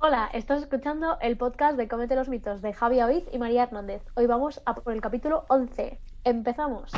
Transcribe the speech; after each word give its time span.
Hola, 0.00 0.30
estás 0.32 0.62
escuchando 0.62 1.18
el 1.20 1.36
podcast 1.36 1.76
de 1.76 1.88
Comete 1.88 2.14
los 2.14 2.28
mitos 2.28 2.62
de 2.62 2.72
Javi 2.72 3.02
Oiz 3.02 3.24
y 3.32 3.38
María 3.38 3.64
Hernández. 3.64 4.00
Hoy 4.14 4.26
vamos 4.26 4.62
a 4.64 4.76
por 4.76 4.92
el 4.92 5.00
capítulo 5.00 5.44
11. 5.48 5.98
Empezamos. 6.22 6.92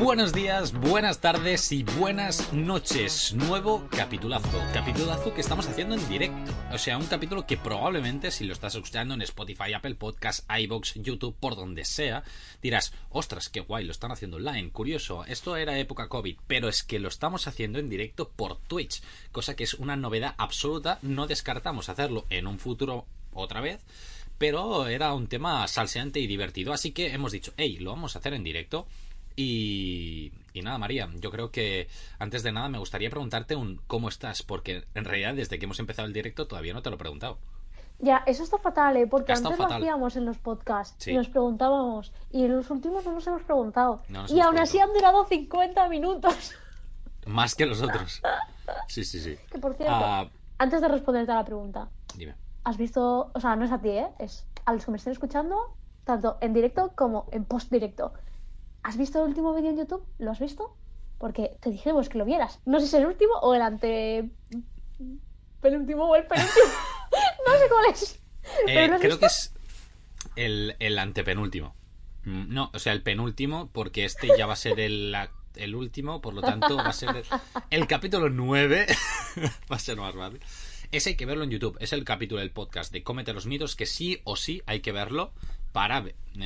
Buenos 0.00 0.32
días, 0.32 0.72
buenas 0.72 1.20
tardes 1.20 1.70
y 1.72 1.82
buenas 1.82 2.54
noches. 2.54 3.34
Nuevo 3.34 3.86
capitulazo. 3.90 4.58
Capitulazo 4.72 5.34
que 5.34 5.42
estamos 5.42 5.68
haciendo 5.68 5.94
en 5.94 6.08
directo. 6.08 6.54
O 6.72 6.78
sea, 6.78 6.96
un 6.96 7.04
capítulo 7.04 7.46
que 7.46 7.58
probablemente 7.58 8.30
si 8.30 8.44
lo 8.44 8.54
estás 8.54 8.74
escuchando 8.74 9.12
en 9.12 9.20
Spotify, 9.20 9.74
Apple 9.74 9.96
Podcasts, 9.96 10.46
iBox, 10.48 10.94
YouTube, 10.94 11.36
por 11.38 11.54
donde 11.54 11.84
sea, 11.84 12.24
dirás, 12.62 12.94
ostras, 13.10 13.50
qué 13.50 13.60
guay, 13.60 13.84
lo 13.84 13.92
están 13.92 14.10
haciendo 14.10 14.38
online. 14.38 14.70
Curioso, 14.70 15.26
esto 15.26 15.54
era 15.58 15.78
época 15.78 16.08
COVID, 16.08 16.38
pero 16.46 16.70
es 16.70 16.82
que 16.82 16.98
lo 16.98 17.08
estamos 17.08 17.46
haciendo 17.46 17.78
en 17.78 17.90
directo 17.90 18.30
por 18.30 18.56
Twitch, 18.56 19.02
cosa 19.32 19.54
que 19.54 19.64
es 19.64 19.74
una 19.74 19.96
novedad 19.96 20.34
absoluta. 20.38 20.98
No 21.02 21.26
descartamos 21.26 21.90
hacerlo 21.90 22.24
en 22.30 22.46
un 22.46 22.58
futuro 22.58 23.04
otra 23.34 23.60
vez 23.60 23.80
pero 24.38 24.88
era 24.88 25.12
un 25.12 25.26
tema 25.26 25.68
salseante 25.68 26.18
y 26.18 26.26
divertido, 26.26 26.72
así 26.72 26.92
que 26.92 27.12
hemos 27.12 27.30
dicho, 27.30 27.52
hey, 27.58 27.76
lo 27.78 27.90
vamos 27.90 28.16
a 28.16 28.20
hacer 28.20 28.32
en 28.32 28.42
directo 28.42 28.86
y, 29.36 30.32
nada, 30.62 30.78
María, 30.78 31.08
yo 31.16 31.30
creo 31.30 31.50
que 31.50 31.88
antes 32.18 32.42
de 32.42 32.52
nada 32.52 32.68
me 32.68 32.78
gustaría 32.78 33.10
preguntarte 33.10 33.56
un 33.56 33.80
cómo 33.86 34.08
estás, 34.08 34.42
porque 34.42 34.84
en 34.94 35.04
realidad 35.04 35.34
desde 35.34 35.58
que 35.58 35.64
hemos 35.64 35.78
empezado 35.78 36.06
el 36.06 36.12
directo 36.12 36.46
todavía 36.46 36.74
no 36.74 36.82
te 36.82 36.90
lo 36.90 36.96
he 36.96 36.98
preguntado. 36.98 37.38
Ya, 37.98 38.22
eso 38.26 38.42
está 38.42 38.56
fatal, 38.58 38.96
¿eh? 38.96 39.06
porque 39.06 39.32
antes 39.32 39.58
lo 39.58 39.66
hacíamos 39.66 40.16
en 40.16 40.24
los 40.24 40.38
podcasts 40.38 41.06
y 41.06 41.14
nos 41.14 41.28
preguntábamos, 41.28 42.12
y 42.30 42.44
en 42.44 42.56
los 42.56 42.70
últimos 42.70 43.04
no 43.04 43.12
nos 43.12 43.26
hemos 43.26 43.42
preguntado. 43.42 44.02
y 44.28 44.40
aún 44.40 44.58
así 44.58 44.78
han 44.78 44.92
durado 44.92 45.26
50 45.26 45.88
minutos. 45.88 46.52
Más 47.26 47.54
que 47.54 47.66
los 47.66 47.82
otros. 47.82 48.22
Sí, 48.88 49.04
sí, 49.04 49.20
sí. 49.20 49.36
Que 49.50 49.58
por 49.58 49.74
cierto, 49.74 49.94
ah, 49.94 50.28
antes 50.58 50.80
de 50.80 50.88
responderte 50.88 51.32
a 51.32 51.36
la 51.36 51.44
pregunta, 51.44 51.88
dime. 52.14 52.34
¿Has 52.64 52.76
visto, 52.76 53.30
o 53.34 53.40
sea, 53.40 53.56
no 53.56 53.64
es 53.64 53.72
a 53.72 53.80
ti, 53.80 53.88
¿eh? 53.88 54.08
Es 54.18 54.46
a 54.64 54.72
los 54.72 54.84
que 54.84 54.90
me 54.90 54.96
estén 54.96 55.12
escuchando, 55.12 55.74
tanto 56.04 56.38
en 56.40 56.52
directo 56.52 56.92
como 56.94 57.26
en 57.32 57.44
post 57.44 57.70
directo. 57.70 58.12
¿Has 58.82 58.96
visto 58.96 59.20
el 59.22 59.28
último 59.28 59.54
vídeo 59.54 59.70
en 59.70 59.78
YouTube? 59.78 60.04
¿Lo 60.18 60.30
has 60.30 60.40
visto? 60.40 60.74
Porque 61.18 61.56
te 61.60 61.70
dijimos 61.70 62.08
que 62.08 62.18
lo 62.18 62.24
vieras. 62.24 62.60
No 62.64 62.80
sé 62.80 62.86
si 62.86 62.96
es 62.96 63.02
el 63.02 63.08
último 63.08 63.34
o 63.34 63.54
el 63.54 63.62
ante. 63.62 64.30
penúltimo 65.60 66.04
o 66.04 66.16
el 66.16 66.26
penúltimo. 66.26 66.64
no 67.46 67.58
sé 67.58 67.68
cuál 67.68 67.92
es. 67.92 68.20
Eh, 68.66 68.90
creo 69.00 69.18
que 69.18 69.26
es 69.26 69.52
el, 70.36 70.76
el, 70.78 70.98
antepenúltimo. 70.98 71.74
Mm, 72.24 72.54
no, 72.54 72.70
o 72.72 72.78
sea, 72.78 72.94
el 72.94 73.02
penúltimo, 73.02 73.68
porque 73.72 74.04
este 74.06 74.28
ya 74.36 74.46
va 74.46 74.54
a 74.54 74.56
ser 74.56 74.80
el, 74.80 75.14
el 75.56 75.74
último, 75.74 76.22
por 76.22 76.32
lo 76.32 76.40
tanto 76.40 76.76
va 76.76 76.88
a 76.88 76.92
ser 76.92 77.22
el, 77.70 77.86
capítulo 77.86 78.30
9. 78.30 78.86
va 79.70 79.76
a 79.76 79.78
ser 79.78 79.98
más 79.98 80.14
fácil. 80.14 80.40
Ese 80.90 81.10
hay 81.10 81.16
que 81.16 81.26
verlo 81.26 81.44
en 81.44 81.50
YouTube. 81.50 81.76
Es 81.80 81.92
el 81.92 82.04
capítulo 82.04 82.40
del 82.40 82.50
podcast 82.50 82.92
de 82.92 83.02
Cómete 83.02 83.34
los 83.34 83.46
mitos, 83.46 83.76
que 83.76 83.86
sí 83.86 84.20
o 84.24 84.36
sí 84.36 84.62
hay 84.66 84.80
que 84.80 84.90
verlo 84.90 85.32
para 85.72 86.04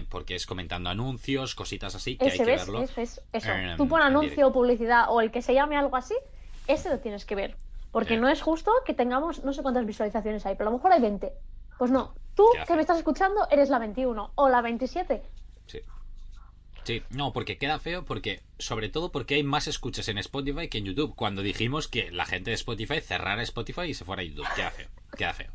porque 0.09 0.35
es 0.35 0.47
comentando 0.47 0.91
anuncios, 0.91 1.55
cositas 1.55 1.95
así 1.95 2.17
que 2.17 2.31
hay 2.31 2.39
que 2.39 2.45
verlo. 2.45 2.83
Eso, 2.83 3.23
eso. 3.33 3.51
Tú 3.77 3.89
pon 3.89 4.03
anuncio 4.03 4.49
o 4.49 4.53
publicidad 4.53 5.07
o 5.09 5.21
el 5.21 5.31
que 5.31 5.43
se 5.43 5.55
llame 5.55 5.77
algo 5.77 5.97
así, 5.97 6.15
ese 6.67 6.89
lo 6.91 6.99
tienes 7.01 7.25
que 7.25 7.35
ver. 7.35 7.57
Porque 7.93 8.17
no 8.17 8.29
es 8.29 8.43
justo 8.43 8.73
que 8.85 8.93
tengamos 8.93 9.45
no 9.45 9.53
sé 9.53 9.63
cuántas 9.63 9.87
visualizaciones 9.87 10.45
hay, 10.47 10.57
pero 10.57 10.69
a 10.69 10.73
lo 10.73 10.79
mejor 10.79 10.93
hay 10.93 11.01
20. 11.01 11.33
Pues 11.79 11.91
no, 11.91 12.15
tú 12.35 12.45
que 12.67 12.75
me 12.75 12.81
estás 12.81 12.99
escuchando 12.99 13.47
eres 13.51 13.69
la 13.69 13.79
21 13.79 14.33
o 14.35 14.49
la 14.49 14.63
27. 14.63 15.23
Sí. 15.67 15.81
Sí, 16.83 17.03
no, 17.11 17.33
porque 17.33 17.57
queda 17.57 17.79
feo, 17.79 18.05
porque 18.05 18.43
sobre 18.59 18.89
todo 18.89 19.13
porque 19.13 19.37
hay 19.37 19.43
más 19.43 19.69
escuchas 19.69 20.09
en 20.09 20.19
Spotify 20.19 20.69
que 20.69 20.79
en 20.79 20.87
YouTube. 20.87 21.15
Cuando 21.15 21.43
dijimos 21.43 21.87
que 21.87 22.11
la 22.11 22.25
gente 22.27 22.51
de 22.51 22.57
Spotify 22.57 23.01
cerrara 23.01 23.43
Spotify 23.43 23.83
y 23.83 23.95
se 23.95 24.05
fuera 24.05 24.23
a 24.23 24.25
YouTube, 24.25 24.47
queda 24.57 24.71
feo, 24.71 24.89
queda 25.17 25.33
feo. 25.33 25.51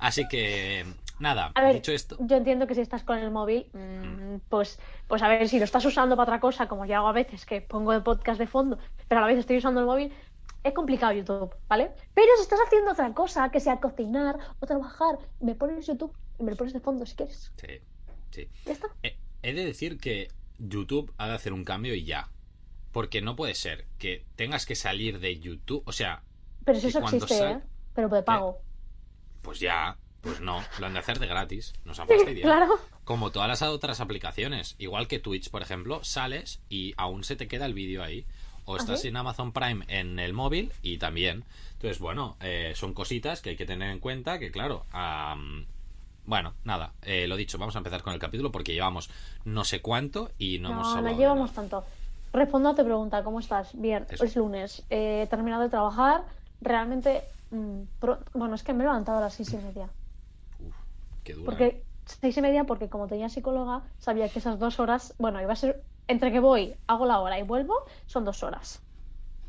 Así 0.00 0.26
que, 0.28 0.86
nada, 1.18 1.52
dicho 1.72 1.92
esto. 1.92 2.16
Yo 2.20 2.36
entiendo 2.36 2.66
que 2.66 2.74
si 2.74 2.80
estás 2.80 3.04
con 3.04 3.18
el 3.18 3.30
móvil, 3.30 3.66
mm, 3.72 4.36
pues, 4.48 4.78
pues 5.06 5.22
a 5.22 5.28
ver, 5.28 5.48
si 5.48 5.58
lo 5.58 5.64
estás 5.64 5.84
usando 5.84 6.16
para 6.16 6.30
otra 6.30 6.40
cosa, 6.40 6.66
como 6.68 6.86
yo 6.86 6.96
hago 6.96 7.08
a 7.08 7.12
veces, 7.12 7.44
que 7.44 7.60
pongo 7.60 7.92
el 7.92 8.02
podcast 8.02 8.38
de 8.38 8.46
fondo, 8.46 8.78
pero 9.08 9.18
a 9.18 9.22
la 9.22 9.26
vez 9.28 9.38
estoy 9.38 9.58
usando 9.58 9.80
el 9.80 9.86
móvil, 9.86 10.12
es 10.62 10.72
complicado 10.74 11.12
YouTube, 11.12 11.54
¿vale? 11.68 11.90
Pero 12.14 12.28
si 12.36 12.42
estás 12.42 12.60
haciendo 12.66 12.92
otra 12.92 13.12
cosa, 13.14 13.50
que 13.50 13.60
sea 13.60 13.78
cocinar 13.80 14.38
o 14.60 14.66
trabajar, 14.66 15.18
me 15.40 15.54
pones 15.54 15.86
YouTube 15.86 16.14
y 16.38 16.42
me 16.42 16.50
lo 16.52 16.56
pones 16.56 16.72
de 16.72 16.80
fondo 16.80 17.06
si 17.06 17.14
quieres. 17.14 17.52
Sí, 17.56 17.80
sí. 18.30 18.48
¿Ya 18.66 18.72
está? 18.72 18.88
He, 19.02 19.52
de 19.52 19.64
decir 19.64 19.98
que 19.98 20.28
YouTube 20.58 21.12
ha 21.18 21.28
de 21.28 21.34
hacer 21.34 21.52
un 21.52 21.64
cambio 21.64 21.94
y 21.94 22.04
ya. 22.04 22.30
Porque 22.92 23.22
no 23.22 23.36
puede 23.36 23.54
ser 23.54 23.86
que 23.98 24.24
tengas 24.36 24.66
que 24.66 24.74
salir 24.74 25.20
de 25.20 25.38
YouTube, 25.38 25.82
o 25.86 25.92
sea... 25.92 26.22
Pero 26.64 26.78
si 26.78 26.88
eso 26.88 26.98
existe, 26.98 27.38
¿eh? 27.38 27.60
Pero 27.94 28.08
de 28.08 28.22
pago. 28.22 28.60
Pues 29.42 29.60
ya, 29.60 29.96
pues 30.20 30.40
no, 30.40 30.62
lo 30.78 30.86
han 30.86 30.92
de 30.92 30.98
hacer 30.98 31.18
de 31.18 31.26
gratis. 31.26 31.72
Nos 31.84 31.98
han 31.98 32.08
fastidiado. 32.08 32.52
claro. 32.52 32.74
Como 33.04 33.30
todas 33.30 33.48
las 33.48 33.62
otras 33.62 34.00
aplicaciones. 34.00 34.76
Igual 34.78 35.08
que 35.08 35.18
Twitch, 35.18 35.50
por 35.50 35.62
ejemplo, 35.62 36.04
sales 36.04 36.60
y 36.68 36.94
aún 36.96 37.24
se 37.24 37.36
te 37.36 37.48
queda 37.48 37.66
el 37.66 37.74
vídeo 37.74 38.02
ahí. 38.02 38.26
O 38.66 38.74
¿Ah, 38.74 38.78
estás 38.78 39.04
en 39.04 39.16
Amazon 39.16 39.52
Prime 39.52 39.84
en 39.88 40.18
el 40.18 40.32
móvil 40.32 40.72
y 40.82 40.98
también. 40.98 41.44
Entonces, 41.72 41.98
bueno, 41.98 42.36
eh, 42.40 42.72
son 42.76 42.92
cositas 42.92 43.40
que 43.40 43.50
hay 43.50 43.56
que 43.56 43.66
tener 43.66 43.90
en 43.90 43.98
cuenta 43.98 44.38
que, 44.38 44.50
claro, 44.50 44.84
bueno, 46.26 46.52
nada, 46.62 46.92
eh, 47.02 47.26
lo 47.26 47.36
dicho, 47.36 47.58
vamos 47.58 47.74
a 47.74 47.78
empezar 47.78 48.02
con 48.02 48.12
el 48.12 48.20
capítulo 48.20 48.52
porque 48.52 48.74
llevamos 48.74 49.10
no 49.44 49.64
sé 49.64 49.80
cuánto 49.80 50.30
y 50.38 50.58
no, 50.58 50.70
hemos 50.70 50.88
hablado. 50.94 51.16
No, 51.16 51.20
llevamos 51.20 51.52
tanto. 51.52 51.84
Respondo 52.32 52.68
a 52.68 52.74
tu 52.76 52.84
pregunta, 52.84 53.24
¿cómo 53.24 53.40
estás? 53.40 53.70
Bien, 53.72 54.06
es 54.08 54.36
lunes. 54.36 54.84
he 54.90 55.26
terminado 55.30 55.62
de 55.62 55.70
trabajar. 55.70 56.24
Realmente 56.60 57.22
Mm, 57.50 57.82
bueno, 58.34 58.54
es 58.54 58.62
que 58.62 58.72
me 58.72 58.84
he 58.84 58.86
levantado 58.86 59.18
a 59.18 59.22
las 59.22 59.34
seis 59.34 59.52
y 59.52 59.56
media. 59.56 59.88
Uf, 60.60 60.74
qué 61.24 61.34
dura. 61.34 61.46
Porque 61.46 61.66
¿eh? 61.66 61.84
seis 62.04 62.36
y 62.36 62.42
media, 62.42 62.64
porque 62.64 62.88
como 62.88 63.08
tenía 63.08 63.28
psicóloga, 63.28 63.82
sabía 63.98 64.28
que 64.28 64.38
esas 64.38 64.58
dos 64.58 64.80
horas, 64.80 65.14
bueno, 65.18 65.40
iba 65.40 65.52
a 65.52 65.56
ser 65.56 65.82
entre 66.08 66.32
que 66.32 66.40
voy, 66.40 66.74
hago 66.86 67.06
la 67.06 67.20
hora 67.20 67.38
y 67.38 67.42
vuelvo, 67.42 67.74
son 68.06 68.24
dos 68.24 68.42
horas. 68.42 68.82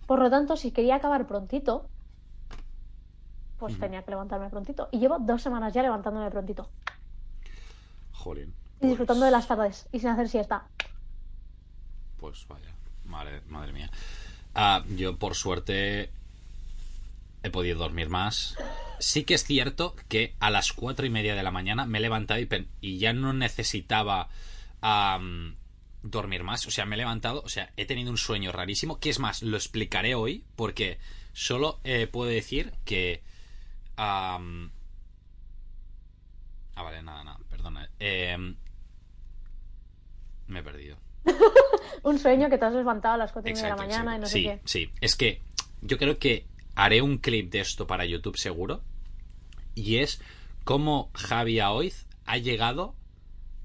Por 0.06 0.20
lo 0.20 0.30
tanto, 0.30 0.56
si 0.56 0.72
quería 0.72 0.96
acabar 0.96 1.26
prontito, 1.26 1.88
pues 3.58 3.80
tenía 3.80 4.04
que 4.04 4.12
levantarme 4.12 4.50
prontito. 4.50 4.90
Y 4.92 5.00
llevo 5.00 5.20
dos 5.20 5.42
semanas 5.42 5.74
ya 5.74 5.82
levantándome 5.82 6.30
prontito. 6.30 6.70
Joder. 8.12 8.50
Y 8.80 8.88
disfrutando 8.88 9.26
de 9.26 9.32
las 9.32 9.48
tardes 9.48 9.88
y 9.92 10.00
sin 10.00 10.10
hacer 10.10 10.30
siesta. 10.30 10.68
Pues 12.18 12.48
vaya, 12.48 12.74
madre, 13.06 13.42
madre 13.48 13.72
mía. 13.74 13.90
Ah, 14.54 14.84
yo 14.96 15.18
por 15.18 15.36
suerte 15.36 16.12
he 17.44 17.50
podido 17.50 17.78
dormir 17.80 18.10
más. 18.10 18.56
Sí 19.00 19.24
que 19.24 19.34
es 19.34 19.44
cierto 19.44 19.96
que 20.08 20.36
a 20.40 20.50
las 20.50 20.74
cuatro 20.74 21.06
y 21.06 21.10
media 21.10 21.36
de 21.36 21.44
la 21.44 21.52
mañana 21.52 21.86
me 21.86 21.98
he 21.98 22.02
levantado 22.02 22.40
y, 22.82 22.98
ya 23.00 23.14
no 23.14 23.34
necesitaba 23.34 24.30
dormir 26.04 26.44
más. 26.44 26.68
O 26.68 26.72
sea, 26.72 26.86
me 26.86 26.96
he 26.96 26.98
levantado, 26.98 27.42
o 27.44 27.50
sea, 27.50 27.72
he 27.78 27.86
tenido 27.86 28.12
un 28.12 28.18
sueño 28.18 28.52
rarísimo. 28.52 29.00
Que 29.00 29.10
es 29.10 29.20
más, 29.20 29.42
lo 29.42 29.58
explicaré 29.58 30.16
hoy 30.16 30.46
porque 30.56 31.00
solo 31.34 31.80
eh, 31.84 32.08
puedo 32.08 32.30
decir 32.30 32.74
que... 32.86 33.24
ah, 33.98 34.40
vale, 36.76 37.02
nada, 37.04 37.24
nada, 37.24 37.40
perdona. 37.50 37.90
Em, 38.00 38.56
me 40.48 40.60
he 40.60 40.64
perdido. 40.64 40.98
un 42.04 42.20
sueño 42.20 42.50
que 42.50 42.58
te 42.58 42.66
has 42.66 42.74
levantado 42.74 43.16
a 43.16 43.18
las 43.18 43.32
cuatro 43.32 43.52
y 43.52 43.54
media 43.54 43.70
de 43.70 43.76
la 43.76 43.78
mañana 43.78 44.16
y 44.16 44.20
no 44.20 44.26
sé 44.26 44.44
qué. 44.44 44.62
Sí, 44.66 44.92
es 45.02 45.16
que 45.16 45.42
yo 45.82 45.98
creo 45.98 46.18
que 46.20 46.46
haré 46.76 47.02
un 47.02 47.18
clip 47.18 47.52
de 47.52 47.60
esto 47.60 47.88
para 47.88 48.06
YouTube 48.06 48.38
seguro. 48.38 48.82
Y 49.76 49.98
es 49.98 50.22
cómo 50.64 51.10
Javi 51.14 51.60
Aoiz 51.60 52.06
ha 52.26 52.38
llegado 52.38 52.96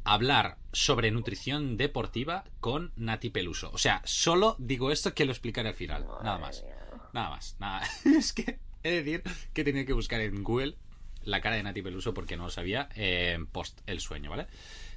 a 0.05 0.15
hablar 0.15 0.59
sobre 0.73 1.11
nutrición 1.11 1.77
deportiva 1.77 2.45
con 2.61 2.93
Nati 2.97 3.31
Peluso. 3.31 3.71
O 3.73 3.79
sea, 3.79 4.03
solo 4.05 4.57
digo 4.59 4.93
esto 4.93 5.15
que 5.15 5.25
lo 5.25 5.33
explicaré 5.33 5.71
al 5.71 5.75
final. 5.75 6.07
Nada 6.23 6.39
más. 6.39 6.65
Nada 7.13 7.31
más. 7.31 7.57
Nada. 7.59 7.83
es 8.05 8.33
que 8.33 8.59
he 8.83 8.91
de 8.91 9.03
decir 9.03 9.23
que 9.53 9.65
tenía 9.65 9.85
que 9.85 9.93
buscar 9.93 10.21
en 10.21 10.45
Google 10.45 10.77
la 11.25 11.41
cara 11.41 11.57
de 11.57 11.63
Nati 11.63 11.83
Peluso 11.83 12.15
porque 12.15 12.37
no 12.37 12.45
lo 12.45 12.51
sabía 12.51 12.89
en 12.95 13.47
post 13.47 13.81
el 13.87 14.01
sueño, 14.01 14.31
¿vale? 14.31 14.47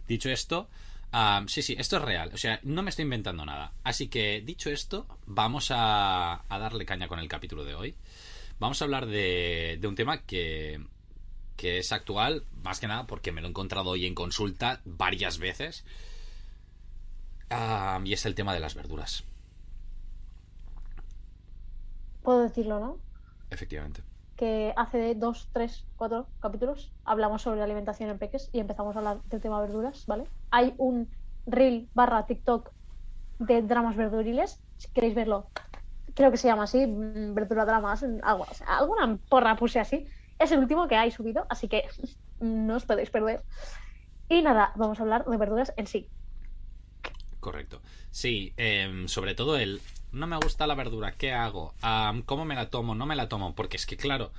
Dicho 0.08 0.30
esto, 0.30 0.70
sí, 1.48 1.62
sí, 1.62 1.76
esto 1.78 1.98
es 1.98 2.02
real. 2.04 2.32
O 2.34 2.38
sea, 2.38 2.60
no 2.64 2.84
me 2.84 2.90
estoy 2.90 3.04
inventando 3.04 3.46
nada. 3.46 3.74
Así 3.84 4.08
que, 4.08 4.42
dicho 4.42 4.70
esto, 4.70 5.08
vamos 5.26 5.70
a, 5.72 6.44
darle 6.50 6.86
caña 6.86 7.08
con 7.08 7.20
el 7.20 7.28
capítulo 7.28 7.64
de 7.64 7.76
hoy. 7.76 7.96
Vamos 8.60 8.82
a 8.82 8.86
hablar 8.86 9.06
de, 9.06 9.80
un 9.84 9.96
tema 9.96 10.22
que, 10.24 10.84
que 11.56 11.80
es 11.80 11.92
actual, 11.92 12.44
más 12.64 12.80
que 12.80 12.88
nada 12.88 13.08
porque 13.08 13.32
me 13.32 13.42
lo 13.42 13.48
he 13.48 13.50
encontrado 13.50 13.92
hoy 13.92 14.06
en 14.06 14.16
consulta 14.16 14.82
varias 14.86 15.38
veces. 15.38 15.86
y 18.04 18.14
es 18.14 18.26
el 18.26 18.36
tema 18.36 18.54
de 18.54 18.60
las 18.60 18.76
verduras. 18.76 19.24
Puedo 22.22 22.44
decirlo, 22.44 22.80
¿no? 22.80 23.00
Efectivamente 23.50 24.09
que 24.40 24.74
hace 24.78 25.16
dos, 25.16 25.50
tres, 25.52 25.86
cuatro 25.98 26.30
capítulos 26.40 26.94
hablamos 27.04 27.42
sobre 27.42 27.62
alimentación 27.62 28.10
en 28.10 28.18
peques 28.18 28.50
y 28.54 28.62
empezamos 28.62 28.96
a 28.96 29.00
hablar 29.00 29.22
del 29.26 29.42
tema 29.42 29.60
verduras, 29.60 30.06
¿vale? 30.08 30.24
Hay 30.50 30.74
un 30.78 31.10
reel 31.46 31.90
barra 31.94 32.26
TikTok 32.26 32.72
de 33.40 33.62
dramas 33.64 33.98
verduriles, 33.98 34.64
si 34.78 34.90
queréis 34.94 35.14
verlo, 35.14 35.50
creo 36.16 36.32
que 36.32 36.38
se 36.38 36.48
llama 36.48 36.64
así, 36.64 36.88
mm, 36.88 37.34
verdura 37.34 37.66
dramas, 37.66 38.06
algo, 38.24 38.46
o 38.50 38.54
sea, 38.54 38.78
alguna 38.78 39.20
porra 39.28 39.58
puse 39.58 39.82
así. 39.82 40.08
Es 40.40 40.54
el 40.54 40.60
último 40.60 40.88
que 40.88 40.96
hay 40.96 41.12
subido, 41.12 41.46
así 41.50 41.68
que 41.68 41.84
no 42.40 42.78
os 42.78 42.86
podéis 42.86 43.10
perder. 43.10 43.44
Y 44.30 44.42
nada, 44.42 44.72
vamos 44.78 45.02
a 45.02 45.04
hablar 45.04 45.26
de 45.26 45.36
verduras 45.36 45.74
en 45.76 45.86
sí. 45.86 46.10
Correcto. 47.42 47.82
Sí, 48.10 48.54
em, 48.56 49.10
sobre 49.10 49.36
todo 49.36 49.58
el 49.58 49.82
no 50.12 50.28
me 50.28 50.38
gusta 50.38 50.68
la 50.68 50.76
verdura, 50.76 51.14
¿qué 51.14 51.34
hago? 51.34 51.74
¿Cómo 52.26 52.46
me 52.46 52.56
la 52.56 52.70
tomo? 52.70 52.96
No 52.96 53.06
me 53.06 53.16
la 53.16 53.30
tomo. 53.30 53.56
Porque 53.56 53.78
es 53.78 53.86
que, 53.86 53.98
claro, 53.98 54.32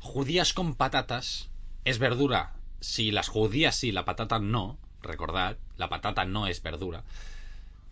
judías 0.00 0.52
con 0.52 0.74
patatas 0.74 1.50
es 1.84 1.98
verdura. 1.98 2.52
Si 2.80 3.10
las 3.10 3.28
judías 3.28 3.76
sí, 3.76 3.92
la 3.92 4.04
patata 4.04 4.38
no. 4.38 4.78
Recordad, 5.02 5.56
la 5.76 5.88
patata 5.88 6.24
no 6.24 6.46
es 6.46 6.62
verdura. 6.62 7.04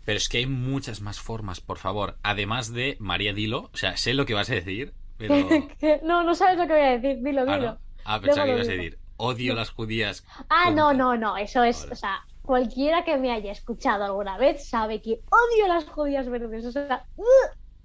Pero 0.05 0.17
es 0.17 0.29
que 0.29 0.39
hay 0.39 0.45
muchas 0.45 1.01
más 1.01 1.19
formas, 1.19 1.61
por 1.61 1.77
favor. 1.77 2.17
Además 2.23 2.73
de 2.73 2.97
María 2.99 3.33
Dilo. 3.33 3.69
O 3.73 3.77
sea, 3.77 3.97
sé 3.97 4.13
lo 4.13 4.25
que 4.25 4.33
vas 4.33 4.49
a 4.49 4.55
decir, 4.55 4.93
pero. 5.17 5.35
no, 6.03 6.23
no 6.23 6.35
sabes 6.35 6.57
lo 6.57 6.67
que 6.67 6.73
voy 6.73 6.81
a 6.81 6.99
decir, 6.99 7.23
dilo, 7.23 7.41
Ah, 7.47 7.55
dilo. 7.55 7.71
¿no? 7.73 7.77
Ah, 8.05 8.19
pensaba 8.19 8.45
que 8.47 8.53
ibas 8.53 8.67
a 8.67 8.71
decir. 8.71 8.97
Odio 9.17 9.53
las 9.53 9.69
judías. 9.69 10.25
Ah, 10.49 10.65
con 10.65 10.75
no, 10.75 10.93
no, 10.93 11.15
no, 11.15 11.37
eso 11.37 11.63
es, 11.63 11.87
o 11.91 11.95
sea, 11.95 12.25
cualquiera 12.41 13.03
que 13.03 13.17
me 13.17 13.31
haya 13.31 13.51
escuchado 13.51 14.03
alguna 14.03 14.37
vez 14.37 14.67
sabe 14.67 15.01
que 15.01 15.21
odio 15.29 15.67
las 15.67 15.85
judías 15.85 16.29
verdes, 16.29 16.65
o 16.65 16.71
sea, 16.71 17.05
¡uh! 17.17 17.23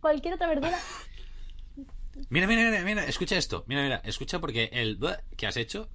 cualquier 0.00 0.35
otra 0.35 0.49
verdura. 0.49 0.79
Mira, 2.31 2.47
mira, 2.47 2.62
mira, 2.64 2.82
mira, 2.82 3.05
escucha 3.05 3.37
esto. 3.37 3.64
Mira, 3.67 3.82
mira, 3.82 4.00
escucha 4.05 4.41
porque 4.41 4.70
el 4.73 4.99
que 5.37 5.47
has 5.47 5.58
hecho. 5.58 5.88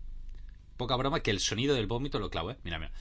Poca 0.78 0.96
broma 0.96 1.22
que 1.22 1.31
el 1.31 1.40
sonido 1.40 1.74
del 1.74 1.88
vómito 1.88 2.19
lo 2.19 2.30
clavo, 2.30 2.52
eh. 2.52 2.58
Mira, 2.63 2.78
mira. 2.78 2.92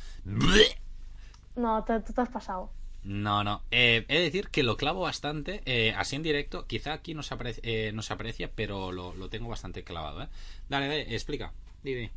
No, 1.54 1.84
tú 1.84 2.12
te 2.14 2.20
has 2.20 2.28
pasado. 2.30 2.72
No, 3.02 3.44
no. 3.44 3.62
Eh, 3.70 4.04
he 4.08 4.18
de 4.18 4.24
decir 4.24 4.48
que 4.48 4.62
lo 4.62 4.76
clavo 4.76 5.00
bastante, 5.00 5.62
eh, 5.64 5.94
así 5.96 6.16
en 6.16 6.22
directo. 6.22 6.66
Quizá 6.66 6.92
aquí 6.92 7.14
no 7.14 7.22
se 7.22 7.34
aprecia, 7.34 7.62
eh, 7.64 7.92
no 7.92 8.02
se 8.02 8.12
aprecia 8.12 8.50
pero 8.54 8.92
lo, 8.92 9.14
lo 9.14 9.28
tengo 9.28 9.48
bastante 9.48 9.84
clavado, 9.84 10.22
¿eh? 10.22 10.28
Dale, 10.68 10.88
dale, 10.88 11.14
explica. 11.14 11.52
Di, 11.82 11.94
di. 11.94 12.10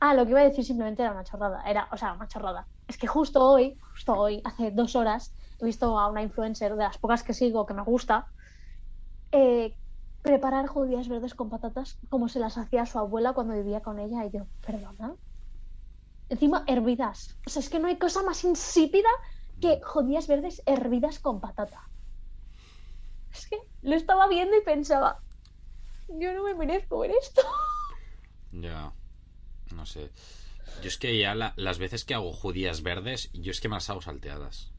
Ah, 0.00 0.14
lo 0.14 0.24
que 0.24 0.30
iba 0.30 0.40
a 0.40 0.44
decir 0.44 0.64
simplemente 0.64 1.02
era 1.02 1.12
una 1.12 1.24
chorrada, 1.24 1.62
era, 1.66 1.88
o 1.90 1.96
sea, 1.96 2.12
una 2.12 2.28
chorrada. 2.28 2.68
Es 2.86 2.98
que 2.98 3.06
justo 3.06 3.42
hoy, 3.42 3.78
justo 3.92 4.12
hoy, 4.14 4.42
hace 4.44 4.70
dos 4.70 4.96
horas, 4.96 5.34
he 5.58 5.64
visto 5.64 5.98
a 5.98 6.08
una 6.08 6.22
influencer 6.22 6.74
de 6.76 6.84
las 6.84 6.98
pocas 6.98 7.22
que 7.22 7.32
sigo 7.32 7.64
que 7.64 7.74
me 7.74 7.82
gusta, 7.82 8.26
eh, 9.32 9.76
preparar 10.22 10.66
judías 10.66 11.08
verdes 11.08 11.34
con 11.34 11.50
patatas 11.50 11.98
como 12.08 12.28
se 12.28 12.40
las 12.40 12.56
hacía 12.56 12.86
su 12.86 12.98
abuela 12.98 13.32
cuando 13.34 13.54
vivía 13.54 13.82
con 13.82 13.98
ella 13.98 14.24
y 14.24 14.30
yo, 14.30 14.46
perdona. 14.60 15.14
Encima 16.28 16.64
hervidas. 16.66 17.38
O 17.46 17.50
sea, 17.50 17.60
es 17.60 17.68
que 17.68 17.78
no 17.78 17.88
hay 17.88 17.98
cosa 17.98 18.22
más 18.22 18.44
insípida 18.44 19.08
que 19.60 19.80
judías 19.82 20.26
verdes 20.26 20.62
hervidas 20.66 21.18
con 21.18 21.40
patata. 21.40 21.82
Es 23.32 23.46
que 23.48 23.58
lo 23.82 23.96
estaba 23.96 24.28
viendo 24.28 24.56
y 24.56 24.62
pensaba, 24.62 25.20
yo 26.08 26.32
no 26.32 26.44
me 26.44 26.54
merezco 26.54 27.00
ver 27.00 27.10
esto. 27.10 27.42
Ya. 28.52 28.94
No 29.74 29.86
sé. 29.86 30.10
Yo 30.82 30.88
es 30.88 30.96
que 30.98 31.18
ya 31.18 31.34
la- 31.34 31.52
las 31.56 31.78
veces 31.78 32.04
que 32.04 32.14
hago 32.14 32.32
judías 32.32 32.82
verdes, 32.82 33.30
yo 33.32 33.50
es 33.50 33.60
que 33.60 33.68
me 33.68 33.76
las 33.76 33.88
hago 33.90 34.00
salteadas. 34.02 34.70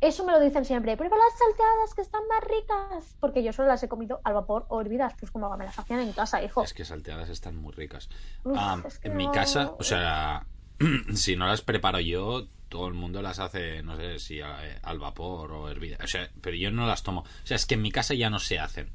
Eso 0.00 0.24
me 0.26 0.32
lo 0.32 0.40
dicen 0.40 0.64
siempre. 0.64 0.96
Prueba 0.96 1.16
las 1.16 1.38
salteadas 1.38 1.94
que 1.94 2.02
están 2.02 2.20
más 2.28 2.44
ricas. 2.44 3.16
Porque 3.20 3.42
yo 3.42 3.52
solo 3.52 3.68
las 3.68 3.82
he 3.82 3.88
comido 3.88 4.20
al 4.24 4.34
vapor 4.34 4.66
o 4.68 4.80
hervidas, 4.80 5.14
pues 5.18 5.30
como 5.30 5.54
me 5.56 5.64
las 5.64 5.78
hacían 5.78 6.00
en 6.00 6.12
casa, 6.12 6.42
hijo. 6.42 6.62
Es 6.62 6.74
que 6.74 6.84
salteadas 6.84 7.30
están 7.30 7.56
muy 7.56 7.72
ricas. 7.72 8.08
Uf, 8.44 8.56
Ah, 8.58 8.82
es 8.86 8.98
que 8.98 9.08
en 9.08 9.16
mi 9.16 9.30
casa, 9.30 9.72
o 9.78 9.82
sea, 9.82 10.46
si 11.14 11.36
no 11.36 11.46
las 11.46 11.62
preparo 11.62 12.00
yo, 12.00 12.46
todo 12.68 12.88
el 12.88 12.94
mundo 12.94 13.22
las 13.22 13.38
hace, 13.38 13.82
no 13.82 13.96
sé 13.96 14.18
si 14.18 14.40
eh, 14.40 14.78
al 14.82 14.98
vapor 14.98 15.52
o 15.52 15.68
hervidas. 15.70 16.00
O 16.02 16.08
sea, 16.08 16.28
pero 16.42 16.56
yo 16.56 16.70
no 16.70 16.86
las 16.86 17.02
tomo. 17.02 17.20
O 17.22 17.46
sea, 17.46 17.56
es 17.56 17.64
que 17.64 17.74
en 17.74 17.82
mi 17.82 17.90
casa 17.90 18.12
ya 18.14 18.28
no 18.28 18.40
se 18.40 18.58
hacen. 18.58 18.90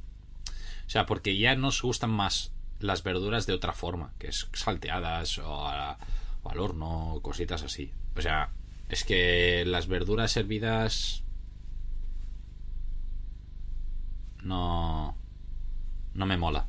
O 0.86 0.90
sea, 0.90 1.06
porque 1.08 1.38
ya 1.38 1.56
nos 1.56 1.82
gustan 1.82 2.12
más 2.12 2.52
las 2.80 3.04
verduras 3.04 3.46
de 3.46 3.54
otra 3.54 3.74
forma, 3.74 4.14
que 4.20 4.28
es 4.28 4.50
salteadas 4.54 5.38
o, 5.40 5.68
a- 5.68 5.98
o 6.44 6.50
al 6.50 6.60
horno, 6.60 7.20
cositas 7.22 7.64
así. 7.64 7.92
O 8.18 8.22
sea, 8.22 8.50
es 8.90 9.04
que 9.04 9.64
las 9.66 9.88
verduras 9.88 10.36
hervidas 10.38 11.24
no 14.44 15.16
no 16.14 16.26
me 16.26 16.38
mola. 16.38 16.68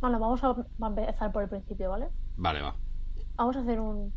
Bueno, 0.00 0.18
vamos 0.18 0.42
a, 0.44 0.54
empezar 0.86 1.32
por 1.32 1.42
el 1.42 1.48
principio, 1.48 1.90
¿vale? 1.90 2.08
Vale, 2.36 2.62
va. 2.62 2.74
Vamos 3.36 3.56
a 3.56 3.60
hacer 3.60 3.80
un. 3.80 4.12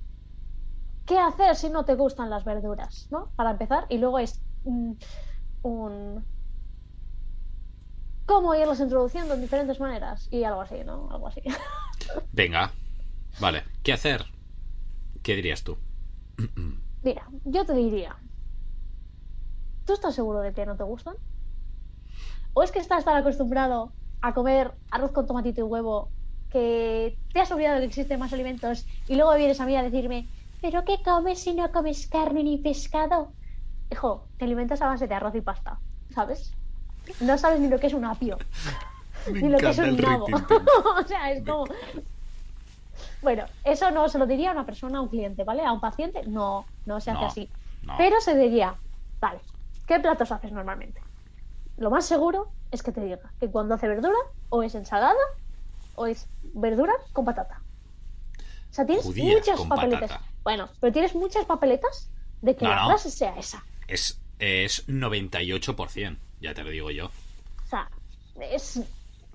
¿Qué 1.06 1.18
hacer 1.18 1.56
si 1.56 1.70
no 1.70 1.86
te 1.86 1.96
gustan 1.96 2.30
las 2.30 2.44
verduras? 2.46 3.08
¿No? 3.12 3.30
Para 3.36 3.52
empezar. 3.52 3.86
Y 3.90 3.98
luego 3.98 4.20
es 4.20 4.42
un. 4.64 4.98
¿Cómo 8.30 8.54
irlas 8.54 8.80
introduciendo 8.80 9.34
en 9.34 9.42
diferentes 9.42 9.80
maneras? 9.80 10.28
Y 10.30 10.44
algo 10.44 10.62
así, 10.62 10.84
¿no? 10.86 11.10
Algo 11.10 11.30
así. 11.30 11.42
Venga. 12.32 12.72
Vale. 13.40 13.64
¿Qué 13.82 13.92
hacer? 13.92 14.24
¿Qué 15.24 15.36
dirías 15.36 15.64
tú? 15.64 15.80
Mira, 17.04 17.28
yo 17.46 17.66
te 17.66 17.74
diría. 17.74 18.16
¿Tú 19.84 19.94
estás 19.94 20.14
seguro 20.14 20.42
de 20.42 20.54
que 20.54 20.64
no 20.68 20.78
te 20.78 20.84
gustan? 20.84 21.16
¿O 22.54 22.62
es 22.62 22.72
que 22.72 22.78
estás 22.78 23.04
tan 23.04 23.18
acostumbrado 23.18 23.94
a 24.22 24.36
comer 24.36 24.76
arroz 24.92 25.12
con 25.12 25.26
tomatito 25.26 25.62
y 25.62 25.64
huevo 25.64 26.12
que 26.52 27.18
te 27.34 27.40
has 27.40 27.52
olvidado 27.52 27.78
de 27.78 27.82
que 27.82 27.88
existen 27.88 28.20
más 28.20 28.32
alimentos 28.32 28.86
y 29.08 29.16
luego 29.16 29.34
vienes 29.38 29.60
a 29.60 29.66
mí 29.66 29.76
a 29.76 29.82
decirme, 29.82 30.30
¿pero 30.62 30.86
qué 30.86 31.02
comes 31.04 31.40
si 31.40 31.56
no 31.56 31.72
comes 31.72 32.06
carne 32.06 32.44
ni 32.44 32.60
pescado? 32.60 33.34
Hijo, 33.92 34.28
te 34.38 34.46
alimentas 34.46 34.84
a 34.84 34.88
base 34.88 35.08
de 35.08 35.16
arroz 35.16 35.34
y 35.34 35.42
pasta, 35.42 35.80
¿sabes? 36.14 36.54
No 37.20 37.38
sabes 37.38 37.60
ni 37.60 37.68
lo 37.68 37.80
que 37.80 37.88
es 37.88 37.94
un 37.94 38.06
apio, 38.06 38.38
ni 39.32 39.50
lo 39.50 39.58
que 39.58 39.70
es 39.70 39.78
un 39.78 39.98
nabo. 39.98 40.26
o 40.98 41.08
sea, 41.08 41.32
es 41.32 41.44
como... 41.46 41.66
Bueno, 43.22 43.46
eso 43.64 43.92
no 43.92 44.08
se 44.08 44.18
lo 44.18 44.26
diría 44.26 44.50
a 44.50 44.54
una 44.54 44.66
persona, 44.66 45.00
a 45.00 45.02
un 45.02 45.10
cliente, 45.10 45.44
¿vale? 45.44 45.66
A 45.66 45.72
un 45.74 45.82
paciente, 45.82 46.22
no, 46.26 46.66
no 46.86 47.02
se 47.02 47.12
hace 47.12 47.20
No, 47.22 47.28
así. 47.28 47.50
no. 47.84 47.96
Pero 47.98 48.22
se 48.22 48.38
diría, 48.38 48.76
vale, 49.20 49.40
¿qué 49.88 50.00
platos 50.00 50.32
haces 50.32 50.52
normalmente? 50.52 51.02
Lo 51.78 51.90
más 51.90 52.06
seguro 52.06 52.50
es 52.72 52.82
que 52.84 52.92
te 52.92 53.02
diga 53.02 53.20
que 53.40 53.50
cuando 53.50 53.76
hace 53.76 53.88
verdura, 53.88 54.16
o 54.50 54.64
es 54.64 54.74
ensalada, 54.76 55.16
o 55.96 56.06
es 56.08 56.28
verdura 56.54 56.94
con 57.14 57.26
patata. 57.26 57.62
O 58.70 58.74
sea, 58.74 58.86
tienes 58.86 59.06
muchas 59.06 59.58
con 59.58 59.68
papeletas. 59.70 60.12
patata. 60.12 60.26
Bueno, 60.44 60.70
pero 60.80 60.94
tienes 60.94 61.16
muchas 61.16 61.46
papeletas 61.46 62.10
de 62.42 62.56
que 62.56 62.66
No, 62.66 62.72
la 62.72 62.86
frase 62.86 63.12
sea 63.12 63.36
esa. 63.38 63.64
Es, 63.88 64.20
es 64.40 64.88
98%, 64.88 66.18
ya 66.42 66.54
te 66.54 66.64
lo 66.64 66.70
digo 66.70 66.92
yo. 66.92 67.08
O 67.08 67.70
sea, 67.70 67.90
es 68.42 68.82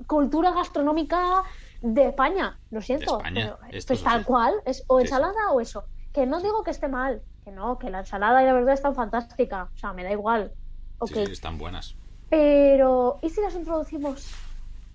cultura 0.06 0.52
gastronómica 0.52 1.42
de 1.80 2.08
España, 2.08 2.58
lo 2.70 2.80
siento. 2.80 3.18
De 3.18 3.28
España, 3.28 3.56
pero 3.60 3.72
esto 3.72 3.88
pues 3.88 4.00
es 4.00 4.04
tal 4.04 4.24
cual, 4.24 4.54
es 4.64 4.84
o 4.86 4.98
Sí, 5.00 5.06
sí. 5.06 5.12
ensalada 5.14 5.50
o 5.52 5.60
eso. 5.60 5.84
Que 6.12 6.26
no 6.26 6.40
digo 6.40 6.62
que 6.64 6.70
esté 6.70 6.88
mal, 6.88 7.22
que 7.44 7.50
no, 7.50 7.78
que 7.78 7.90
la 7.90 8.00
ensalada 8.00 8.42
y 8.42 8.46
la 8.46 8.52
verdura 8.52 8.74
están 8.74 8.94
fantástica. 8.94 9.68
O 9.74 9.78
sea, 9.78 9.92
me 9.92 10.04
da 10.04 10.12
igual. 10.12 10.52
Ok. 10.98 11.10
Sí, 11.12 11.26
sí, 11.26 11.32
están 11.32 11.58
buenas. 11.58 11.94
Pero, 12.30 13.18
¿y 13.22 13.30
si 13.30 13.40
las 13.40 13.54
introducimos 13.54 14.30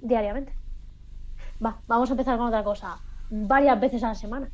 diariamente? 0.01 0.53
Va, 1.63 1.77
vamos 1.87 2.09
a 2.09 2.13
empezar 2.13 2.37
con 2.37 2.47
otra 2.47 2.63
cosa. 2.63 2.97
Varias 3.29 3.79
veces 3.79 4.03
a 4.03 4.09
la 4.09 4.15
semana. 4.15 4.49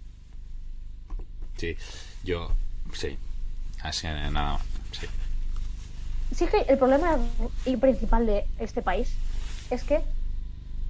Sí, 1.56 1.78
yo, 2.24 2.52
sí. 2.94 3.18
Así, 3.82 4.08
nada 4.08 4.30
más. 4.30 4.62
Sí. 4.92 5.08
Sí 6.34 6.48
que 6.48 6.62
el 6.62 6.78
problema 6.78 7.18
y 7.66 7.78
principal 7.78 8.26
de 8.26 8.46
este 8.60 8.82
país 8.82 9.16
es 9.70 9.84
que 9.84 10.02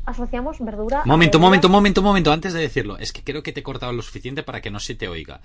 asociamos 0.06 0.58
verdura. 0.60 1.02
a 1.02 1.06
Momento, 1.06 1.38
verdura- 1.38 1.48
momento, 1.48 1.70
momento, 1.70 2.02
momento. 2.02 2.32
Antes 2.32 2.54
de 2.54 2.62
decirlo, 2.62 2.98
es 2.98 3.12
que 3.12 3.24
creo 3.24 3.44
que 3.44 3.52
te 3.52 3.60
he 3.60 3.64
cortado 3.64 3.92
lo 3.94 4.02
suficiente 4.02 4.44
para 4.44 4.62
que 4.62 4.72
no 4.72 4.80
se 4.80 4.96
te 4.96 5.08
oiga. 5.08 5.42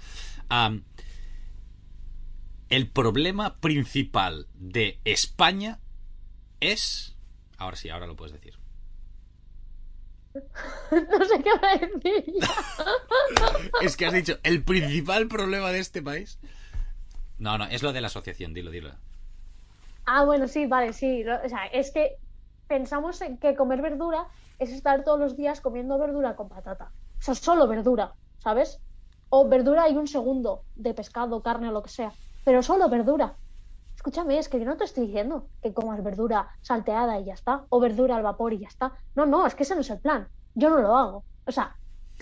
El 2.69 2.89
problema 2.89 3.57
principal 3.57 4.47
de 4.55 5.01
España 5.05 5.81
es. 6.61 7.17
Ahora 7.59 7.77
sí, 7.77 7.89
ahora 7.91 8.07
lo 8.07 8.15
puedes 8.17 8.33
decir. 8.33 8.55
no 10.35 11.25
sé 11.25 11.43
qué 11.43 11.51
va 11.61 11.71
a 11.73 11.79
decir. 11.79 12.35
Es 13.83 13.97
que 13.97 14.07
has 14.07 14.13
dicho, 14.13 14.39
el 14.45 14.63
principal 14.63 15.27
problema 15.27 15.71
de 15.73 15.81
este 15.81 16.03
país. 16.03 16.39
No, 17.39 17.59
no, 17.59 17.65
es 17.65 17.83
lo 17.83 17.93
de 17.93 18.01
la 18.01 18.07
asociación, 18.09 18.55
dilo, 18.55 18.71
dilo. 18.71 18.93
Ah, 20.07 20.25
bueno, 20.25 20.49
sí, 20.49 20.67
vale, 20.67 20.93
sí. 20.93 21.25
O 21.25 21.49
sea, 21.49 21.67
es 21.67 21.93
que 21.93 22.17
pensamos 22.67 23.21
en 23.23 23.39
que 23.39 23.55
comer 23.57 23.83
verdura 23.83 24.27
es 24.59 24.71
estar 24.71 25.05
todos 25.05 25.19
los 25.19 25.37
días 25.37 25.61
comiendo 25.61 25.99
verdura 25.99 26.37
con 26.37 26.49
patata. 26.49 26.93
O 27.19 27.23
sea, 27.23 27.35
solo 27.35 27.67
verdura, 27.67 28.15
¿sabes? 28.39 28.81
O 29.29 29.49
verdura 29.49 29.89
y 29.89 29.97
un 29.97 30.07
segundo 30.07 30.65
de 30.75 30.95
pescado, 30.95 31.43
carne 31.43 31.69
o 31.69 31.73
lo 31.73 31.83
que 31.83 31.91
sea. 31.91 32.13
Pero 32.45 32.63
solo 32.63 32.89
verdura. 32.89 33.37
Escúchame, 33.95 34.39
es 34.39 34.49
que 34.49 34.59
yo 34.59 34.65
no 34.65 34.77
te 34.77 34.85
estoy 34.85 35.07
diciendo 35.07 35.49
que 35.63 35.75
comas 35.75 36.03
verdura 36.03 36.49
salteada 36.63 37.19
y 37.21 37.25
ya 37.27 37.35
está. 37.35 37.67
O 37.69 37.81
verdura 37.81 38.17
al 38.17 38.23
vapor 38.23 38.53
y 38.55 38.61
ya 38.61 38.69
está. 38.69 38.93
No, 39.15 39.27
no, 39.27 39.47
es 39.47 39.55
que 39.55 39.65
ese 39.65 39.75
no 39.75 39.83
es 39.83 39.91
el 39.91 40.01
plan. 40.01 40.29
Yo 40.55 40.71
no 40.71 40.79
lo 40.79 40.97
hago. 40.97 41.25
O 41.47 41.53
sea, 41.53 41.77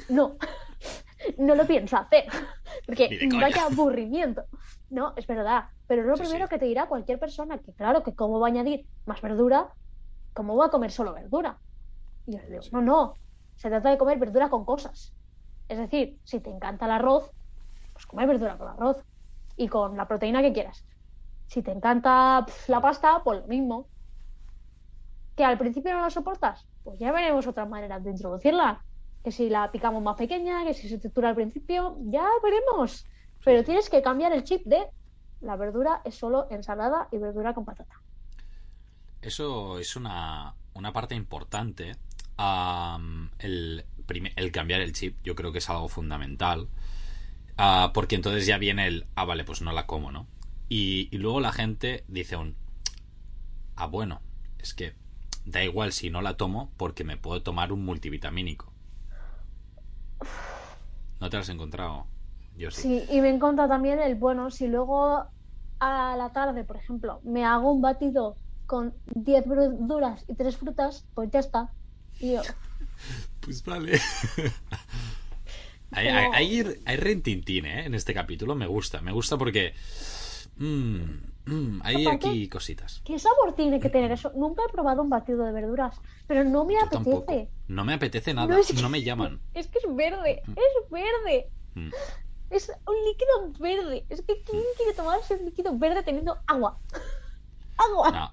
no. 0.08 0.36
no 1.38 1.54
lo 1.54 1.66
pienso 1.66 1.96
hacer. 1.96 2.24
Porque 2.86 3.28
vaya 3.40 3.66
aburrimiento. 3.66 4.44
No, 4.90 5.12
es 5.16 5.26
verdad. 5.26 5.64
Pero 5.86 6.02
es 6.02 6.08
lo 6.08 6.16
Sí, 6.16 6.22
primero 6.22 6.46
sí. 6.46 6.50
que 6.50 6.58
te 6.58 6.66
dirá 6.66 6.88
cualquier 6.88 7.18
persona 7.18 7.58
que, 7.58 7.74
claro, 7.74 8.02
que 8.02 8.14
cómo 8.14 8.40
va 8.40 8.46
a 8.48 8.50
añadir 8.50 8.86
más 9.06 9.20
verdura 9.22 9.74
¿cómo 10.34 10.54
voy 10.54 10.66
a 10.66 10.70
comer 10.70 10.92
solo 10.92 11.12
verdura? 11.14 11.60
Y 12.26 12.32
yo 12.34 12.38
le 12.42 12.48
digo, 12.50 12.62
no, 12.72 12.80
no, 12.82 13.14
se 13.56 13.68
trata 13.70 13.90
de 13.90 13.98
comer 13.98 14.18
verdura 14.18 14.50
con 14.50 14.64
cosas. 14.64 15.14
Es 15.68 15.78
decir, 15.78 16.20
si 16.24 16.40
te 16.40 16.50
encanta 16.50 16.86
el 16.86 16.92
arroz, 16.92 17.32
pues 17.92 18.06
comer 18.06 18.28
verdura 18.28 18.56
con 18.58 18.68
arroz 18.68 19.04
y 19.56 19.68
con 19.68 19.96
la 19.96 20.06
proteína 20.08 20.42
que 20.42 20.52
quieras. 20.52 20.86
Si 21.46 21.62
te 21.62 21.72
encanta 21.72 22.46
la 22.68 22.80
pasta, 22.80 23.22
pues 23.24 23.40
lo 23.40 23.46
mismo. 23.48 23.90
¿Que 25.36 25.44
al 25.44 25.58
principio 25.58 25.92
no 25.94 26.02
la 26.02 26.10
soportas? 26.10 26.68
Pues 26.82 26.98
ya 26.98 27.12
veremos 27.12 27.46
otras 27.46 27.68
maneras 27.68 28.02
de 28.04 28.10
introducirla. 28.10 28.84
Que 29.22 29.32
si 29.32 29.48
la 29.50 29.70
picamos 29.72 30.02
más 30.02 30.16
pequeña, 30.16 30.64
que 30.64 30.74
si 30.74 30.88
se 30.88 30.98
textura 30.98 31.30
al 31.30 31.34
principio, 31.34 31.96
ya 32.00 32.26
veremos. 32.42 33.04
Pero 33.44 33.64
tienes 33.64 33.88
que 33.88 34.02
cambiar 34.02 34.32
el 34.32 34.44
chip 34.44 34.64
de 34.64 34.88
la 35.40 35.56
verdura 35.56 36.02
es 36.04 36.16
solo 36.16 36.48
ensalada 36.50 37.08
y 37.12 37.18
verdura 37.18 37.54
con 37.54 37.64
patata. 37.64 38.00
Eso 39.22 39.78
es 39.78 39.96
una, 39.96 40.54
una 40.74 40.92
parte 40.92 41.14
importante. 41.14 41.96
Am, 42.36 43.30
el, 43.38 43.84
cambiar 44.52 44.80
el 44.80 44.92
chip, 44.92 45.16
yo 45.22 45.34
creo 45.34 45.52
que 45.52 45.58
es 45.58 45.70
algo 45.70 45.88
fundamental. 45.88 46.68
Ah, 47.56 47.90
porque 47.92 48.16
entonces 48.16 48.46
ya 48.46 48.58
viene 48.58 48.86
el, 48.86 49.06
ah, 49.14 49.24
vale, 49.24 49.44
pues 49.44 49.62
no 49.62 49.72
la 49.72 49.86
como, 49.86 50.12
¿no? 50.12 50.26
Y, 50.68 51.08
y 51.10 51.18
luego 51.18 51.40
la 51.40 51.52
gente 51.52 52.04
dice 52.08 52.36
un, 52.36 52.56
ah, 53.76 53.86
bueno, 53.86 54.20
es 54.58 54.74
que 54.74 54.94
da 55.44 55.64
igual 55.64 55.92
si 55.92 56.10
no 56.10 56.20
la 56.22 56.36
tomo 56.36 56.70
porque 56.76 57.04
me 57.04 57.16
puedo 57.16 57.42
tomar 57.42 57.72
un 57.72 57.84
multivitamínico. 57.84 58.72
¿No 61.20 61.30
te 61.30 61.36
has 61.36 61.48
encontrado? 61.48 62.06
Yo 62.58 62.70
sí. 62.70 62.82
Sí, 63.06 63.16
y 63.16 63.20
me 63.20 63.30
encanta 63.30 63.68
también 63.68 63.98
el, 64.00 64.16
bueno, 64.16 64.50
si 64.50 64.66
luego 64.66 65.24
a 65.80 66.16
la 66.16 66.32
tarde, 66.32 66.64
por 66.64 66.76
ejemplo, 66.76 67.20
me 67.24 67.44
hago 67.44 67.70
un 67.72 67.80
batido 67.80 68.36
con 68.66 68.94
10 69.14 69.46
verduras 69.48 70.24
y 70.28 70.34
3 70.34 70.56
frutas, 70.56 71.06
pues 71.14 71.30
ya 71.30 71.38
está. 71.38 71.70
Y 72.20 72.32
yo, 72.32 72.42
Pues 73.40 73.64
vale. 73.64 73.98
hay, 75.92 76.08
hay, 76.08 76.26
hay, 76.34 76.80
hay 76.84 76.96
rentintín, 76.96 77.64
¿eh? 77.66 77.86
En 77.86 77.94
este 77.94 78.12
capítulo 78.12 78.54
me 78.54 78.66
gusta. 78.66 79.00
Me 79.00 79.12
gusta 79.12 79.38
porque... 79.38 79.72
mm, 80.56 81.00
mm, 81.46 81.80
hay 81.84 82.04
Aparte- 82.06 82.28
aquí 82.28 82.48
cositas. 82.48 83.00
¿qué 83.04 83.18
sabor 83.18 83.54
tiene 83.54 83.80
que 83.80 83.88
tener 83.88 84.10
eso? 84.12 84.32
Nunca 84.34 84.62
he 84.68 84.72
probado 84.72 85.02
un 85.02 85.08
batido 85.10 85.44
de 85.44 85.52
verduras, 85.52 85.96
pero 86.26 86.44
no 86.44 86.64
me 86.64 86.74
Yo 86.74 86.88
tampoco. 86.90 87.18
apetece. 87.22 87.50
No 87.68 87.84
me 87.84 87.94
apetece 87.94 88.34
nada. 88.34 88.48
No, 88.48 88.54
No, 88.54 88.60
es 88.60 88.66
que- 88.72 88.88
me 88.88 89.02
llaman. 89.02 89.40
Es 89.54 89.68
que 89.68 89.78
es 89.78 89.94
verde, 89.94 90.42
es 90.46 90.90
verde. 90.90 91.48
Mm. 91.74 91.90
Es 92.50 92.70
un 92.86 92.94
líquido 93.04 93.52
verde. 93.58 94.04
Es 94.08 94.22
que 94.22 94.42
¿quién 94.42 94.62
quiere 94.76 94.94
tomarse 94.94 95.34
un 95.34 95.44
líquido 95.44 95.76
verde 95.78 96.02
teniendo 96.02 96.38
agua? 96.46 96.78
Agua. 97.76 98.10
No. 98.10 98.32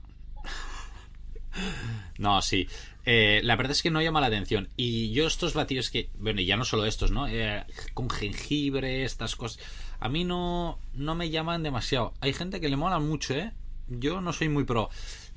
No, 2.18 2.42
sí. 2.42 2.68
Eh, 3.06 3.42
la 3.44 3.56
verdad 3.56 3.74
es 3.74 3.84
que 3.84 3.92
no 3.92 4.02
llama 4.02 4.22
la 4.22 4.28
atención. 4.28 4.70
Y 4.78 5.12
yo 5.12 5.28
estos 5.28 5.54
batidos 5.54 5.92
que, 5.92 6.10
bueno, 6.18 6.42
y 6.42 6.46
ya 6.46 6.58
no 6.58 6.66
solo 6.66 6.86
estos, 6.86 7.12
¿no? 7.12 7.28
Eh, 7.28 7.64
con 7.94 8.10
jengibre, 8.10 9.04
estas 9.04 9.36
cosas, 9.36 9.64
a 10.00 10.10
mí 10.10 10.24
no, 10.24 10.80
no 10.94 11.16
me 11.16 11.30
llaman 11.30 11.62
demasiado. 11.62 12.14
Hay 12.22 12.34
gente 12.34 12.60
que 12.60 12.70
le 12.70 12.78
mola 12.78 13.00
mucho, 13.00 13.36
¿eh? 13.36 13.52
Yo 13.88 14.22
no 14.22 14.34
soy 14.34 14.50
muy 14.50 14.64
pro, 14.64 14.90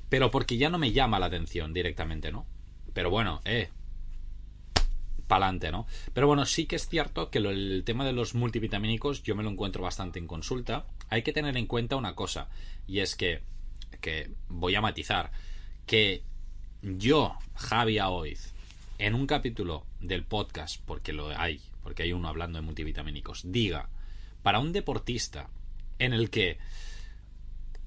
pero 0.09 0.31
porque 0.31 0.57
ya 0.57 0.69
no 0.69 0.79
me 0.79 0.91
llama 0.91 1.19
la 1.19 1.27
atención 1.27 1.73
directamente, 1.73 2.31
¿no? 2.31 2.47
Pero 2.93 3.11
bueno, 3.11 3.41
eh. 3.45 3.69
Pa'lante, 5.29 5.71
¿no? 5.71 5.85
Pero 6.11 6.27
bueno, 6.27 6.45
sí 6.45 6.65
que 6.65 6.75
es 6.75 6.89
cierto 6.89 7.29
que 7.29 7.37
el 7.37 7.83
tema 7.85 8.03
de 8.03 8.11
los 8.11 8.35
multivitamínicos 8.35 9.23
yo 9.23 9.35
me 9.35 9.43
lo 9.43 9.49
encuentro 9.49 9.83
bastante 9.83 10.19
en 10.19 10.27
consulta. 10.27 10.87
Hay 11.07 11.21
que 11.21 11.31
tener 11.31 11.55
en 11.55 11.67
cuenta 11.67 11.95
una 11.95 12.15
cosa, 12.15 12.49
y 12.87 12.99
es 12.99 13.15
que, 13.15 13.43
que 14.01 14.31
voy 14.49 14.73
a 14.73 14.81
matizar, 14.81 15.31
que 15.85 16.23
yo, 16.81 17.37
Javi 17.55 17.99
Aoiz, 17.99 18.53
en 18.97 19.13
un 19.13 19.27
capítulo 19.27 19.85
del 20.01 20.23
podcast, 20.23 20.81
porque 20.83 21.13
lo 21.13 21.29
hay, 21.29 21.61
porque 21.83 22.03
hay 22.03 22.11
uno 22.11 22.27
hablando 22.27 22.57
de 22.57 22.65
multivitamínicos, 22.65 23.43
diga, 23.45 23.87
para 24.41 24.59
un 24.59 24.73
deportista 24.73 25.49
en 25.99 26.13
el 26.13 26.31
que, 26.31 26.57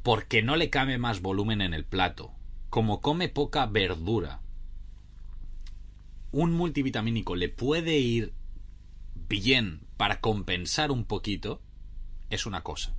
porque 0.05 0.43
no 0.43 0.55
le 0.55 0.71
cabe 0.71 0.97
más 0.97 1.21
volumen 1.23 1.61
en 1.61 1.75
el 1.75 1.85
plato, 1.85 2.31
como 2.71 3.01
come 3.01 3.29
poca 3.29 3.67
verdura, 3.67 4.42
un 6.33 6.53
multivitamínico 6.53 7.37
le 7.37 7.49
puede 7.49 7.99
ir 7.99 8.33
bien 9.15 9.81
para 9.97 10.21
compensar 10.21 10.91
un 10.91 11.05
poquito, 11.05 11.61
es 12.31 12.47
una 12.47 12.63
cosa. 12.63 12.95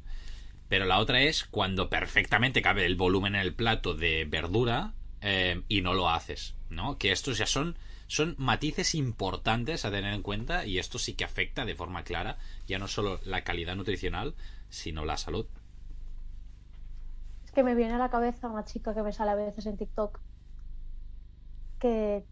Pero 0.69 0.85
la 0.85 0.99
otra 0.99 1.21
es 1.21 1.43
cuando 1.43 1.89
perfectamente 1.89 2.61
cabe 2.61 2.85
el 2.85 2.95
volumen 2.95 3.35
en 3.35 3.41
el 3.41 3.53
plato 3.53 3.93
de 3.93 4.25
verdura 4.25 4.93
eh, 5.21 5.61
y 5.67 5.81
no 5.81 5.93
lo 5.93 6.09
haces, 6.09 6.55
¿no? 6.69 6.97
Que 6.97 7.11
estos 7.11 7.37
ya 7.37 7.45
son, 7.45 7.77
son 8.07 8.35
matices 8.37 8.95
importantes 8.95 9.85
a 9.85 9.91
tener 9.91 10.13
en 10.13 10.21
cuenta 10.21 10.65
y 10.65 10.79
esto 10.79 10.97
sí 10.97 11.13
que 11.13 11.25
afecta 11.25 11.65
de 11.65 11.75
forma 11.75 12.03
clara 12.03 12.37
ya 12.67 12.79
no 12.79 12.87
solo 12.87 13.19
la 13.25 13.43
calidad 13.43 13.75
nutricional, 13.75 14.35
sino 14.69 15.05
la 15.05 15.17
salud. 15.17 15.45
Es 17.45 17.51
que 17.51 17.63
me 17.63 17.75
viene 17.75 17.93
a 17.93 17.99
la 17.99 18.09
cabeza 18.09 18.47
una 18.47 18.65
chica 18.65 18.93
que 18.93 19.03
me 19.03 19.11
sale 19.11 19.31
a 19.31 19.35
veces 19.35 19.65
en 19.65 19.77
TikTok 19.77 20.19
que 21.79 22.23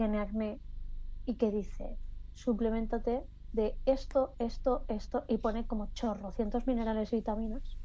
tiene 0.00 0.18
acné 0.18 0.58
y 1.26 1.34
que 1.34 1.50
dice, 1.50 1.98
suplementate 2.32 3.22
de 3.52 3.76
esto, 3.84 4.34
esto, 4.38 4.86
esto 4.88 5.26
y 5.28 5.36
pone 5.36 5.66
como 5.66 5.92
chorro, 5.92 6.32
cientos 6.32 6.66
minerales 6.66 7.12
y 7.12 7.16
vitaminas 7.16 7.76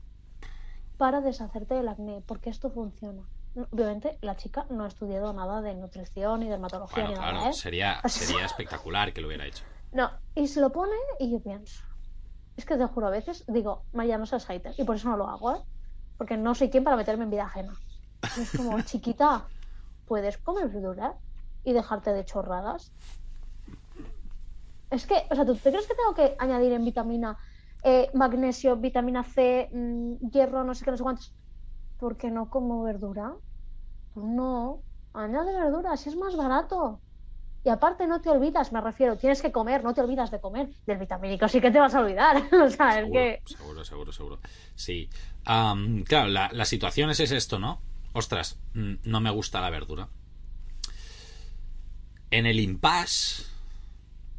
para 0.96 1.20
deshacerte 1.20 1.74
del 1.74 1.90
acné, 1.90 2.24
porque 2.26 2.50
esto 2.50 2.70
funciona. 2.70 3.28
Obviamente 3.70 4.18
la 4.22 4.38
chica 4.38 4.66
no 4.70 4.86
ha 4.86 4.88
estudiado 4.88 5.34
nada 5.34 5.62
de 5.62 5.76
nutrición 5.76 6.42
y 6.44 6.48
dermatología 6.48 7.04
Bueno, 7.04 7.10
ni 7.10 7.16
nada, 7.20 7.32
claro, 7.34 7.50
¿eh? 7.50 7.54
sería, 7.54 8.02
sería 8.08 8.46
espectacular 8.46 9.12
que 9.12 9.20
lo 9.20 9.28
hubiera 9.28 9.46
hecho. 9.46 9.66
No, 9.92 10.10
y 10.36 10.48
se 10.48 10.62
lo 10.62 10.72
pone 10.72 10.96
y 11.20 11.30
yo 11.30 11.42
pienso. 11.42 11.84
Es 12.56 12.64
que 12.64 12.78
te 12.78 12.86
juro, 12.86 13.08
a 13.08 13.12
veces 13.12 13.44
digo, 13.50 13.84
Maya, 13.92 14.18
no 14.18 14.26
seas 14.26 14.46
hater. 14.46 14.74
Y 14.78 14.86
por 14.86 14.96
eso 14.96 15.10
no 15.10 15.18
lo 15.18 15.28
hago, 15.28 15.54
¿eh? 15.54 15.60
Porque 16.18 16.38
no 16.38 16.56
soy 16.56 16.70
quien 16.70 16.86
para 16.86 16.96
meterme 16.96 17.26
en 17.26 17.32
vida 17.32 17.44
ajena. 17.44 17.74
Y 18.38 18.42
es 18.42 18.52
como, 18.56 18.80
chiquita, 18.84 19.48
puedes 20.06 20.38
comer 20.38 20.70
verdura 20.70 21.18
y 21.66 21.74
dejarte 21.74 22.14
de 22.14 22.24
chorradas. 22.24 22.92
Es 24.90 25.06
que, 25.06 25.26
o 25.30 25.36
sea, 25.36 25.46
¿tú 25.46 25.56
te 25.56 25.72
crees 25.72 25.88
que 25.88 25.96
tengo 25.96 26.14
que 26.14 26.36
añadir 26.40 26.72
en 26.72 26.86
vitamina 26.86 27.38
eh, 27.84 28.10
magnesio, 28.14 28.78
vitamina 28.78 29.24
C, 29.24 29.70
mm, 29.74 30.30
hierro, 30.32 30.64
no 30.64 30.74
sé 30.74 30.86
qué, 30.86 30.92
no 30.92 30.98
sé 30.98 31.04
cuántos? 31.04 31.34
Porque 32.00 32.32
no 32.32 32.50
como 32.50 32.84
verdura. 32.84 33.34
Pues 34.14 34.26
no, 34.26 34.82
añade 35.14 35.54
verdura, 35.54 35.98
si 35.98 36.10
es 36.10 36.16
más 36.16 36.36
barato. 36.36 37.02
Y 37.64 37.70
aparte 37.70 38.06
no 38.06 38.22
te 38.22 38.30
olvidas, 38.30 38.72
me 38.72 38.80
refiero, 38.80 39.18
tienes 39.18 39.42
que 39.42 39.52
comer, 39.52 39.84
no 39.84 39.94
te 39.94 40.02
olvidas 40.02 40.30
de 40.30 40.40
comer. 40.40 40.70
Del 40.86 41.00
vitamínico 41.00 41.48
sí 41.48 41.60
que 41.60 41.72
te 41.72 41.80
vas 41.80 41.96
a 41.96 42.00
olvidar. 42.02 42.38
o 42.54 42.70
sea, 42.70 42.90
es 42.90 43.06
Seguro, 43.06 43.12
que... 43.12 43.42
seguro, 43.46 43.84
seguro, 43.84 44.12
seguro. 44.12 44.40
Sí. 44.76 45.10
Claro, 45.44 46.28
la, 46.28 46.50
la 46.54 46.66
situación 46.66 47.10
es, 47.10 47.20
es 47.20 47.32
esto, 47.32 47.58
¿no? 47.58 47.82
Ostras, 48.14 48.60
mm, 48.76 48.94
no 49.06 49.20
me 49.20 49.32
gusta 49.32 49.62
la 49.62 49.72
verdura. 49.72 50.08
En 52.36 52.46
el 52.46 52.60
impasse, 52.60 53.46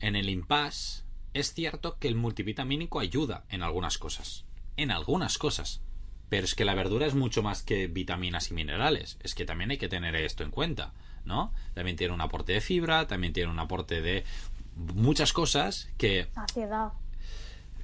en 0.00 0.16
el 0.16 0.28
impasse, 0.28 1.02
es 1.32 1.54
cierto 1.54 1.96
que 1.98 2.08
el 2.08 2.14
multivitamínico 2.14 3.00
ayuda 3.00 3.44
en 3.48 3.62
algunas 3.62 3.96
cosas. 3.96 4.44
En 4.76 4.90
algunas 4.90 5.38
cosas. 5.38 5.80
Pero 6.28 6.44
es 6.44 6.54
que 6.54 6.66
la 6.66 6.74
verdura 6.74 7.06
es 7.06 7.14
mucho 7.14 7.42
más 7.42 7.62
que 7.62 7.86
vitaminas 7.86 8.50
y 8.50 8.54
minerales. 8.54 9.16
Es 9.22 9.34
que 9.34 9.46
también 9.46 9.70
hay 9.70 9.78
que 9.78 9.88
tener 9.88 10.14
esto 10.14 10.42
en 10.44 10.50
cuenta, 10.50 10.92
¿no? 11.24 11.54
También 11.72 11.96
tiene 11.96 12.12
un 12.12 12.20
aporte 12.20 12.52
de 12.52 12.60
fibra, 12.60 13.06
también 13.06 13.32
tiene 13.32 13.50
un 13.50 13.60
aporte 13.60 14.02
de 14.02 14.24
muchas 14.74 15.32
cosas 15.32 15.88
que 15.96 16.28
Saciedad. 16.34 16.92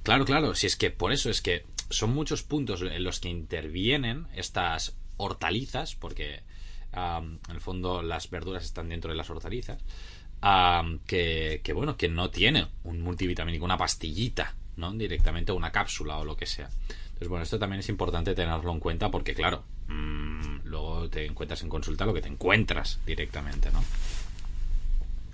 Claro, 0.03 0.25
claro, 0.25 0.53
si 0.53 0.67
es 0.67 0.75
que 0.75 0.91
por 0.91 1.11
eso 1.11 1.31
es 1.31 1.41
que 1.41 1.65
son 1.89 2.13
muchos 2.13 2.43
puntos 2.43 2.83
en 2.83 3.03
los 3.03 3.19
que 3.19 3.29
intervienen 3.29 4.27
estas 4.35 4.95
hortalizas, 5.17 5.95
porque 5.95 6.43
en 6.95 7.39
el 7.49 7.59
fondo 7.61 8.01
las 8.01 8.29
verduras 8.29 8.63
están 8.63 8.89
dentro 8.89 9.11
de 9.11 9.17
las 9.17 9.29
hortalizas, 9.29 9.79
que, 11.07 11.61
que, 11.63 11.73
bueno, 11.73 11.97
que 11.97 12.09
no 12.09 12.29
tiene 12.29 12.67
un 12.83 13.01
multivitamínico, 13.01 13.65
una 13.65 13.77
pastillita, 13.77 14.53
¿no? 14.77 14.91
Directamente 14.91 15.51
una 15.51 15.71
cápsula 15.71 16.17
o 16.17 16.25
lo 16.25 16.35
que 16.35 16.45
sea. 16.45 16.69
Entonces, 17.05 17.27
bueno, 17.29 17.43
esto 17.43 17.59
también 17.59 17.79
es 17.79 17.89
importante 17.89 18.35
tenerlo 18.35 18.71
en 18.71 18.79
cuenta 18.79 19.09
porque, 19.09 19.33
claro, 19.33 19.63
mm, 19.87 20.57
luego 20.65 21.09
te 21.09 21.25
encuentras 21.25 21.61
en 21.63 21.69
consulta 21.69 22.05
lo 22.05 22.13
que 22.13 22.21
te 22.21 22.27
encuentras 22.29 22.99
directamente, 23.05 23.71
¿no? 23.71 23.83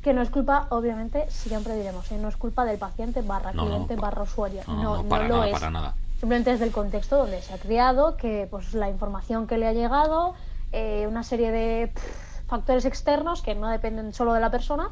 Que 0.03 0.13
no 0.13 0.21
es 0.21 0.29
culpa, 0.29 0.67
obviamente, 0.69 1.25
siempre 1.29 1.75
diremos, 1.75 2.09
¿eh? 2.11 2.17
no 2.17 2.29
es 2.29 2.37
culpa 2.37 2.63
del 2.63 2.77
paciente 2.77 3.21
barra 3.21 3.51
No, 3.51 3.63
no, 3.63 3.69
cliente 3.69 3.95
pa- 3.95 4.01
barra 4.03 4.23
usuario. 4.23 4.61
No, 4.67 4.73
No, 4.75 4.83
no, 4.97 5.03
no 5.03 5.09
para 5.09 5.27
lo 5.27 5.35
nada, 5.35 5.47
es. 5.47 5.53
para 5.53 5.69
nada. 5.71 5.95
Simplemente 6.19 6.51
es 6.51 6.59
del 6.59 6.71
contexto 6.71 7.17
donde 7.17 7.41
se 7.41 7.53
ha 7.53 7.57
criado, 7.57 8.15
que 8.17 8.47
pues 8.49 8.73
la 8.73 8.89
información 8.89 9.47
que 9.47 9.57
le 9.57 9.67
ha 9.67 9.73
llegado, 9.73 10.35
eh, 10.71 11.05
una 11.07 11.23
serie 11.23 11.51
de 11.51 11.87
pff, 11.93 12.47
factores 12.47 12.85
externos 12.85 13.41
que 13.41 13.55
no 13.55 13.69
dependen 13.69 14.13
solo 14.13 14.33
de 14.33 14.39
la 14.39 14.51
persona 14.51 14.89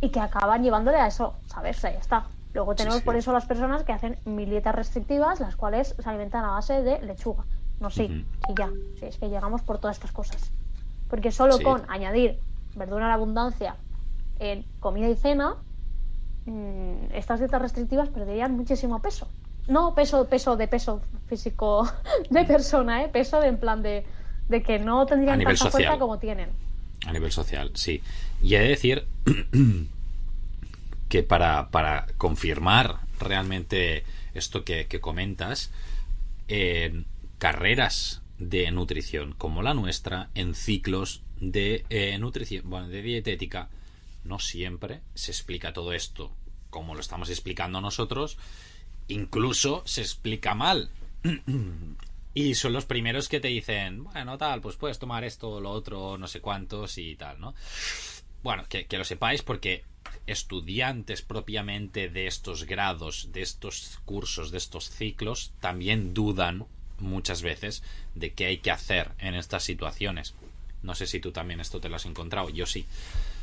y 0.00 0.10
que 0.10 0.20
acaban 0.20 0.62
llevándole 0.62 0.98
a 0.98 1.06
eso, 1.06 1.34
¿sabes? 1.46 1.78
O 1.78 1.80
sea, 1.80 1.92
ya 1.92 1.98
está. 1.98 2.26
Luego 2.52 2.74
tenemos 2.74 2.98
sí. 2.98 3.04
por 3.04 3.16
eso 3.16 3.32
las 3.32 3.46
personas 3.46 3.84
que 3.84 3.92
hacen 3.92 4.18
mil 4.24 4.50
dietas 4.50 4.74
restrictivas, 4.74 5.40
las 5.40 5.56
cuales 5.56 5.94
se 5.98 6.08
alimentan 6.08 6.44
a 6.44 6.52
base 6.52 6.82
de 6.82 7.00
lechuga. 7.02 7.44
No, 7.80 7.90
sí, 7.90 8.04
Ujú. 8.04 8.14
sí, 8.14 8.54
ya. 8.58 8.68
Sí, 8.98 9.06
es 9.06 9.16
que 9.18 9.28
llegamos 9.28 9.62
por 9.62 9.78
todas 9.78 9.96
estas 9.96 10.12
cosas. 10.12 10.50
Porque 11.08 11.32
solo 11.32 11.54
Sí. 11.54 11.64
con 11.64 11.82
añadir 11.88 12.40
verdura 12.74 13.06
en 13.06 13.12
abundancia 13.12 13.76
en 14.38 14.64
comida 14.80 15.08
y 15.08 15.16
cena, 15.16 15.56
mm, 16.46 17.12
estas 17.14 17.38
dietas 17.40 17.60
restrictivas 17.62 18.08
perderían 18.08 18.56
muchísimo 18.56 19.00
peso. 19.00 19.28
No 19.68 19.94
peso, 19.94 20.26
peso 20.26 20.56
de 20.56 20.66
peso 20.66 21.00
físico 21.26 21.86
de 22.30 22.44
persona, 22.44 23.04
¿eh? 23.04 23.08
peso 23.08 23.40
de 23.40 23.48
en 23.48 23.58
plan 23.58 23.82
de, 23.82 24.06
de 24.50 24.62
que 24.62 24.78
no 24.78 25.02
A 25.02 25.06
tendrían 25.06 25.38
nivel 25.38 25.56
tanta 25.56 25.70
social. 25.70 25.84
fuerza 25.88 25.98
como 25.98 26.18
tienen. 26.18 26.50
A 27.06 27.12
nivel 27.12 27.32
social, 27.32 27.70
sí. 27.74 28.02
Y 28.42 28.54
he 28.54 28.60
de 28.60 28.68
decir 28.68 29.06
que 31.08 31.22
para, 31.22 31.70
para 31.70 32.06
confirmar 32.18 33.00
realmente 33.18 34.04
esto 34.34 34.64
que, 34.64 34.86
que 34.86 35.00
comentas, 35.00 35.70
en 36.48 37.06
carreras 37.38 38.22
de 38.38 38.70
nutrición 38.70 39.34
como 39.36 39.62
la 39.62 39.74
nuestra, 39.74 40.28
en 40.34 40.54
ciclos 40.54 41.22
de 41.40 41.84
eh, 41.90 42.18
nutrición, 42.18 42.68
bueno, 42.68 42.88
de 42.88 43.02
dietética, 43.02 43.68
no 44.24 44.38
siempre 44.38 45.00
se 45.14 45.30
explica 45.30 45.72
todo 45.72 45.92
esto 45.92 46.32
como 46.70 46.94
lo 46.94 47.00
estamos 47.00 47.30
explicando 47.30 47.80
nosotros, 47.80 48.38
incluso 49.08 49.82
se 49.86 50.02
explica 50.02 50.54
mal. 50.54 50.90
Y 52.40 52.54
son 52.54 52.72
los 52.72 52.86
primeros 52.86 53.28
que 53.28 53.38
te 53.38 53.48
dicen, 53.48 54.04
bueno, 54.04 54.38
tal, 54.38 54.62
pues 54.62 54.76
puedes 54.76 54.98
tomar 54.98 55.24
esto, 55.24 55.60
lo 55.60 55.70
otro, 55.70 56.16
no 56.16 56.26
sé 56.26 56.40
cuántos 56.40 56.96
y 56.96 57.14
tal, 57.14 57.38
¿no? 57.38 57.54
Bueno, 58.42 58.64
que, 58.66 58.86
que 58.86 58.96
lo 58.96 59.04
sepáis 59.04 59.42
porque 59.42 59.84
estudiantes 60.26 61.20
propiamente 61.20 62.08
de 62.08 62.26
estos 62.26 62.64
grados, 62.64 63.28
de 63.32 63.42
estos 63.42 63.98
cursos, 64.06 64.50
de 64.50 64.56
estos 64.56 64.88
ciclos, 64.88 65.52
también 65.60 66.14
dudan 66.14 66.64
muchas 66.98 67.42
veces 67.42 67.82
de 68.14 68.32
qué 68.32 68.46
hay 68.46 68.56
que 68.56 68.70
hacer 68.70 69.10
en 69.18 69.34
estas 69.34 69.62
situaciones. 69.62 70.34
No 70.82 70.94
sé 70.94 71.06
si 71.06 71.20
tú 71.20 71.32
también 71.32 71.60
esto 71.60 71.78
te 71.78 71.90
lo 71.90 71.96
has 71.96 72.06
encontrado, 72.06 72.48
yo 72.48 72.64
sí. 72.64 72.86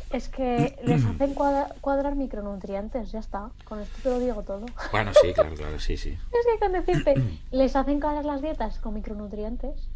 Es 0.09 0.29
que 0.29 0.79
les 0.83 1.03
hacen 1.05 1.33
cuadra- 1.33 1.73
cuadrar 1.81 2.15
micronutrientes, 2.15 3.11
ya 3.11 3.19
está. 3.19 3.49
Con 3.65 3.81
esto 3.81 3.97
te 4.01 4.09
lo 4.09 4.19
digo 4.19 4.41
todo. 4.43 4.65
Bueno, 4.91 5.11
sí, 5.21 5.33
claro, 5.33 5.53
claro, 5.55 5.79
sí, 5.79 5.97
sí. 5.97 6.11
Es 6.31 6.45
que 6.53 6.59
con 6.59 6.71
decirte, 6.71 7.39
les 7.51 7.75
hacen 7.75 7.99
cuadrar 7.99 8.23
las 8.25 8.41
dietas 8.41 8.79
con 8.79 8.93
micronutrientes, 8.93 9.89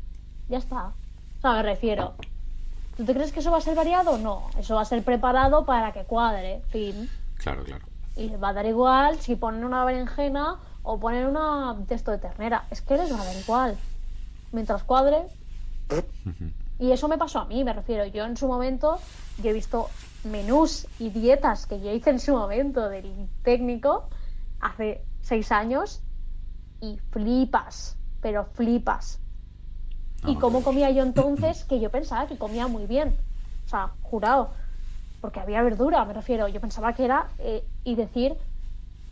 ya 0.50 0.58
está. 0.58 0.88
O 0.88 1.42
sea, 1.42 1.54
me 1.54 1.64
refiero. 1.64 2.14
¿Tú 2.98 3.06
te 3.06 3.14
crees 3.14 3.32
que 3.32 3.40
eso 3.40 3.52
va 3.52 3.58
a 3.60 3.62
ser 3.62 3.76
variado? 3.76 4.18
No, 4.18 4.50
eso 4.58 4.76
va 4.76 4.82
a 4.82 4.86
ser 4.86 5.02
preparado 5.04 5.66
para 5.66 5.94
que 5.94 6.04
cuadre, 6.04 6.62
fin. 6.70 7.10
Claro, 7.38 7.64
claro. 7.64 7.86
Y 8.18 8.28
les 8.28 8.44
va 8.44 8.50
a 8.50 8.54
dar 8.54 8.66
igual 8.66 9.18
si 9.22 9.38
ponen 9.38 9.64
una 9.64 9.86
berenjena 9.86 10.58
o 10.84 11.00
ponen 11.00 11.26
una 11.26 11.74
de 11.88 11.96
esto 11.96 12.12
de 12.12 12.18
ternera. 12.18 12.66
Es 12.70 12.82
que 12.82 12.98
les 12.98 13.12
va 13.12 13.22
a 13.22 13.26
dar 13.26 13.36
igual. 13.38 13.78
Mientras 14.52 14.84
cuadre. 14.84 15.24
Y 16.82 16.92
eso 16.92 17.08
me 17.08 17.20
pasó 17.20 17.40
a 17.42 17.46
mí, 17.46 17.64
me 17.64 17.74
refiero. 17.74 18.08
Yo 18.08 18.26
en 18.26 18.36
su 18.36 18.48
momento, 18.48 18.98
yo 19.38 19.52
he 19.52 19.54
visto 19.54 19.88
menús 20.24 20.88
y 20.98 21.12
dietas 21.12 21.68
que 21.68 21.80
yo 21.80 21.92
hice 21.92 22.10
en 22.10 22.20
su 22.20 22.34
momento 22.34 22.90
del 22.90 23.30
técnico 23.44 24.10
hace 24.60 25.06
seis 25.22 25.52
años 25.52 26.02
y 26.82 26.98
flipas, 27.12 27.96
pero 28.20 28.46
flipas. 28.46 29.20
y 30.26 30.36
cómo 30.38 30.64
comía 30.64 30.90
yo 30.90 31.04
entonces, 31.04 31.66
que 31.70 31.80
yo 31.80 31.92
pensaba 31.92 32.26
que 32.26 32.40
comía 32.40 32.66
muy 32.66 32.88
bien. 32.88 33.16
O 33.68 33.70
sea, 33.70 33.92
jurado. 34.02 34.50
Porque 35.22 35.40
había 35.40 35.62
verdura, 35.62 36.04
me 36.06 36.14
refiero. 36.14 36.48
Yo 36.48 36.60
pensaba 36.60 36.94
que 36.94 37.06
era. 37.06 37.28
eh, 37.38 37.64
y 37.84 37.94
decir, 37.94 38.36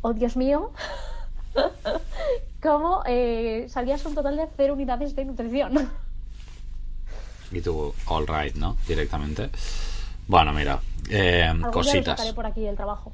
oh 0.01 0.13
Dios 0.13 0.35
mío, 0.37 0.71
cómo 2.63 3.03
eh, 3.05 3.67
salías 3.69 4.03
un 4.07 4.15
total 4.15 4.37
de 4.37 4.49
cero 4.57 4.73
unidades 4.73 5.15
de 5.15 5.25
nutrición. 5.25 5.91
Y 7.51 7.61
tú, 7.61 7.93
all 8.05 8.27
right, 8.27 8.55
¿no? 8.55 8.77
Directamente. 8.87 9.49
Bueno, 10.27 10.53
mira, 10.53 10.79
eh, 11.09 11.51
lo 11.55 11.71
cositas. 11.71 12.21
por 12.33 12.45
aquí 12.45 12.65
el 12.67 12.75
trabajo. 12.75 13.11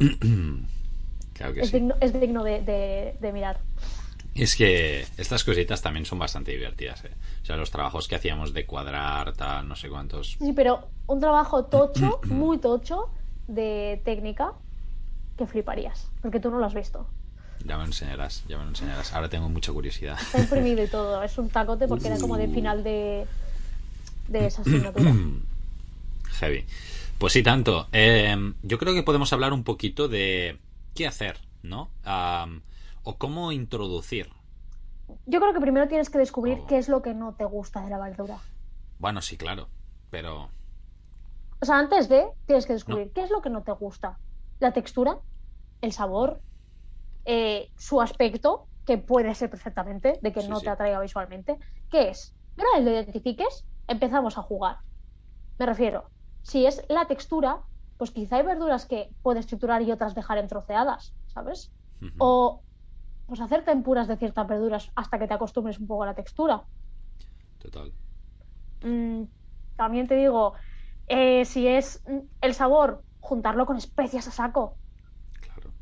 Claro 1.34 1.52
que 1.52 1.60
Es 1.60 1.68
sí. 1.68 1.74
digno, 1.78 1.94
es 2.00 2.18
digno 2.18 2.42
de, 2.44 2.62
de- 2.62 3.16
de 3.20 3.32
mirar. 3.32 3.58
Es 4.34 4.56
que 4.56 5.06
estas 5.18 5.44
cositas 5.44 5.82
también 5.82 6.06
son 6.06 6.18
bastante 6.18 6.50
divertidas, 6.52 7.04
¿eh? 7.04 7.10
O 7.42 7.44
sea, 7.44 7.56
los 7.56 7.70
trabajos 7.70 8.08
que 8.08 8.14
hacíamos 8.14 8.54
de 8.54 8.64
cuadrar, 8.64 9.34
tal, 9.34 9.68
no 9.68 9.76
sé 9.76 9.88
cuántos. 9.90 10.36
Sí, 10.38 10.52
pero 10.54 10.88
un 11.06 11.20
trabajo 11.20 11.66
tocho, 11.66 12.20
muy 12.30 12.56
tocho, 12.58 13.10
de 13.48 14.00
técnica, 14.04 14.52
que 15.36 15.46
fliparías. 15.46 16.08
Porque 16.22 16.40
tú 16.40 16.50
no 16.50 16.58
lo 16.58 16.64
has 16.64 16.74
visto. 16.74 17.06
Ya 17.64 17.76
me 17.76 17.82
lo 17.82 17.88
enseñarás, 17.88 18.44
ya 18.48 18.56
me 18.56 18.64
lo 18.64 18.70
enseñarás. 18.70 19.12
Ahora 19.12 19.28
tengo 19.28 19.48
mucha 19.50 19.72
curiosidad. 19.72 20.16
Está 20.18 20.38
imprimido 20.40 20.82
y 20.84 20.86
todo. 20.90 21.22
Es 21.22 21.36
un 21.36 21.50
tacote 21.50 21.86
porque 21.86 22.08
era 22.08 22.18
como 22.18 22.38
de 22.38 22.48
final 22.48 22.82
de, 22.82 23.26
de 24.28 24.46
esa 24.46 24.62
asignatura. 24.62 25.12
Heavy. 26.40 26.64
Pues 27.18 27.32
sí, 27.32 27.42
tanto. 27.42 27.88
Eh, 27.92 28.36
yo 28.62 28.78
creo 28.78 28.94
que 28.94 29.02
podemos 29.02 29.32
hablar 29.32 29.52
un 29.52 29.64
poquito 29.64 30.08
de 30.08 30.58
qué 30.94 31.06
hacer, 31.06 31.38
¿no? 31.62 31.90
O 33.02 33.16
cómo 33.16 33.52
introducir. 33.52 34.28
Yo 35.26 35.40
creo 35.40 35.52
que 35.54 35.60
primero 35.60 35.88
tienes 35.88 36.10
que 36.10 36.18
descubrir 36.18 36.58
Oh. 36.62 36.66
qué 36.66 36.78
es 36.78 36.88
lo 36.88 37.00
que 37.00 37.14
no 37.14 37.34
te 37.34 37.44
gusta 37.44 37.82
de 37.82 37.90
la 37.90 37.98
verdura. 37.98 38.38
Bueno, 38.98 39.22
sí, 39.22 39.36
claro. 39.36 39.68
Pero 40.10 40.50
O 41.60 41.64
sea, 41.64 41.78
antes 41.78 42.08
de, 42.08 42.26
tienes 42.46 42.66
que 42.66 42.72
descubrir 42.74 43.12
qué 43.14 43.22
es 43.22 43.30
lo 43.30 43.40
que 43.40 43.48
no 43.50 43.62
te 43.62 43.72
gusta. 43.72 44.18
La 44.58 44.72
textura, 44.72 45.18
el 45.80 45.92
sabor, 45.92 46.40
eh, 47.24 47.70
su 47.76 48.00
aspecto, 48.02 48.66
que 48.84 48.98
puede 48.98 49.34
ser 49.34 49.48
perfectamente, 49.50 50.18
de 50.20 50.32
que 50.32 50.42
Sí, 50.42 50.48
no 50.48 50.58
sí. 50.58 50.64
te 50.64 50.70
atraiga 50.70 51.00
visualmente. 51.00 51.56
¿Qué 51.90 52.08
es? 52.10 52.34
Vez 52.56 52.84
lo 52.84 52.90
identifiques, 52.90 53.64
empezamos 53.86 54.38
a 54.38 54.42
jugar. 54.42 54.78
Me 55.58 55.66
refiero, 55.66 56.10
si 56.42 56.66
es 56.66 56.84
la 56.88 57.06
textura, 57.06 57.62
pues 57.96 58.10
quizá 58.10 58.36
hay 58.36 58.42
verduras 58.42 58.86
que 58.86 59.10
puedes 59.22 59.46
triturar 59.46 59.82
y 59.82 59.92
otras 59.92 60.14
dejar 60.14 60.38
en 60.38 60.48
troceadas, 60.48 61.14
¿sabes? 61.26 61.72
O 62.18 62.62
pues 63.26 63.40
hacer 63.40 63.64
tempuras 63.64 64.06
de 64.06 64.16
ciertas 64.16 64.46
verduras 64.46 64.92
hasta 64.94 65.18
que 65.18 65.26
te 65.26 65.34
acostumbres 65.34 65.78
un 65.78 65.86
poco 65.86 66.04
a 66.04 66.06
la 66.06 66.14
textura. 66.14 66.64
total. 67.58 67.92
Mm, 68.82 69.24
también 69.76 70.06
te 70.06 70.14
digo, 70.14 70.54
eh, 71.08 71.44
si 71.44 71.66
es 71.66 72.02
el 72.40 72.54
sabor, 72.54 73.02
juntarlo 73.20 73.66
con 73.66 73.76
especias 73.76 74.28
a 74.28 74.30
saco. 74.30 74.78
Claro. 75.40 75.72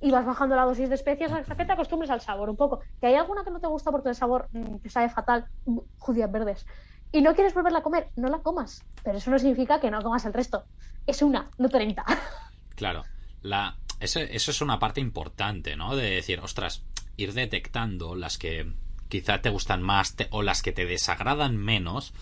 Y 0.00 0.10
vas 0.10 0.24
bajando 0.24 0.56
la 0.56 0.64
dosis 0.64 0.88
de 0.88 0.94
especias 0.94 1.32
hasta 1.32 1.56
que 1.56 1.64
te 1.64 1.72
acostumbres 1.72 2.10
al 2.10 2.20
sabor 2.20 2.48
un 2.48 2.56
poco. 2.56 2.80
Que 3.00 3.08
hay 3.08 3.14
alguna 3.14 3.44
que 3.44 3.50
no 3.50 3.60
te 3.60 3.66
gusta 3.66 3.90
porque 3.90 4.10
el 4.10 4.14
sabor 4.14 4.48
mm, 4.52 4.76
te 4.78 4.88
sabe 4.88 5.08
fatal, 5.08 5.46
judías 5.98 6.30
verdes. 6.30 6.66
Y 7.14 7.22
no 7.22 7.34
quieres 7.34 7.54
volverla 7.54 7.78
a 7.78 7.82
comer, 7.82 8.08
no 8.16 8.28
la 8.28 8.38
comas. 8.40 8.82
Pero 9.04 9.18
eso 9.18 9.30
no 9.30 9.38
significa 9.38 9.78
que 9.80 9.88
no 9.90 10.02
comas 10.02 10.24
el 10.24 10.32
resto. 10.32 10.64
Es 11.06 11.22
una, 11.22 11.48
no 11.58 11.68
30. 11.68 12.04
Claro, 12.74 13.04
la, 13.42 13.76
eso, 14.00 14.18
eso 14.18 14.50
es 14.50 14.60
una 14.60 14.80
parte 14.80 15.00
importante, 15.00 15.76
¿no? 15.76 15.94
De 15.94 16.10
decir, 16.10 16.40
ostras, 16.40 16.82
ir 17.16 17.32
detectando 17.32 18.16
las 18.16 18.36
que 18.36 18.66
quizá 19.08 19.40
te 19.42 19.48
gustan 19.50 19.80
más 19.80 20.16
te- 20.16 20.26
o 20.32 20.42
las 20.42 20.60
que 20.60 20.72
te 20.72 20.84
desagradan 20.84 21.56
menos. 21.56 22.12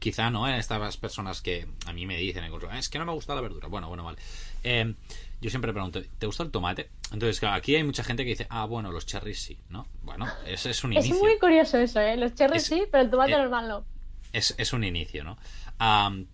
Quizá, 0.00 0.30
¿no? 0.30 0.48
Estas 0.48 0.96
personas 0.96 1.40
que 1.40 1.68
a 1.86 1.92
mí 1.92 2.04
me 2.06 2.16
dicen, 2.16 2.42
"Ah, 2.68 2.78
es 2.80 2.88
que 2.88 2.98
no 2.98 3.04
me 3.06 3.12
gusta 3.12 3.36
la 3.36 3.42
verdura. 3.42 3.68
Bueno, 3.68 3.86
bueno, 3.86 4.02
vale. 4.02 4.18
Eh, 4.64 4.92
yo 5.40 5.50
siempre 5.50 5.72
pregunto, 5.72 6.02
¿te 6.18 6.26
gusta 6.26 6.42
el 6.42 6.50
tomate? 6.50 6.90
Entonces, 7.12 7.38
claro, 7.38 7.54
aquí 7.54 7.76
hay 7.76 7.84
mucha 7.84 8.02
gente 8.02 8.24
que 8.24 8.30
dice, 8.30 8.48
ah, 8.50 8.64
bueno, 8.64 8.90
los 8.90 9.06
cherries 9.06 9.40
sí, 9.40 9.56
¿no? 9.68 9.86
Bueno, 10.02 10.26
ese 10.44 10.70
es 10.70 10.82
un 10.82 10.94
Es 10.94 11.06
inicio. 11.06 11.24
muy 11.24 11.38
curioso 11.38 11.78
eso, 11.78 12.00
¿eh? 12.00 12.16
Los 12.16 12.34
cherries 12.34 12.64
Es- 12.64 12.68
sí, 12.68 12.82
pero 12.90 13.04
el 13.04 13.10
tomate 13.10 13.34
eh, 13.34 13.38
normal 13.38 13.68
no. 13.68 13.84
Es, 14.32 14.54
es 14.58 14.72
un 14.72 14.84
inicio, 14.84 15.24
¿no? 15.24 15.36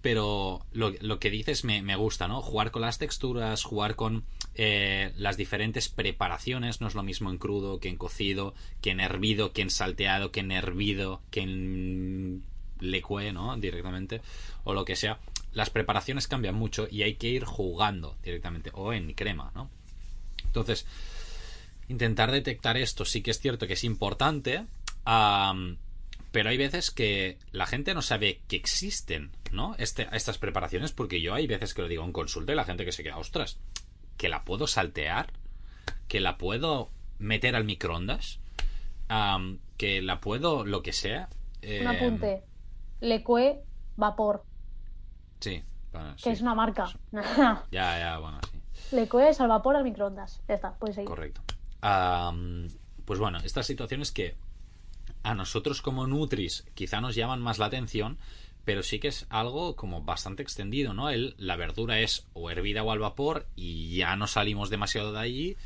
Pero 0.02 0.66
lo, 0.72 0.92
lo 1.00 1.18
que 1.18 1.30
dices 1.30 1.64
me, 1.64 1.82
me 1.82 1.96
gusta, 1.96 2.28
¿no? 2.28 2.42
Jugar 2.42 2.70
con 2.70 2.82
las 2.82 2.98
texturas, 2.98 3.64
jugar 3.64 3.96
con 3.96 4.24
eh, 4.54 5.12
las 5.16 5.36
diferentes 5.36 5.88
preparaciones, 5.88 6.80
no 6.80 6.88
es 6.88 6.94
lo 6.94 7.02
mismo 7.02 7.30
en 7.30 7.38
crudo 7.38 7.80
que 7.80 7.88
en 7.88 7.96
cocido, 7.96 8.54
que 8.82 8.90
en 8.90 9.00
hervido, 9.00 9.52
que 9.52 9.62
en 9.62 9.70
salteado, 9.70 10.32
que 10.32 10.40
en 10.40 10.52
hervido, 10.52 11.22
que 11.30 11.40
en 11.40 12.42
lecue, 12.80 13.32
¿no? 13.32 13.56
Directamente, 13.56 14.20
o 14.64 14.74
lo 14.74 14.84
que 14.84 14.96
sea. 14.96 15.18
Las 15.52 15.70
preparaciones 15.70 16.28
cambian 16.28 16.54
mucho 16.54 16.86
y 16.90 17.02
hay 17.02 17.14
que 17.14 17.28
ir 17.28 17.44
jugando 17.44 18.16
directamente, 18.22 18.70
o 18.74 18.92
en 18.92 19.14
crema, 19.14 19.50
¿no? 19.54 19.70
Entonces, 20.44 20.86
intentar 21.88 22.30
detectar 22.30 22.76
esto 22.76 23.04
sí 23.04 23.22
que 23.22 23.30
es 23.30 23.40
cierto 23.40 23.66
que 23.66 23.72
es 23.72 23.84
importante, 23.84 24.66
pero 26.30 26.50
hay 26.50 26.56
veces 26.56 26.90
que 26.90 27.38
la 27.52 27.66
gente 27.66 27.94
no 27.94 28.02
sabe 28.02 28.40
que 28.48 28.56
existen, 28.56 29.30
¿no? 29.52 29.74
Este, 29.78 30.08
estas 30.12 30.38
preparaciones, 30.38 30.92
porque 30.92 31.20
yo 31.20 31.34
hay 31.34 31.46
veces 31.46 31.74
que 31.74 31.82
lo 31.82 31.88
digo 31.88 32.04
en 32.04 32.12
consulta 32.12 32.52
y 32.52 32.56
la 32.56 32.64
gente 32.64 32.84
que 32.84 32.92
se 32.92 33.02
queda, 33.02 33.16
ostras, 33.18 33.58
que 34.16 34.28
la 34.28 34.44
puedo 34.44 34.66
saltear, 34.66 35.32
que 36.06 36.20
la 36.20 36.36
puedo 36.38 36.90
meter 37.18 37.56
al 37.56 37.64
microondas, 37.64 38.40
que 39.76 40.02
la 40.02 40.20
puedo 40.20 40.64
lo 40.64 40.82
que 40.82 40.92
sea. 40.92 41.28
Un 41.62 41.68
em, 41.68 41.86
apunte. 41.86 42.42
Lecue 43.00 43.62
Vapor, 43.96 44.44
Sí, 45.40 45.62
bueno, 45.92 46.14
que 46.16 46.22
sí. 46.22 46.30
es 46.30 46.40
una 46.40 46.54
marca. 46.54 46.88
Ya, 47.70 47.98
ya, 47.98 48.18
bueno, 48.18 48.38
sí. 48.50 48.96
Lecue 48.96 49.28
es 49.28 49.40
al 49.40 49.48
vapor 49.48 49.76
al 49.76 49.84
microondas. 49.84 50.40
Ya 50.48 50.54
está, 50.54 50.74
puedes 50.74 50.94
seguir. 50.96 51.08
Correcto. 51.08 51.40
Pues 53.04 53.20
bueno, 53.20 53.38
estas 53.38 53.66
situaciones 53.66 54.12
que 54.12 54.36
a 55.22 55.34
nosotros 55.34 55.82
como 55.82 56.06
Nutris 56.06 56.64
quizá 56.74 57.00
nos 57.00 57.14
llaman 57.14 57.40
más 57.42 57.58
la 57.58 57.66
atención, 57.66 58.18
pero 58.64 58.82
sí 58.82 58.98
que 58.98 59.08
es 59.08 59.26
algo 59.30 59.76
como 59.76 60.02
bastante 60.02 60.42
extendido, 60.42 60.92
¿no? 60.94 61.10
El, 61.10 61.34
la 61.38 61.56
verdura 61.56 62.00
es 62.00 62.26
o 62.34 62.50
hervida 62.50 62.82
o 62.82 62.92
al 62.92 62.98
vapor 62.98 63.46
y 63.56 63.96
ya 63.96 64.14
no 64.16 64.26
salimos 64.26 64.70
demasiado 64.70 65.12
de 65.12 65.20
allí. 65.20 65.56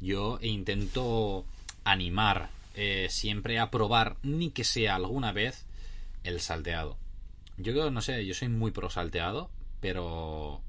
Yo 0.00 0.38
intento 0.42 1.44
animar 1.84 2.50
eh, 2.74 3.08
siempre 3.10 3.58
a 3.58 3.70
probar, 3.70 4.16
ni 4.22 4.50
que 4.50 4.64
sea 4.64 4.94
alguna 4.96 5.32
vez, 5.32 5.66
el 6.24 6.40
salteado. 6.40 6.96
Yo 7.56 7.72
creo, 7.72 7.90
no 7.90 8.02
sé, 8.02 8.24
yo 8.26 8.34
soy 8.34 8.48
muy 8.48 8.70
pro 8.70 8.90
salteado, 8.90 9.50
pero 9.80 10.60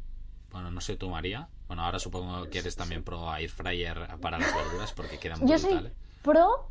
bueno, 0.51 0.71
no 0.71 0.81
sé 0.81 0.95
tú, 0.95 1.09
María. 1.09 1.49
Bueno, 1.67 1.83
ahora 1.83 1.99
supongo 1.99 2.49
que 2.49 2.59
eres 2.59 2.75
también 2.77 3.03
pro 3.03 3.33
air 3.35 3.49
fryer 3.49 4.07
para 4.21 4.39
las 4.39 4.55
verduras 4.55 4.93
porque 4.93 5.19
quedan 5.19 5.45
Yo 5.45 5.59
soy 5.59 5.71
brutales. 5.73 5.93
pro 6.21 6.69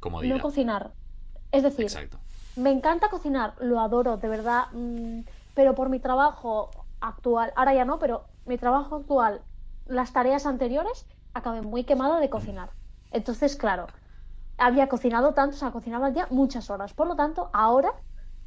Comodidad. 0.00 0.36
no 0.36 0.42
cocinar. 0.42 0.92
Es 1.52 1.62
decir, 1.62 1.84
Exacto. 1.84 2.18
me 2.56 2.70
encanta 2.70 3.08
cocinar, 3.08 3.54
lo 3.60 3.80
adoro, 3.80 4.16
de 4.16 4.28
verdad. 4.28 4.66
mm, 4.72 5.20
pero 5.54 5.74
por 5.74 5.88
mi 5.88 6.00
trabajo 6.00 6.70
actual, 7.00 7.52
ahora 7.56 7.74
ya 7.74 7.84
no, 7.84 7.98
pero 7.98 8.24
mi 8.46 8.56
trabajo 8.56 8.96
actual, 8.96 9.42
las 9.86 10.12
tareas 10.12 10.46
anteriores, 10.46 11.06
acabé 11.34 11.62
muy 11.62 11.84
quemada 11.84 12.20
de 12.20 12.30
cocinar. 12.30 12.70
Entonces, 13.12 13.56
claro, 13.56 13.86
había 14.58 14.88
cocinado 14.88 15.32
tanto, 15.34 15.56
o 15.56 15.58
sea, 15.58 15.70
cocinaba 15.70 16.06
al 16.06 16.14
día 16.14 16.26
muchas 16.30 16.70
horas. 16.70 16.92
Por 16.92 17.06
lo 17.08 17.16
tanto, 17.16 17.50
ahora 17.52 17.92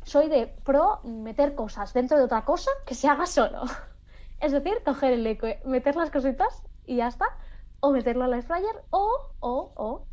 soy 0.03 0.27
de 0.29 0.47
pro 0.63 0.99
meter 1.03 1.55
cosas 1.55 1.93
dentro 1.93 2.17
de 2.17 2.23
otra 2.23 2.45
cosa 2.45 2.71
que 2.85 2.95
se 2.95 3.07
haga 3.07 3.25
solo. 3.25 3.63
Es 4.39 4.51
decir, 4.51 4.73
coger 4.83 5.13
el 5.13 5.23
leque, 5.23 5.61
meter 5.63 5.95
las 5.95 6.11
cositas 6.11 6.63
y 6.85 6.97
ya 6.97 7.07
está. 7.07 7.25
O 7.79 7.91
meterlo 7.91 8.25
al 8.25 8.33
air 8.33 8.43
fryer 8.43 8.75
o, 8.89 9.09
o, 9.39 9.71
o 9.75 10.05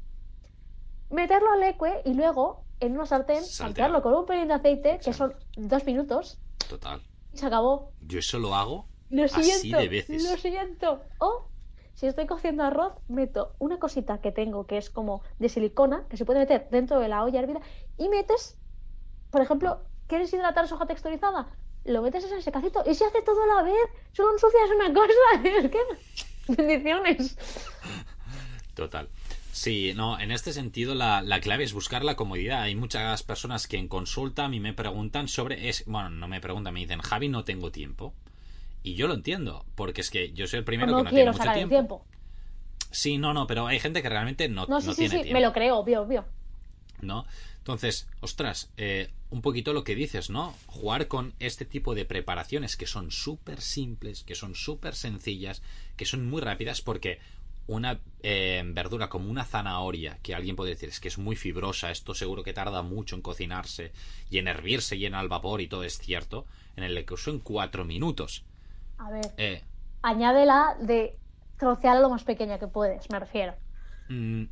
meterlo 1.11 1.53
al 1.53 1.61
leque 1.61 2.03
y 2.05 2.15
luego 2.15 2.65
en 2.81 2.93
una 2.93 3.07
sartén 3.07 3.37
Saltear. 3.45 3.53
saltearlo 3.69 4.03
con 4.03 4.15
un 4.15 4.27
pelín 4.27 4.49
de 4.49 4.55
aceite, 4.55 4.99
que 5.05 5.13
son 5.13 5.35
dos 5.57 5.85
minutos, 5.85 6.39
Total. 6.69 7.03
y 7.33 7.39
se 7.39 7.47
acabó. 7.47 7.93
Yo 8.01 8.19
eso 8.19 8.39
lo 8.39 8.55
hago 8.55 8.87
Lo 9.11 9.25
así 9.25 9.43
siento, 9.45 9.79
de 9.79 9.89
veces. 9.89 10.23
lo 10.25 10.37
siento. 10.37 11.03
O 11.19 11.47
si 11.95 12.07
estoy 12.07 12.27
cociendo 12.27 12.63
arroz, 12.63 12.95
meto 13.09 13.55
una 13.59 13.79
cosita 13.79 14.21
que 14.23 14.33
tengo 14.33 14.67
que 14.67 14.79
es 14.79 14.89
como 14.89 15.23
de 15.39 15.49
silicona, 15.51 16.07
que 16.09 16.17
se 16.17 16.25
puede 16.25 16.39
meter 16.41 16.69
dentro 16.71 16.99
de 17.01 17.09
la 17.09 17.23
olla 17.25 17.41
hervida, 17.41 17.61
y 17.99 18.09
metes, 18.09 18.57
por 19.31 19.43
ejemplo, 19.43 19.83
¿quieres 20.07 20.33
hidratar 20.33 20.67
soja 20.67 20.87
texturizada? 20.87 21.49
Lo 21.85 22.01
metes 22.03 22.25
en 22.25 22.35
el 22.35 22.43
secacito 22.43 22.83
y 22.87 22.95
se 22.95 23.05
hace 23.05 23.21
todo 23.23 23.43
a 23.43 23.47
la 23.57 23.63
vez. 23.63 23.75
Solo 24.13 24.33
ensucias 24.33 24.71
una 24.75 24.93
cosa. 24.95 25.11
Es 25.45 25.71
que. 25.71 26.55
Bendiciones. 26.57 27.37
Total. 28.75 29.09
Sí, 29.53 29.93
no, 29.95 30.19
en 30.21 30.31
este 30.31 30.53
sentido 30.53 30.95
la, 30.95 31.23
la 31.23 31.41
clave 31.41 31.65
es 31.65 31.73
buscar 31.73 32.05
la 32.05 32.15
comodidad. 32.17 32.63
Hay 32.63 32.75
muchas 32.77 33.23
personas 33.23 33.67
que 33.67 33.79
en 33.79 33.89
consulta 33.89 34.45
a 34.45 34.49
mí 34.49 34.61
me 34.61 34.73
preguntan 34.73 35.29
sobre... 35.29 35.69
Es, 35.69 35.85
bueno, 35.87 36.09
no 36.11 36.29
me 36.29 36.41
preguntan, 36.41 36.73
me 36.75 36.81
dicen, 36.81 37.01
Javi, 37.01 37.29
no 37.29 37.45
tengo 37.45 37.71
tiempo. 37.73 38.15
Y 38.83 38.95
yo 38.95 39.09
lo 39.09 39.15
entiendo, 39.15 39.67
porque 39.75 40.01
es 40.03 40.11
que 40.11 40.33
yo 40.33 40.47
soy 40.47 40.61
el 40.61 40.65
primero 40.65 40.93
no 40.93 40.99
que 40.99 41.05
no 41.05 41.11
tiene 41.11 41.33
mucho 41.33 41.43
tiempo. 41.53 41.69
tiempo. 41.69 42.05
Sí, 42.93 43.19
no, 43.19 43.35
no, 43.35 43.47
pero 43.47 43.67
hay 43.67 43.79
gente 43.81 44.03
que 44.03 44.09
realmente 44.09 44.49
no, 44.49 44.67
No, 44.67 44.77
no 44.77 44.81
sí, 44.81 44.95
tiene 44.95 45.11
sí, 45.11 45.17
tiempo. 45.23 45.35
me 45.35 45.41
lo 45.45 45.53
creo, 45.53 45.77
obvio, 45.79 46.03
obvio. 46.03 46.25
¿no? 47.03 47.27
Entonces, 47.59 48.09
ostras, 48.21 48.71
eh, 48.77 49.11
un 49.31 49.43
poquito 49.43 49.73
lo 49.73 49.85
que 49.85 49.95
dices, 49.95 50.31
¿no? 50.31 50.55
Jugar 50.67 51.09
con 51.09 51.35
este 51.41 51.65
tipo 51.65 51.95
de 51.95 52.05
preparaciones 52.05 52.77
que 52.77 52.87
son 52.87 53.11
súper 53.11 53.61
simples, 53.61 54.23
que 54.25 54.35
son 54.35 54.55
súper 54.55 54.95
sencillas, 54.95 55.63
que 55.97 56.05
son 56.05 56.29
muy 56.29 56.41
rápidas, 56.41 56.81
porque 56.83 57.19
una 57.77 58.01
eh, 58.23 58.63
verdura 58.67 59.09
como 59.09 59.31
una 59.31 59.45
zanahoria, 59.45 60.19
que 60.23 60.35
alguien 60.35 60.57
puede 60.57 60.71
decir 60.71 60.89
es 60.89 61.01
que 61.01 61.09
es 61.09 61.19
muy 61.19 61.37
fibrosa, 61.37 61.91
esto 61.91 62.15
seguro 62.15 62.43
que 62.43 62.53
tarda 62.53 62.83
mucho 62.83 63.17
en 63.17 63.23
cocinarse 63.23 63.93
y 64.31 64.39
en 64.39 64.49
hervirse 64.49 64.97
y 64.97 65.07
en 65.07 65.15
al 65.15 65.29
vapor 65.29 65.61
y 65.61 65.69
todo 65.69 65.85
es 65.85 65.99
cierto, 65.99 66.47
en 66.77 66.85
el 66.85 67.05
que 67.05 67.15
uso 67.15 67.31
en 67.31 67.39
cuatro 67.41 67.85
minutos. 67.85 68.45
A 68.99 69.11
ver, 69.11 69.33
Eh, 69.37 69.63
añádela 70.03 70.77
de 70.81 71.17
trocear 71.59 72.01
lo 72.01 72.11
más 72.11 72.25
pequeña 72.25 72.59
que 72.59 72.67
puedes, 72.69 73.09
me 73.11 73.19
refiero. 73.19 73.55
mm, 74.09 74.45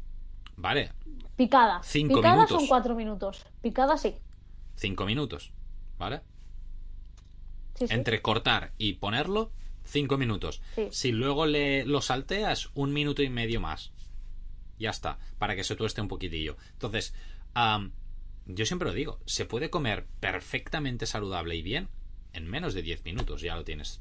vale, 0.57 0.93
Picada. 1.37 1.81
Cinco 1.83 2.17
Picada 2.17 2.35
minutos. 2.35 2.59
son 2.59 2.67
cuatro 2.69 2.95
minutos. 2.95 3.47
Picada 3.63 3.97
sí. 3.97 4.17
cinco 4.77 5.05
minutos, 5.07 5.53
¿vale? 5.99 6.23
Sí, 7.75 7.87
sí. 7.87 7.95
Entre 7.95 8.21
cortar 8.23 8.73
y 8.77 8.95
ponerlo, 8.95 9.53
5 9.88 10.18
minutos. 10.18 10.62
Sí. 10.74 10.88
Si 10.90 11.12
luego 11.12 11.46
le, 11.46 11.85
lo 11.85 12.01
salteas, 12.01 12.70
un 12.74 12.92
minuto 12.92 13.22
y 13.22 13.29
medio 13.29 13.61
más. 13.61 13.92
Ya 14.79 14.90
está, 14.90 15.18
para 15.38 15.57
que 15.57 15.64
se 15.64 15.77
tueste 15.77 16.01
un 16.01 16.09
poquitillo. 16.09 16.57
Entonces, 16.72 17.14
am, 17.55 17.92
yo 18.46 18.64
siempre 18.64 18.88
lo 18.88 18.94
digo, 18.94 19.18
se 19.27 19.44
puede 19.44 19.70
comer 19.70 20.07
perfectamente 20.20 21.07
saludable 21.07 21.57
y 21.57 21.62
bien 21.62 21.88
en 22.33 22.48
menos 22.48 22.74
de 22.74 22.83
10 22.83 23.05
minutos. 23.05 23.40
Ya 23.40 23.57
lo 23.57 23.64
tienes 23.64 24.01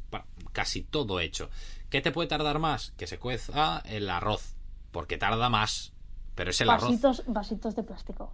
casi 0.53 0.83
todo 0.83 1.19
hecho. 1.19 1.49
¿Qué 1.89 2.01
te 2.01 2.11
puede 2.11 2.27
tardar 2.27 2.59
más? 2.59 2.91
Que 2.97 3.07
se 3.07 3.17
cueza 3.17 3.81
el 3.85 4.09
arroz, 4.09 4.55
porque 4.91 5.17
tarda 5.17 5.49
más. 5.49 5.93
Pero 6.35 6.51
es 6.51 6.61
el 6.61 6.69
arroz. 6.69 7.01
Vasitos 7.27 7.75
de 7.75 7.83
plástico. 7.83 8.33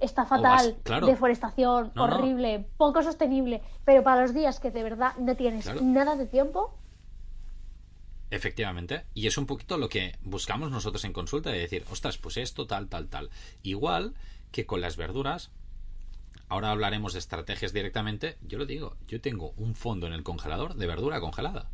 Está 0.00 0.24
fatal. 0.26 0.72
vas- 0.72 0.74
claro. 0.82 1.06
Deforestación, 1.06 1.92
No, 1.94 2.06
no. 2.08 2.16
horrible, 2.16 2.66
poco 2.76 3.02
sostenible. 3.02 3.62
Pero 3.84 4.02
para 4.02 4.22
los 4.22 4.34
días 4.34 4.60
que 4.60 4.70
de 4.70 4.82
verdad 4.82 5.14
no 5.18 5.36
tienes 5.36 5.64
Claro. 5.64 5.80
nada 5.82 6.16
de 6.16 6.26
tiempo, 6.26 6.78
Efectivamente. 8.30 9.04
Y 9.14 9.26
es 9.28 9.38
un 9.38 9.46
poquito 9.46 9.78
lo 9.78 9.88
que 9.88 10.16
buscamos 10.22 10.70
nosotros 10.70 11.04
en 11.04 11.12
consulta, 11.12 11.50
de 11.50 11.58
decir, 11.60 11.84
ostras, 11.90 12.18
pues 12.18 12.36
esto, 12.36 12.66
tal, 12.66 12.88
tal, 12.88 13.08
tal. 13.08 13.30
Igual 13.62 14.14
que 14.50 14.66
con 14.66 14.80
las 14.80 14.96
verduras, 14.96 15.50
ahora 16.48 16.70
hablaremos 16.72 17.12
de 17.12 17.20
estrategias 17.20 17.72
directamente, 17.72 18.36
yo 18.42 18.58
lo 18.58 18.66
digo, 18.66 18.96
yo 19.06 19.20
tengo 19.20 19.52
un 19.56 19.74
fondo 19.76 20.06
en 20.06 20.12
el 20.14 20.24
congelador 20.24 20.74
de 20.74 20.86
verdura 20.86 21.20
congelada. 21.20 21.70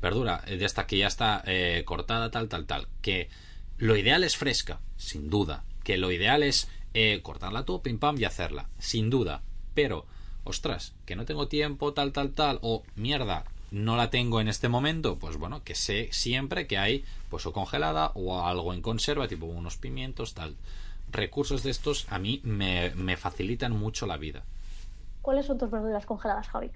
Verdura, 0.00 0.42
eh, 0.46 0.56
de 0.58 0.64
esta 0.64 0.86
que 0.86 0.98
ya 0.98 1.08
está 1.08 1.42
eh, 1.46 1.82
cortada, 1.84 2.30
tal, 2.30 2.48
tal, 2.48 2.66
tal. 2.66 2.86
Que 3.02 3.28
lo 3.76 3.96
ideal 3.96 4.22
es 4.22 4.36
fresca, 4.36 4.80
sin 4.96 5.28
duda. 5.28 5.64
Que 5.82 5.96
lo 5.96 6.12
ideal 6.12 6.42
es 6.42 6.68
eh, 6.94 7.20
cortarla 7.22 7.64
tú, 7.64 7.82
pim 7.82 7.98
pam, 7.98 8.18
y 8.18 8.24
hacerla, 8.24 8.68
sin 8.78 9.10
duda. 9.10 9.42
Pero, 9.74 10.06
ostras, 10.44 10.94
que 11.06 11.16
no 11.16 11.24
tengo 11.24 11.48
tiempo, 11.48 11.92
tal, 11.92 12.12
tal, 12.12 12.32
tal, 12.32 12.58
o 12.62 12.82
mierda, 12.96 13.44
no 13.70 13.96
la 13.96 14.10
tengo 14.10 14.40
en 14.40 14.48
este 14.48 14.68
momento, 14.68 15.16
pues 15.16 15.36
bueno, 15.36 15.62
que 15.62 15.74
sé 15.74 16.08
siempre 16.12 16.66
que 16.66 16.78
hay, 16.78 17.04
pues 17.28 17.46
o 17.46 17.52
congelada 17.52 18.10
o 18.14 18.44
algo 18.44 18.74
en 18.74 18.82
conserva, 18.82 19.28
tipo 19.28 19.46
unos 19.46 19.76
pimientos, 19.76 20.34
tal. 20.34 20.56
Recursos 21.12 21.62
de 21.62 21.70
estos 21.70 22.06
a 22.10 22.18
mí 22.18 22.40
me, 22.44 22.90
me 22.94 23.16
facilitan 23.16 23.72
mucho 23.72 24.06
la 24.06 24.16
vida. 24.16 24.42
¿cuáles 25.22 25.46
son 25.46 25.58
tus 25.58 25.70
verduras 25.70 26.06
congeladas, 26.06 26.48
Javi? 26.48 26.70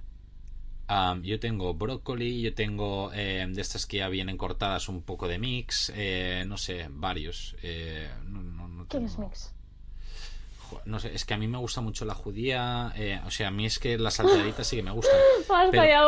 Am, 0.87 1.23
yo 1.23 1.41
tengo 1.41 1.73
brócoli, 1.75 2.43
yo 2.43 2.55
tengo 2.55 3.11
eh, 3.15 3.47
de 3.49 3.61
estas 3.61 3.87
que 3.87 3.97
ya 3.99 4.09
vienen 4.09 4.37
cortadas 4.37 4.89
un 4.91 5.01
poco 5.03 5.29
de 5.29 5.39
mix, 5.39 5.91
eh, 5.97 6.45
no 6.47 6.59
sé, 6.59 6.89
varios. 6.91 7.57
eh, 7.63 8.11
no, 8.27 8.43
no- 8.43 8.69
no 8.69 8.87
¿Quién 8.87 9.07
es 9.07 9.19
Mix? 9.19 9.53
No 10.85 10.99
sé, 11.01 11.15
es 11.15 11.25
que 11.25 11.35
a 11.35 11.39
mí 11.39 11.47
me 11.49 11.59
gusta 11.59 11.81
mucho 11.81 12.05
la 12.05 12.15
judía, 12.15 12.93
eh, 12.97 13.21
o 13.27 13.31
sea, 13.31 13.49
a 13.49 13.51
mí 13.51 13.67
es 13.67 13.79
que 13.79 13.99
las 13.99 14.15
saltaditas 14.15 14.67
sí 14.67 14.77
que 14.77 14.83
me 14.83 14.91
gustan. 14.91 15.19
Pero- 15.71 15.85
ya. 15.85 16.01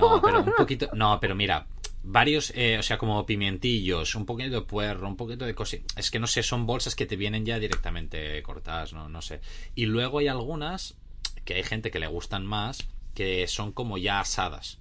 No, 0.00 0.20
pero 0.22 0.40
un 0.42 0.52
poquito, 0.56 0.88
no, 0.92 1.18
pero 1.20 1.34
mira, 1.34 1.66
varios, 2.02 2.52
eh, 2.54 2.76
o 2.78 2.82
sea, 2.82 2.98
como 2.98 3.24
pimientillos, 3.26 4.14
un 4.14 4.26
poquito 4.26 4.50
de 4.50 4.60
puerro, 4.62 5.06
un 5.08 5.16
poquito 5.16 5.44
de 5.44 5.54
cosas. 5.54 5.80
Es 5.96 6.10
que 6.10 6.18
no 6.18 6.26
sé, 6.26 6.42
son 6.42 6.66
bolsas 6.66 6.94
que 6.94 7.06
te 7.06 7.16
vienen 7.16 7.44
ya 7.46 7.58
directamente 7.58 8.42
cortadas, 8.42 8.92
no, 8.92 9.08
no 9.08 9.22
sé. 9.22 9.40
Y 9.74 9.86
luego 9.86 10.18
hay 10.18 10.28
algunas 10.28 10.96
que 11.44 11.54
hay 11.54 11.62
gente 11.62 11.90
que 11.90 11.98
le 11.98 12.06
gustan 12.06 12.44
más, 12.46 12.86
que 13.14 13.46
son 13.48 13.72
como 13.72 13.96
ya 13.98 14.20
asadas, 14.20 14.78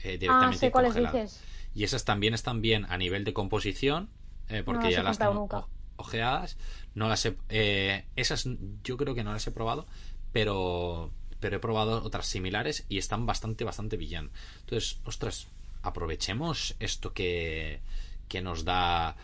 eh, 0.00 0.14
Ah, 0.14 0.18
directamente 0.18 0.58
sé 0.58 0.70
cuáles 0.70 0.92
congeladas. 0.94 1.22
dices. 1.32 1.44
Y 1.74 1.84
esas 1.84 2.04
también 2.04 2.34
están 2.34 2.60
bien 2.62 2.86
a 2.88 2.96
nivel 2.98 3.24
de 3.24 3.32
composición, 3.32 4.08
eh, 4.48 4.62
porque 4.64 4.84
las 4.84 4.92
ya 4.92 5.02
las 5.02 5.18
tengo 5.18 5.34
nunca. 5.34 5.66
Ojeadas. 5.96 6.56
No 6.94 7.08
las 7.08 7.24
he, 7.26 7.36
eh, 7.48 8.04
esas 8.16 8.48
yo 8.82 8.96
creo 8.96 9.14
que 9.14 9.24
no 9.24 9.32
las 9.32 9.46
he 9.46 9.50
probado, 9.50 9.86
pero, 10.32 11.10
pero 11.40 11.56
he 11.56 11.60
probado 11.60 12.02
otras 12.02 12.26
similares 12.26 12.84
y 12.88 12.98
están 12.98 13.26
bastante, 13.26 13.64
bastante 13.64 13.96
bien. 13.96 14.30
Entonces, 14.60 15.00
ostras, 15.04 15.48
aprovechemos 15.82 16.76
esto 16.80 17.12
que, 17.12 17.80
que 18.28 18.42
nos 18.42 18.64
da 18.64 19.16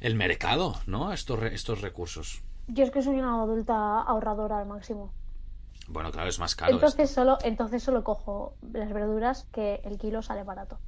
el 0.00 0.14
mercado, 0.14 0.76
¿no? 0.86 1.12
Estos, 1.12 1.42
esestos 1.44 1.80
recursos. 1.80 2.42
Yo 2.68 2.84
es 2.84 2.90
que 2.90 3.02
soy 3.02 3.16
una 3.16 3.42
adulta 3.42 4.02
ahorradora 4.02 4.58
al 4.58 4.66
máximo. 4.66 5.12
Bueno, 5.88 6.10
claro, 6.12 6.28
es 6.28 6.38
más 6.38 6.54
caro. 6.54 6.72
entonces 6.72 7.10
solo, 7.10 7.38
entonces 7.42 7.82
solo 7.82 8.04
cojo 8.04 8.54
las 8.72 8.92
verduras 8.92 9.46
que 9.52 9.80
el 9.84 9.98
kilo 9.98 10.22
sale 10.22 10.44
barato. 10.44 10.78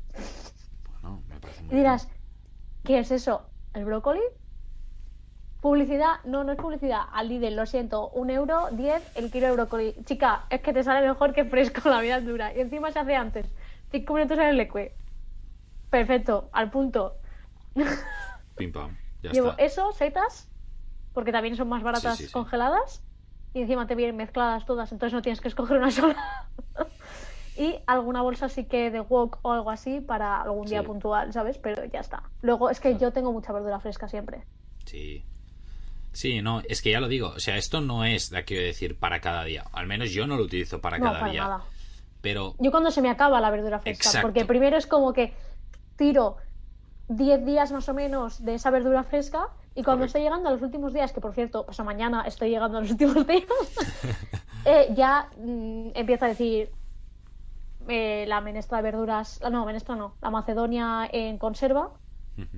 Bueno, 1.03 1.23
me 1.29 1.41
parece 1.41 1.63
muy 1.63 1.75
Y 1.75 1.77
dirás, 1.79 2.09
¿qué 2.85 3.01
es 3.01 3.11
eso? 3.11 3.47
¿El 3.75 3.85
brócoli? 3.85 4.21
¿Publicidad? 5.65 6.17
No, 6.25 6.45
no 6.45 6.53
es 6.53 6.59
publicidad. 6.59 7.05
Al 7.11 7.31
Lidl, 7.31 7.57
lo 7.57 7.65
siento, 7.65 8.11
un 8.11 8.29
euro, 8.29 8.69
diez 8.73 9.03
el 9.17 9.31
kilo 9.31 9.47
de 9.47 9.53
brócoli. 9.55 9.95
Chica, 10.05 10.45
es 10.51 10.61
que 10.61 10.75
te 10.75 10.85
sale 10.85 11.09
mejor 11.09 11.33
que 11.33 11.47
fresco 11.47 11.89
la 11.89 12.03
vida 12.03 12.21
dura. 12.21 12.53
Y 12.55 12.61
encima 12.61 12.93
se 12.93 12.99
hace 12.99 13.17
antes. 13.17 13.47
Cinco 13.91 14.13
minutos 14.13 14.37
en 14.37 14.45
el 14.45 14.59
lecue. 14.59 14.95
Perfecto, 15.89 16.51
al 16.53 16.71
punto. 16.71 17.17
Pim 18.57 18.73
pam, 18.73 18.95
ya 19.23 19.31
Llevo 19.31 19.53
está. 19.53 19.63
eso, 19.63 19.93
setas, 19.93 20.51
porque 21.15 21.33
también 21.33 21.57
son 21.57 21.71
más 21.71 21.83
baratas 21.83 22.19
Sí, 22.19 22.25
sí, 22.25 22.27
sí. 22.27 22.33
congeladas. 22.35 23.03
y 23.55 23.63
encima 23.63 23.87
te 23.87 23.95
vienen 23.95 24.17
mezcladas 24.17 24.67
todas, 24.67 24.93
entonces 24.93 25.15
no 25.15 25.23
tienes 25.23 25.41
que 25.41 25.49
escoger 25.49 25.79
una 25.79 25.91
sola. 25.91 26.17
y 27.57 27.83
alguna 27.87 28.21
bolsa 28.21 28.51
sí 28.51 28.67
que 28.67 28.91
de 28.91 29.01
wok 29.01 29.39
o 29.41 29.53
algo 29.53 29.71
así 29.71 30.03
para 30.03 30.43
algún 30.43 30.67
día 30.67 30.83
puntual, 30.83 31.33
¿sabes? 31.33 31.57
Pero 31.57 31.87
ya 31.87 32.01
está. 32.01 32.23
Luego 32.43 32.69
es 32.69 32.81
que 32.81 32.99
yo 32.99 33.15
tengo 33.15 33.33
mucha 33.33 33.55
verdura 33.55 33.81
fresca 33.81 34.09
siempre. 34.09 34.45
Sí. 34.85 35.25
Sí, 36.15 36.41
no, 36.41 36.63
es 36.69 36.81
que 36.81 36.91
ya 36.93 37.01
lo 37.01 37.09
digo. 37.09 37.29
O 37.37 37.41
sea, 37.41 37.57
esto 37.57 37.81
no 37.81 38.05
es, 38.05 38.31
de 38.31 38.45
quiero 38.45 38.63
decir, 38.65 38.99
para 38.99 39.21
cada 39.21 39.45
día. 39.45 39.65
Al 39.73 39.87
menos 39.87 40.11
yo 40.13 40.27
no 40.27 40.37
lo 40.37 40.45
utilizo 40.45 40.81
para 40.81 40.99
no, 40.99 41.05
cada 41.07 41.21
para 41.21 41.33
día. 41.33 41.43
nada. 41.43 41.65
Pero 42.23 42.55
Yo 42.59 42.71
cuando 42.71 42.91
se 42.91 43.03
me 43.03 43.11
acaba 43.11 43.41
la 43.41 43.51
verdura 43.51 43.81
fresca, 43.81 44.09
Exacto. 44.09 44.27
porque 44.29 44.47
primero 44.47 44.79
es 44.79 44.87
como 44.87 45.13
que 45.13 45.35
tiro 45.97 46.37
10 47.09 47.45
días 47.45 47.71
más 47.73 47.89
o 47.89 47.95
menos 47.95 48.43
de 48.43 48.55
esa 48.55 48.71
verdura 48.71 49.05
fresca 49.05 49.49
y 49.75 49.83
cuando 49.83 50.03
Correcto. 50.03 50.05
estoy 50.07 50.23
llegando 50.23 50.49
a 50.49 50.53
los 50.53 50.63
últimos 50.63 50.95
días, 50.95 51.13
que 51.13 51.21
por 51.21 51.35
cierto, 51.35 51.67
pues 51.67 51.79
mañana 51.81 52.23
estoy 52.27 52.49
llegando 52.49 52.79
a 52.79 52.81
los 52.81 52.91
últimos 52.93 53.27
días, 53.27 53.45
eh, 54.65 54.89
ya 54.97 55.29
mm, 55.37 55.89
empiezo 55.95 56.25
a 56.25 56.29
decir 56.29 56.71
eh, 57.89 58.25
la 58.27 58.41
menestra 58.41 58.79
de 58.79 58.85
verduras, 58.85 59.41
no, 59.51 59.67
menestra 59.67 59.95
no, 59.97 60.15
la 60.23 60.31
macedonia 60.31 61.07
en 61.13 61.37
conserva, 61.39 61.91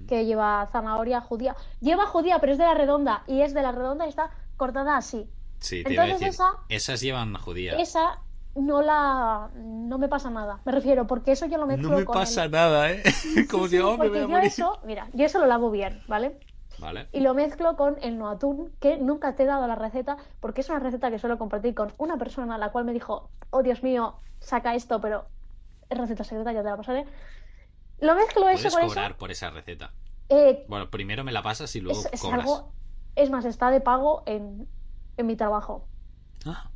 Que 0.08 0.24
lleva 0.24 0.68
zanahoria 0.72 1.20
judía. 1.20 1.54
Lleva 1.80 2.06
judía, 2.06 2.38
pero 2.38 2.52
es 2.52 2.58
de 2.58 2.64
la 2.64 2.74
redonda 2.74 3.22
y 3.26 3.42
es 3.42 3.52
de 3.54 3.62
la 3.62 3.72
redonda 3.72 4.06
y 4.06 4.08
está 4.08 4.30
cortada 4.56 4.96
así. 4.96 5.28
Sí, 5.60 5.82
te 5.84 5.92
iba 5.94 6.02
a 6.02 6.06
Entonces 6.06 6.28
decir. 6.36 6.44
esa- 6.46 6.58
Esas 6.68 7.00
llevan 7.00 7.34
judía. 7.36 7.72
Esa 7.78 8.18
no 8.54 8.80
la 8.82 9.50
no 9.54 9.98
me 9.98 10.08
pasa 10.08 10.30
nada. 10.30 10.60
Me 10.64 10.72
refiero, 10.72 11.06
porque 11.06 11.32
eso 11.32 11.44
yo 11.46 11.58
lo 11.58 11.66
mezclo 11.66 11.90
No 11.90 11.98
me 11.98 12.04
con 12.06 12.14
pasa 12.14 12.44
el- 12.44 12.50
nada, 12.52 12.90
¿eh? 12.90 13.02
Como 13.50 13.64
Sí, 13.68 13.76
si, 13.76 13.78
oh, 13.82 13.98
me 13.98 14.08
voy 14.08 14.18
a 14.18 14.26
yo 14.26 14.38
eso, 14.38 14.80
mira, 14.84 15.08
yo 15.12 15.26
eso 15.26 15.38
lo 15.40 15.46
lavo 15.46 15.70
bien, 15.70 16.00
¿vale? 16.08 16.38
Vale. 16.78 17.08
Y 17.12 17.20
lo 17.20 17.32
mezclo 17.34 17.74
con 17.76 17.96
el 18.02 18.18
no 18.18 18.28
atún, 18.28 18.70
que 18.80 18.98
nunca 18.98 19.34
te 19.34 19.42
he 19.44 19.46
dado 19.46 19.66
la 19.66 19.76
receta, 19.76 20.18
porque 20.40 20.60
es 20.60 20.68
una 20.68 20.78
receta 20.78 21.10
que 21.10 21.18
suelo 21.18 21.38
compartir 21.38 21.74
con 21.74 21.92
una 21.98 22.18
persona, 22.18 22.58
la 22.58 22.70
cual 22.70 22.84
me 22.84 22.92
dijo, 22.92 23.30
oh 23.50 23.62
Dios 23.62 23.82
mío, 23.82 24.16
saca 24.40 24.74
esto, 24.74 25.00
pero 25.00 25.24
es 25.88 25.96
receta 25.98 26.22
secreta, 26.24 26.52
ya 26.52 26.62
te 26.62 26.68
la 26.68 26.76
pasaré. 26.76 27.06
Lo 27.98 28.14
mezclo 28.14 28.48
eso 28.48 28.68
Puedes 28.68 28.74
con 28.74 28.82
cobrar 28.82 29.10
eso. 29.12 29.18
por 29.18 29.30
esa 29.30 29.50
receta. 29.50 29.94
eh, 30.28 30.66
Bueno, 30.66 30.90
primero 30.90 31.24
me 31.24 31.32
la 31.32 31.42
pasas 31.42 31.74
y 31.76 31.80
luego 31.80 32.02
es, 32.02 32.12
es 32.12 32.20
cobras. 32.20 32.34
algo, 32.34 32.74
es 33.14 33.30
más, 33.30 33.44
está 33.44 33.70
de 33.70 33.80
pago 33.80 34.22
en, 34.26 34.68
en 35.16 35.26
mi 35.26 35.36
trabajo. 35.36 35.90
Ah, 36.46 36.70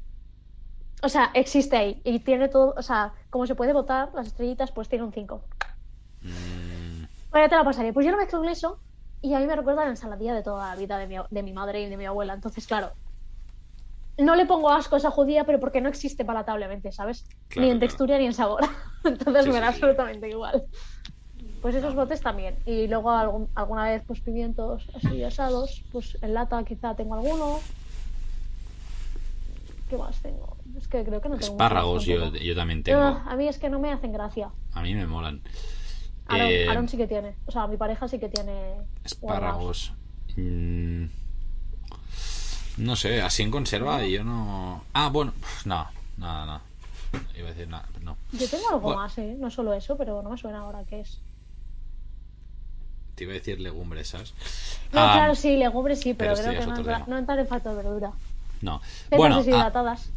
O 1.02 1.08
sea, 1.10 1.30
existe 1.34 1.76
ahí 1.76 2.00
y 2.04 2.20
tiene 2.24 2.48
todo, 2.48 2.72
o 2.76 2.82
sea, 2.82 3.12
como 3.30 3.46
se 3.46 3.54
puede 3.54 3.72
votar 3.74 4.10
las 4.14 4.26
estrellitas, 4.28 4.72
pues 4.72 4.88
tiene 4.88 5.04
un 5.04 5.12
5. 5.12 5.46
mm, 6.24 7.04
Bueno, 7.30 7.46
ya 7.46 7.50
te 7.50 7.56
la 7.56 7.64
pasaré. 7.64 7.92
Pues 7.92 8.04
yo 8.06 8.12
lo 8.12 8.18
mezclo 8.18 8.38
con 8.40 8.48
eso 8.48 8.82
y 9.20 9.34
a 9.34 9.38
mí 9.40 9.46
me 9.46 9.56
recuerda 9.56 9.84
la 9.84 9.90
ensaladilla 9.90 10.34
de 10.34 10.42
toda 10.42 10.68
la 10.70 10.76
vida 10.76 10.98
de 10.98 11.06
mi, 11.06 11.16
de 11.30 11.42
mi 11.42 11.52
madre 11.52 11.82
y 11.82 11.88
de 11.88 11.96
mi 11.96 12.06
abuela. 12.06 12.34
Entonces, 12.34 12.66
claro, 12.66 12.94
no 14.18 14.34
le 14.36 14.46
pongo 14.46 14.70
asco 14.70 14.94
a 14.96 14.98
esa 14.98 15.10
judía, 15.10 15.44
pero 15.44 15.60
porque 15.60 15.80
no 15.80 15.88
existe 15.88 16.24
palatablemente, 16.24 16.92
¿sabes? 16.92 17.26
Claro, 17.48 17.62
ni 17.62 17.70
en 17.70 17.78
claro. 17.78 17.80
textura 17.80 18.18
ni 18.18 18.26
en 18.26 18.34
sabor. 18.34 18.60
Entonces 19.04 19.46
Sí, 19.46 19.52
me 19.52 19.60
da 19.60 19.68
sí. 19.68 19.68
absolutamente 19.68 20.28
igual. 20.28 20.66
Pues 21.62 21.74
esos 21.74 21.94
botes 21.94 22.20
también. 22.20 22.56
Y 22.64 22.86
luego 22.88 23.10
algún- 23.10 23.48
alguna 23.54 23.84
vez, 23.84 24.02
pues 24.06 24.20
pimientos 24.20 24.88
así 24.94 25.22
asados. 25.22 25.82
Pues 25.92 26.16
en 26.22 26.34
lata 26.34 26.62
quizá 26.64 26.94
tengo 26.94 27.14
alguno. 27.14 27.58
¿Qué 29.88 29.96
más 29.96 30.16
tengo? 30.22 30.56
Es 30.78 30.86
que 30.88 31.04
creo 31.04 31.20
que 31.20 31.28
no 31.28 31.36
tengo. 31.36 31.52
espárragos 31.52 32.04
yo, 32.06 32.32
yo 32.34 32.54
también 32.54 32.82
tengo. 32.82 33.00
Ah, 33.00 33.24
a 33.26 33.36
mí 33.36 33.48
es 33.48 33.58
que 33.58 33.68
no 33.68 33.78
me 33.80 33.90
hacen 33.92 34.12
gracia. 34.12 34.50
A 34.72 34.82
mí 34.82 34.94
me 34.94 35.06
molan. 35.06 35.42
Aaron, 36.28 36.46
Eh, 36.46 36.68
Aaron 36.68 36.88
sí 36.88 36.96
que 36.96 37.08
tiene. 37.08 37.34
O 37.46 37.50
sea, 37.50 37.66
mi 37.66 37.76
pareja 37.76 38.06
sí 38.08 38.18
que 38.20 38.28
tiene. 38.28 38.76
Espárragos. 39.04 39.92
Mm, 40.36 41.06
no 42.78 42.94
sé, 42.96 43.20
así 43.20 43.42
en 43.42 43.50
conserva 43.50 44.06
yo 44.06 44.22
no. 44.22 44.84
Ah, 44.94 45.08
bueno, 45.12 45.32
no, 45.64 45.86
nada, 46.16 46.46
nada. 46.46 46.60
Iba 47.36 47.48
a 47.48 47.50
decir 47.50 47.68
nada, 47.68 47.86
pero 47.92 48.04
no. 48.04 48.16
Yo 48.32 48.48
tengo 48.48 48.68
algo 48.68 48.80
Bueno. 48.80 49.00
más, 49.02 49.18
¿eh? 49.18 49.34
No 49.40 49.50
solo 49.50 49.74
eso, 49.74 49.96
pero 49.96 50.22
no 50.22 50.30
me 50.30 50.38
suena 50.38 50.60
ahora 50.60 50.84
qué 50.88 51.00
es. 51.00 51.20
Te 53.20 53.24
iba 53.24 53.32
a 53.34 53.36
decir 53.36 53.60
legumbres, 53.60 54.08
¿sabes? 54.08 54.32
No, 54.94 55.00
Ah, 55.00 55.12
claro, 55.12 55.34
sí, 55.34 55.54
legumbres 55.58 56.00
sí, 56.00 56.14
pero, 56.14 56.32
pero 56.34 56.48
creo 56.48 56.60
que 56.60 56.66
no 56.66 56.76
entra, 56.78 57.04
no 57.06 57.18
entra 57.18 57.38
en 57.38 57.46
falta 57.46 57.68
de 57.68 57.76
verdura. 57.76 58.12
No. 58.62 58.80
Setas 58.80 59.18
Bueno, 59.18 59.34
ah, 59.34 59.38
deshidratadas. 59.40 60.10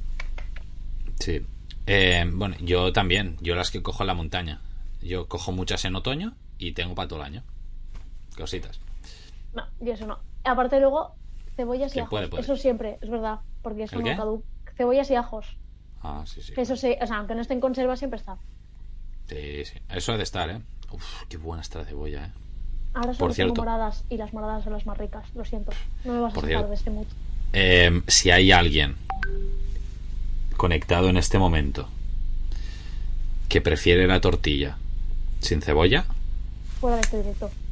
sí. 1.19 1.45
Eh, 1.85 2.23
bueno, 2.31 2.55
yo 2.61 2.93
también. 2.93 3.35
Yo 3.41 3.55
las 3.55 3.69
que 3.71 3.81
cojo 3.83 4.03
en 4.03 4.07
la 4.07 4.13
montaña. 4.13 4.61
Yo 5.01 5.27
cojo 5.27 5.51
muchas 5.51 5.83
en 5.83 5.97
otoño 5.97 6.33
y 6.57 6.71
tengo 6.71 6.95
para 6.95 7.09
todo 7.09 7.19
el 7.19 7.25
año. 7.25 7.43
Cositas. 8.37 8.79
No, 9.53 9.67
yo 9.81 9.91
eso 9.91 10.07
no. 10.07 10.17
Aparte 10.45 10.79
luego, 10.79 11.13
cebollas 11.57 11.93
y 11.97 11.99
ajos. 11.99 12.09
puede, 12.09 12.29
puede. 12.29 12.41
Eso 12.43 12.55
siempre, 12.55 12.99
es 13.01 13.09
verdad, 13.09 13.39
porque 13.61 13.83
es 13.83 13.91
¿El 13.91 13.97
como 13.99 14.09
qué? 14.11 14.15
caduc. 14.15 14.45
Cebollas 14.77 15.11
y 15.11 15.15
ajos. 15.15 15.57
Ah, 16.01 16.23
sí, 16.25 16.41
sí. 16.41 16.53
Eso 16.55 16.77
sí, 16.77 16.95
o 17.01 17.05
sea, 17.05 17.17
aunque 17.17 17.35
no 17.35 17.41
esté 17.41 17.53
en 17.53 17.59
conserva, 17.59 17.97
siempre 17.97 18.17
está. 18.21 18.37
Sí, 19.27 19.65
sí. 19.65 19.77
Eso 19.89 20.13
ha 20.13 20.17
de 20.17 20.23
estar, 20.23 20.49
¿eh? 20.49 20.61
Uf, 20.91 21.23
qué 21.27 21.35
buena 21.35 21.61
está 21.63 21.79
la 21.79 21.85
cebolla, 21.85 22.25
¿eh? 22.27 22.31
Ahora 22.93 23.07
Por 23.07 23.15
solo 23.15 23.33
tengo 23.33 23.33
cierto. 23.33 23.61
moradas 23.61 24.03
y 24.09 24.17
las 24.17 24.33
moradas 24.33 24.63
son 24.63 24.73
las 24.73 24.85
más 24.85 24.97
ricas, 24.97 25.25
lo 25.35 25.43
siento. 25.45 25.71
No 26.05 26.13
me 26.13 26.19
vas 26.21 26.31
a 26.31 26.35
Por 26.35 26.43
sacar 26.43 26.49
cierto. 26.57 26.69
de 26.69 26.75
este 26.75 26.89
mood. 26.91 27.07
Eh, 27.53 28.01
si 28.07 28.31
hay 28.31 28.51
alguien 28.51 28.95
conectado 30.57 31.09
en 31.09 31.17
este 31.17 31.37
momento 31.39 31.89
que 33.49 33.61
prefiere 33.61 34.07
la 34.07 34.21
tortilla 34.21 34.77
sin 35.41 35.61
cebolla, 35.61 36.05
Fuera 36.79 36.97
de 36.97 37.01
este 37.03 37.17
directo. 37.17 37.49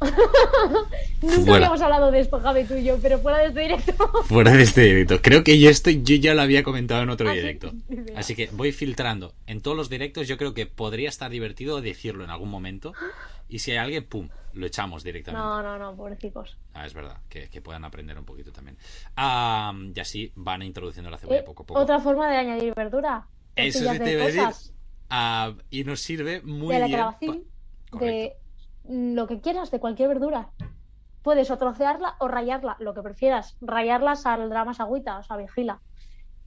Nunca 1.20 1.36
Fuera. 1.36 1.54
habíamos 1.56 1.82
hablado 1.82 2.10
de 2.10 2.20
esto, 2.20 2.40
Javi, 2.40 2.64
tú 2.64 2.76
y 2.76 2.84
yo, 2.84 2.96
pero 3.02 3.18
fuera 3.18 3.38
de 3.40 3.48
este 3.48 3.60
directo. 3.60 3.92
fuera 4.24 4.52
de 4.52 4.62
este 4.62 4.80
directo. 4.84 5.20
Creo 5.20 5.44
que 5.44 5.58
yo 5.60 5.68
esto 5.68 5.90
yo 5.90 6.16
ya 6.16 6.32
lo 6.32 6.40
había 6.40 6.62
comentado 6.62 7.02
en 7.02 7.10
otro 7.10 7.30
directo. 7.30 7.72
Así 8.16 8.34
que 8.34 8.48
voy 8.52 8.72
filtrando. 8.72 9.34
En 9.46 9.60
todos 9.60 9.76
los 9.76 9.90
directos 9.90 10.28
yo 10.28 10.38
creo 10.38 10.54
que 10.54 10.64
podría 10.64 11.10
estar 11.10 11.30
divertido 11.30 11.82
decirlo 11.82 12.24
en 12.24 12.30
algún 12.30 12.48
momento. 12.48 12.94
Y 13.52 13.58
si 13.58 13.70
hay 13.72 13.76
alguien, 13.76 14.08
¡pum! 14.08 14.30
Lo 14.54 14.64
echamos 14.66 15.02
directamente. 15.04 15.46
No, 15.46 15.62
no, 15.62 15.78
no, 15.78 15.94
pobrecicos. 15.94 16.56
Ah, 16.72 16.86
es 16.86 16.94
verdad, 16.94 17.18
que, 17.28 17.50
que 17.50 17.60
puedan 17.60 17.84
aprender 17.84 18.18
un 18.18 18.24
poquito 18.24 18.50
también. 18.50 18.78
Ah, 19.14 19.74
y 19.94 20.00
así 20.00 20.32
van 20.36 20.62
introduciendo 20.62 21.10
la 21.10 21.18
cebolla 21.18 21.40
Eh, 21.40 21.42
poco 21.42 21.62
a 21.62 21.66
poco. 21.66 21.80
Otra 21.80 22.00
forma 22.00 22.30
de 22.30 22.36
añadir 22.38 22.74
verdura. 22.74 23.26
Eso 23.54 23.80
sí 23.80 23.98
te 23.98 24.04
de 24.04 24.12
iba 24.12 24.22
a 24.22 24.26
decir. 24.26 24.42
cosas. 24.44 24.74
Ah, 25.10 25.52
y 25.68 25.84
nos 25.84 26.00
sirve 26.00 26.40
muy 26.40 26.74
de 26.74 26.80
la 26.80 26.86
bien. 26.86 26.98
calabacín, 26.98 27.44
de 27.92 28.36
mm, 28.84 29.14
lo 29.14 29.26
que 29.26 29.40
quieras, 29.42 29.70
de 29.70 29.80
cualquier 29.80 30.08
verdura. 30.08 30.48
Puedes 31.22 31.50
o 31.50 31.58
trocearla 31.58 32.16
o 32.18 32.26
rayarla, 32.28 32.76
lo 32.80 32.94
que 32.94 33.02
prefieras. 33.02 33.58
Rayarla 33.60 34.16
saldrá 34.16 34.64
más 34.64 34.80
agüita, 34.80 35.18
o 35.18 35.22
sea, 35.22 35.36
vigila. 35.36 35.82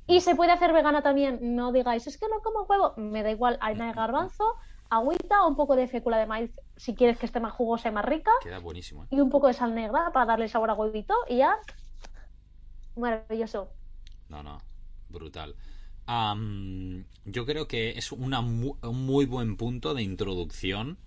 Y 0.08 0.22
se 0.22 0.36
puede 0.36 0.52
hacer 0.52 0.74
vegana 0.74 1.04
también. 1.04 1.39
No 1.56 1.72
digáis, 1.72 2.08
es 2.08 2.18
que 2.18 2.28
no 2.28 2.41
como 2.41 2.63
huevo. 2.63 2.94
Me 2.98 3.22
da 3.22 3.30
igual, 3.30 3.60
harina 3.62 3.86
de 3.88 3.94
garbanzo, 3.94 4.56
agüita 4.89 5.43
o 5.43 5.48
un 5.48 5.56
poco 5.56 5.76
de 5.76 5.88
fécula 5.88 6.17
de 6.17 6.26
maíz 6.26 6.52
si 6.78 6.93
quieres 6.95 7.17
que 7.17 7.26
esté 7.26 7.39
más 7.39 7.54
jugosa 7.54 7.89
y 7.89 7.91
más 7.91 8.06
rica. 8.06 8.32
Queda 8.43 8.60
buenísimo. 8.60 9.04
¿eh? 9.04 9.08
Y 9.12 9.19
un 9.21 9.30
poco 9.30 9.48
de 9.48 9.54
sal 9.54 9.74
negra 9.76 10.12
para 10.13 10.26
darle 10.26 10.48
sabor 10.48 10.69
a 10.69 10.74
huevito 10.74 11.13
y 11.30 11.38
ya. 11.38 11.58
Maravilloso. 12.95 13.69
No, 14.30 14.43
no, 14.43 14.60
brutal. 15.10 15.56
Yo 17.26 17.45
creo 17.45 17.67
que 17.67 17.98
es 17.98 18.12
una 18.12 18.41
mu- 18.41 18.78
un 18.82 19.06
muy 19.06 19.26
buen 19.26 19.58
punto 19.58 19.93
de 19.93 20.04
introducción 20.04 20.98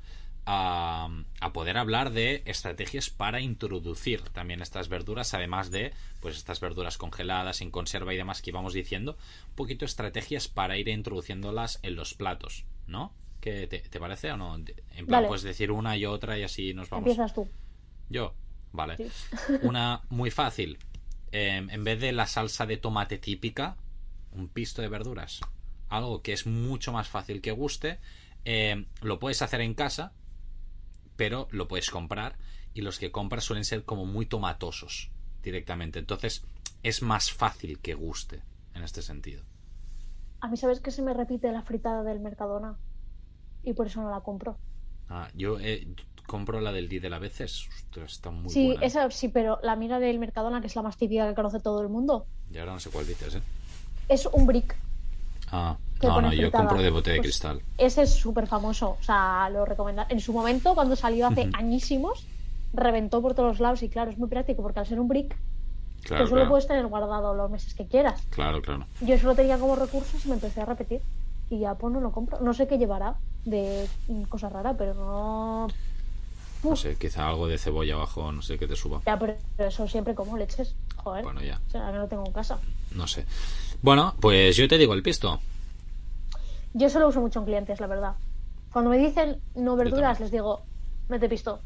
a, 0.44 1.08
a 1.40 1.52
poder 1.52 1.76
hablar 1.78 2.10
de 2.10 2.42
estrategias 2.46 3.10
para 3.10 3.40
introducir 3.40 4.22
también 4.30 4.62
estas 4.62 4.88
verduras, 4.88 5.34
además 5.34 5.70
de 5.70 5.92
pues 6.20 6.36
estas 6.36 6.60
verduras 6.60 6.98
congeladas, 6.98 7.60
en 7.60 7.70
conserva 7.70 8.12
y 8.14 8.16
demás 8.16 8.42
que 8.42 8.50
íbamos 8.50 8.72
diciendo, 8.72 9.16
un 9.50 9.54
poquito 9.54 9.84
estrategias 9.84 10.48
para 10.48 10.76
ir 10.78 10.88
introduciéndolas 10.88 11.78
en 11.82 11.94
los 11.96 12.14
platos, 12.14 12.64
¿no? 12.86 13.12
¿Qué 13.40 13.66
te, 13.66 13.80
te 13.80 14.00
parece 14.00 14.32
o 14.32 14.36
no? 14.36 14.56
En 14.56 14.64
plan, 14.64 15.06
Dale. 15.06 15.28
puedes 15.28 15.42
decir 15.42 15.70
una 15.70 15.96
y 15.96 16.06
otra 16.06 16.38
y 16.38 16.42
así 16.42 16.74
nos 16.74 16.90
vamos. 16.90 17.06
Empiezas 17.08 17.34
tú. 17.34 17.48
Yo, 18.08 18.34
vale. 18.72 18.96
Sí. 18.96 19.10
Una 19.62 20.02
muy 20.08 20.30
fácil. 20.30 20.78
Eh, 21.30 21.66
en 21.68 21.84
vez 21.84 22.00
de 22.00 22.12
la 22.12 22.26
salsa 22.26 22.66
de 22.66 22.78
tomate 22.78 23.18
típica, 23.18 23.76
un 24.32 24.48
pisto 24.48 24.82
de 24.82 24.88
verduras. 24.88 25.40
Algo 25.88 26.22
que 26.22 26.32
es 26.32 26.46
mucho 26.46 26.92
más 26.92 27.08
fácil 27.08 27.40
que 27.40 27.52
guste. 27.52 27.98
Eh, 28.44 28.86
lo 29.02 29.18
puedes 29.18 29.42
hacer 29.42 29.60
en 29.60 29.74
casa, 29.74 30.12
pero 31.16 31.48
lo 31.50 31.68
puedes 31.68 31.90
comprar. 31.90 32.36
Y 32.74 32.82
los 32.82 32.98
que 32.98 33.10
compras 33.10 33.44
suelen 33.44 33.64
ser 33.64 33.84
como 33.84 34.04
muy 34.04 34.26
tomatosos 34.26 35.10
directamente. 35.42 35.98
Entonces 35.98 36.44
es 36.82 37.02
más 37.02 37.32
fácil 37.32 37.78
que 37.80 37.94
guste 37.94 38.42
en 38.74 38.82
este 38.82 39.02
sentido. 39.02 39.42
A 40.40 40.48
mí, 40.48 40.56
¿sabes 40.56 40.80
que 40.80 40.90
se 40.92 41.02
me 41.02 41.14
repite 41.14 41.50
la 41.50 41.62
fritada 41.62 42.04
del 42.04 42.20
Mercadona? 42.20 42.78
Y 43.62 43.72
por 43.72 43.86
eso 43.86 44.00
no 44.02 44.10
la 44.10 44.20
compro. 44.20 44.56
Ah, 45.10 45.28
yo 45.34 45.58
eh, 45.60 45.86
compro 46.26 46.60
la 46.60 46.72
del 46.72 46.88
Lidl 46.88 47.12
a 47.12 47.18
veces. 47.18 47.66
Ostras, 47.68 48.12
está 48.12 48.30
muy 48.30 48.50
sí, 48.50 48.66
buena. 48.68 48.84
esa 48.86 49.10
sí, 49.10 49.28
pero 49.28 49.58
la 49.62 49.72
amiga 49.72 49.98
del 49.98 50.18
Mercadona, 50.18 50.60
que 50.60 50.66
es 50.66 50.76
la 50.76 50.82
más 50.82 50.96
típica 50.96 51.28
que 51.28 51.34
conoce 51.34 51.60
todo 51.60 51.80
el 51.82 51.88
mundo, 51.88 52.26
Y 52.52 52.58
ahora 52.58 52.72
no 52.74 52.80
sé 52.80 52.90
cuál 52.90 53.06
dices, 53.06 53.34
¿eh? 53.36 53.42
es 54.08 54.26
un 54.26 54.46
brick. 54.46 54.76
Ah, 55.50 55.76
no, 56.02 56.20
no, 56.20 56.32
yo 56.32 56.42
fritada. 56.42 56.64
compro 56.66 56.82
de 56.82 56.90
bote 56.90 57.10
de 57.10 57.16
Pues, 57.16 57.26
cristal. 57.28 57.62
Ese 57.78 58.02
es 58.02 58.10
súper 58.14 58.46
famoso, 58.46 58.96
o 59.00 59.02
sea, 59.02 59.48
lo 59.50 59.64
recomiendo. 59.64 60.04
En 60.10 60.20
su 60.20 60.32
momento, 60.32 60.74
cuando 60.74 60.94
salió 60.94 61.26
hace 61.26 61.48
añísimos, 61.54 62.26
reventó 62.74 63.22
por 63.22 63.34
todos 63.34 63.58
lados 63.60 63.82
y 63.82 63.88
claro, 63.88 64.10
es 64.10 64.18
muy 64.18 64.28
práctico 64.28 64.62
porque 64.62 64.80
al 64.80 64.86
ser 64.86 65.00
un 65.00 65.08
brick, 65.08 65.36
Claro, 66.02 66.24
Tú 66.24 66.28
solo 66.30 66.40
claro. 66.42 66.50
puedes 66.50 66.66
tener 66.68 66.86
guardado 66.86 67.34
los 67.34 67.50
meses 67.50 67.74
que 67.74 67.86
quieras. 67.86 68.22
Claro, 68.30 68.62
claro. 68.62 68.86
Yo 69.00 69.18
solo 69.18 69.34
tenía 69.34 69.58
como 69.58 69.74
recursos 69.74 70.24
y 70.24 70.28
me 70.28 70.34
empecé 70.34 70.60
a 70.60 70.64
repetir. 70.64 71.02
Y 71.50 71.58
ya 71.58 71.74
pues 71.74 71.92
no 71.92 72.00
lo 72.00 72.12
compro. 72.12 72.40
No 72.40 72.54
sé 72.54 72.68
qué 72.68 72.78
llevará 72.78 73.16
de 73.50 73.88
mm, 74.08 74.22
cosa 74.24 74.48
rara, 74.48 74.74
pero 74.74 74.94
no. 74.94 75.68
No 76.64 76.74
sé, 76.76 76.96
quizá 76.96 77.28
algo 77.28 77.46
de 77.46 77.56
cebolla 77.56 77.94
abajo, 77.94 78.32
no 78.32 78.42
sé 78.42 78.58
qué 78.58 78.66
te 78.66 78.74
suba. 78.74 79.00
Ya, 79.06 79.16
pero 79.18 79.36
eso 79.58 79.86
siempre 79.86 80.14
como 80.14 80.36
leches. 80.36 80.74
Joder. 80.96 81.22
Bueno, 81.22 81.40
ya, 81.40 81.60
O 81.68 81.70
sea, 81.70 81.92
no 81.92 82.08
tengo 82.08 82.26
en 82.26 82.32
casa. 82.32 82.58
no 82.94 83.06
sé. 83.06 83.24
Bueno, 83.80 84.14
pues 84.20 84.56
yo 84.56 84.66
te 84.66 84.76
digo 84.76 84.92
el 84.94 85.02
pisto. 85.02 85.38
Yo 86.74 86.90
solo 86.90 87.08
uso 87.08 87.20
mucho 87.20 87.38
en 87.40 87.44
clientes, 87.44 87.80
la 87.80 87.86
verdad. 87.86 88.14
Cuando 88.72 88.90
me 88.90 88.98
dicen 88.98 89.40
no 89.54 89.76
verduras, 89.76 90.18
les 90.20 90.30
digo, 90.30 90.62
mete 91.08 91.28
pisto. 91.28 91.60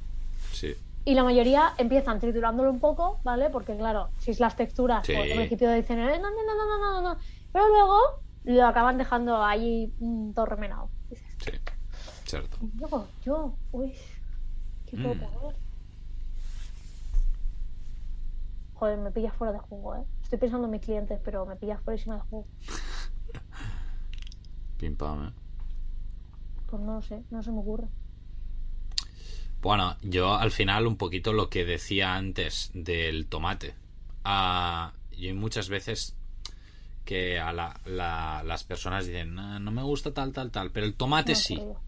Sí. 0.53 0.75
Y 1.05 1.15
la 1.15 1.25
mayoría 1.25 1.73
empiezan 1.79 2.21
triturándolo 2.21 2.71
un 2.71 2.79
poco, 2.79 3.19
¿vale? 3.25 3.51
Porque 3.51 3.77
claro, 3.77 4.11
si 4.19 4.31
es 4.31 4.39
las 4.41 4.57
texturas, 4.57 5.05
Sí. 5.07 5.15
pues 5.15 5.31
al 5.33 5.37
principio 5.39 5.73
dicen, 5.73 5.99
eh, 5.99 6.19
no, 6.21 6.31
no, 6.31 6.37
no, 6.47 6.55
no, 6.55 6.79
no, 6.79 7.01
no, 7.01 7.15
no. 7.15 7.21
Pero 7.53 7.69
luego 7.69 7.99
lo 8.45 8.67
acaban 8.67 8.99
dejando 8.99 9.43
ahí 9.43 9.91
mm, 9.99 10.33
todo 10.33 10.47
remenado. 10.47 10.89
Luego, 12.79 13.09
yo, 13.25 13.55
uy, 13.73 13.93
¿qué 14.87 14.97
puedo 14.97 15.15
Mm. 15.15 15.19
poner? 15.19 15.57
Joder, 18.75 18.99
me 18.99 19.11
pillas 19.11 19.35
fuera 19.37 19.53
de 19.53 19.59
juego, 19.61 19.97
¿eh? 19.97 20.05
Estoy 20.23 20.39
pensando 20.39 20.67
en 20.67 20.73
mis 20.73 20.81
clientes, 20.81 21.21
pero 21.25 21.47
me 21.47 21.57
pillas 21.57 21.81
fuera 21.83 22.03
de 22.03 22.21
juego. 22.23 22.47
Pim 24.79 24.97
pam, 24.97 25.29
¿eh? 25.29 25.33
Pues 26.69 26.83
no 26.83 27.01
sé, 27.03 27.23
no 27.31 27.43
se 27.43 27.53
me 27.53 27.61
ocurre. 27.61 27.87
Bueno, 29.61 29.97
yo 30.03 30.35
al 30.35 30.51
final 30.51 30.89
un 30.89 30.97
poquito 30.97 31.33
lo 31.33 31.49
que 31.49 31.65
decía 31.65 32.17
antes 32.17 32.71
del 32.75 33.27
tomate. 33.27 33.75
Ah, 34.25 34.93
yo 35.17 35.33
muchas 35.37 35.69
veces 35.69 36.17
que 37.05 37.39
a 37.39 37.53
la- 37.53 37.79
la- 37.85 38.43
las 38.45 38.65
personas 38.65 39.07
dicen, 39.07 39.39
"Ah, 39.39 39.61
no 39.61 39.71
me 39.71 39.83
gusta 39.83 40.13
tal, 40.13 40.33
tal, 40.33 40.51
tal, 40.51 40.71
pero 40.73 40.87
el 40.87 40.95
tomate 40.95 41.33
No, 41.33 41.39
sí. 41.39 41.55
creo. 41.57 41.81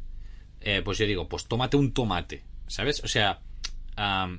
Eh, 0.66 0.81
pues 0.83 0.96
yo 0.96 1.07
digo, 1.07 1.29
pues 1.29 1.46
tómate 1.46 1.77
un 1.77 1.92
tomate, 1.92 2.42
¿sabes? 2.66 3.05
O 3.05 3.09
sea, 3.09 3.40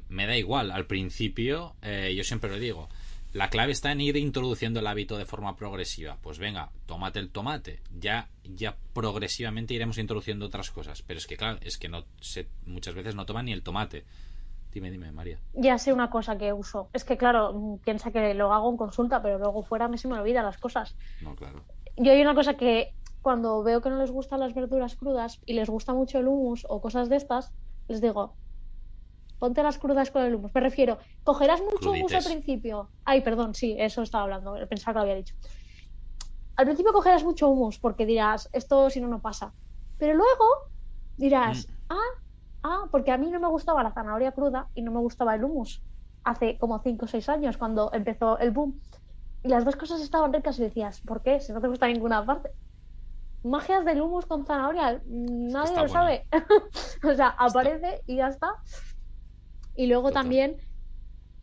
me 0.09 0.25
da 0.25 0.35
igual. 0.35 0.71
Al 0.71 0.87
principio, 0.87 1.75
eh, 1.83 2.15
yo 2.17 2.23
siempre 2.23 2.49
lo 2.49 2.57
digo, 2.57 2.89
la 3.31 3.51
clave 3.51 3.71
está 3.71 3.91
en 3.91 4.01
ir 4.01 4.17
introduciendo 4.17 4.79
el 4.79 4.87
hábito 4.87 5.19
de 5.19 5.25
forma 5.25 5.55
progresiva. 5.55 6.17
Pues 6.23 6.39
venga, 6.39 6.71
tómate 6.87 7.19
el 7.19 7.29
tomate. 7.29 7.79
Ya, 7.99 8.27
ya 8.43 8.75
progresivamente 8.93 9.75
iremos 9.75 9.99
introduciendo 9.99 10.47
otras 10.47 10.71
cosas. 10.71 11.03
Pero 11.03 11.19
es 11.19 11.27
que, 11.27 11.37
claro, 11.37 11.59
es 11.61 11.77
que 11.77 11.89
no 11.89 12.05
se, 12.19 12.47
muchas 12.65 12.95
veces 12.95 13.13
no 13.13 13.27
toman 13.27 13.45
ni 13.45 13.53
el 13.53 13.61
tomate. 13.61 14.03
Dime, 14.73 14.89
dime, 14.89 15.11
María. 15.11 15.37
Ya 15.53 15.77
sé 15.77 15.93
una 15.93 16.09
cosa 16.09 16.39
que 16.39 16.51
uso. 16.51 16.89
Es 16.91 17.03
que, 17.03 17.17
claro, 17.17 17.79
piensa 17.83 18.11
que 18.11 18.33
lo 18.33 18.51
hago 18.51 18.71
en 18.71 18.77
consulta, 18.77 19.21
pero 19.21 19.37
luego 19.37 19.61
fuera 19.61 19.85
a 19.85 19.89
mí 19.89 19.99
se 19.99 20.07
me 20.07 20.19
olvidan 20.19 20.43
las 20.43 20.57
cosas. 20.57 20.95
No, 21.21 21.35
claro. 21.35 21.63
Yo 21.97 22.11
hay 22.11 22.21
una 22.21 22.33
cosa 22.33 22.55
que 22.55 22.93
cuando 23.25 23.63
veo 23.63 23.81
que 23.81 23.89
no 23.89 23.97
les 23.97 24.11
gustan 24.11 24.39
las 24.39 24.53
verduras 24.53 24.95
crudas 24.95 25.41
y 25.47 25.53
les 25.53 25.67
gusta 25.67 25.95
mucho 25.95 26.19
el 26.19 26.27
hummus 26.27 26.63
o 26.69 26.79
cosas 26.79 27.09
de 27.09 27.15
estas, 27.15 27.51
les 27.87 27.99
digo, 27.99 28.35
ponte 29.39 29.63
las 29.63 29.79
crudas 29.79 30.11
con 30.11 30.21
el 30.21 30.35
hummus. 30.35 30.53
Me 30.53 30.61
refiero, 30.61 30.99
cogerás 31.23 31.59
mucho 31.59 31.89
hummus 31.89 32.13
al 32.13 32.21
Crudites. 32.21 32.25
principio. 32.27 32.91
Ay, 33.03 33.21
perdón, 33.21 33.55
sí, 33.55 33.75
eso 33.79 34.03
estaba 34.03 34.25
hablando, 34.25 34.53
pensaba 34.69 34.93
que 34.93 34.97
lo 34.97 35.01
había 35.01 35.15
dicho. 35.15 35.33
Al 36.55 36.65
principio 36.65 36.93
cogerás 36.93 37.23
mucho 37.23 37.49
hummus 37.49 37.79
porque 37.79 38.05
dirás, 38.05 38.47
esto 38.53 38.91
si 38.91 39.01
no, 39.01 39.07
no 39.07 39.19
pasa. 39.23 39.53
Pero 39.97 40.13
luego 40.13 40.45
dirás, 41.17 41.67
ah, 41.89 41.97
ah, 42.61 42.83
porque 42.91 43.11
a 43.11 43.17
mí 43.17 43.31
no 43.31 43.39
me 43.39 43.47
gustaba 43.47 43.81
la 43.81 43.91
zanahoria 43.91 44.33
cruda 44.33 44.69
y 44.75 44.83
no 44.83 44.91
me 44.91 44.99
gustaba 44.99 45.33
el 45.33 45.43
hummus. 45.43 45.81
Hace 46.23 46.59
como 46.59 46.77
5 46.77 47.05
o 47.05 47.07
6 47.07 47.27
años 47.29 47.57
cuando 47.57 47.89
empezó 47.91 48.37
el 48.37 48.51
boom. 48.51 48.79
Y 49.41 49.47
las 49.47 49.65
dos 49.65 49.77
cosas 49.77 49.99
estaban 50.01 50.31
ricas 50.31 50.59
y 50.59 50.61
decías, 50.61 51.01
¿por 51.01 51.23
qué? 51.23 51.39
Si 51.39 51.53
no 51.53 51.59
te 51.59 51.67
gusta 51.67 51.87
ninguna 51.87 52.23
parte. 52.23 52.51
Magias 53.45 53.85
del 53.85 54.01
hummus 54.01 54.25
con 54.25 54.43
zanahoria, 54.43 55.01
mm, 55.05 55.47
nadie 55.49 55.65
está 55.65 55.83
lo 55.83 55.87
buena. 55.87 55.93
sabe. 55.93 56.27
o 57.03 57.13
sea, 57.13 57.27
aparece 57.27 58.01
y 58.07 58.15
ya 58.17 58.29
está. 58.29 58.51
Y 59.75 59.85
luego 59.85 60.07
Total. 60.07 60.23
también 60.23 60.57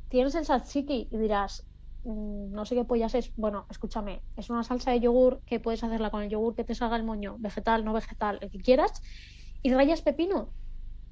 tienes 0.09 0.35
el 0.35 0.43
tzatziki 0.43 1.09
y 1.13 1.17
dirás, 1.17 1.65
mm, 2.03 2.51
no 2.51 2.65
sé 2.65 2.75
qué 2.75 2.85
pollas 2.85 3.15
es. 3.15 3.33
Bueno, 3.37 3.67
escúchame, 3.71 4.25
es 4.37 4.51
una 4.51 4.65
salsa 4.65 4.91
de 4.91 4.99
yogur 4.99 5.43
que 5.47 5.61
puedes 5.61 5.85
hacerla 5.85 6.11
con 6.11 6.23
el 6.23 6.29
yogur 6.29 6.57
que 6.57 6.65
te 6.65 6.75
salga 6.75 6.97
el 6.97 7.05
moño, 7.05 7.37
vegetal, 7.39 7.85
no 7.85 7.93
vegetal, 7.93 8.39
el 8.41 8.51
que 8.51 8.59
quieras. 8.59 9.01
Y 9.63 9.73
rayas 9.73 10.03
pepino. 10.03 10.53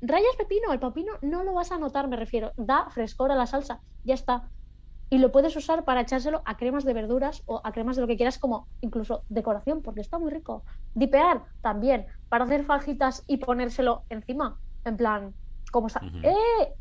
Rayas 0.01 0.35
pepino, 0.37 0.73
el 0.73 0.81
pepino 0.81 1.13
no 1.23 1.45
lo 1.45 1.53
vas 1.53 1.71
a 1.71 1.79
notar, 1.79 2.09
me 2.09 2.17
refiero. 2.17 2.53
Da 2.57 2.91
frescor 2.91 3.31
a 3.31 3.37
la 3.37 3.47
salsa, 3.47 3.81
ya 4.03 4.15
está. 4.15 4.51
Y 5.13 5.19
lo 5.19 5.33
puedes 5.33 5.57
usar 5.57 5.85
para 5.85 6.03
echárselo 6.03 6.41
a 6.45 6.57
cremas 6.57 6.85
de 6.85 6.93
verduras 6.95 7.43
o 7.47 7.61
a 7.65 7.73
cremas 7.73 7.97
de 7.97 8.03
lo 8.03 8.09
que 8.09 8.17
quieras, 8.17 8.39
como 8.39 8.69
incluso 8.81 9.25
decoración, 9.29 9.83
porque 9.83 10.01
está 10.01 10.19
muy 10.21 10.31
rico. 10.31 10.65
Dipear 10.95 11.45
también, 11.63 12.07
para 12.29 12.45
hacer 12.45 12.65
fajitas 12.65 13.25
y 13.27 13.39
ponérselo 13.39 14.05
encima. 14.09 14.59
En 14.85 14.97
plan, 14.97 15.35
como 15.73 15.89
está. 15.89 16.01
¡Eh! 16.23 16.75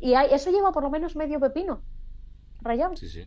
Y 0.00 0.14
hay- 0.14 0.32
eso 0.32 0.50
lleva 0.50 0.72
por 0.72 0.82
lo 0.82 0.90
menos 0.90 1.14
medio 1.14 1.38
pepino. 1.38 1.82
Rayado. 2.60 2.96
Sí, 2.96 3.08
sí. 3.08 3.26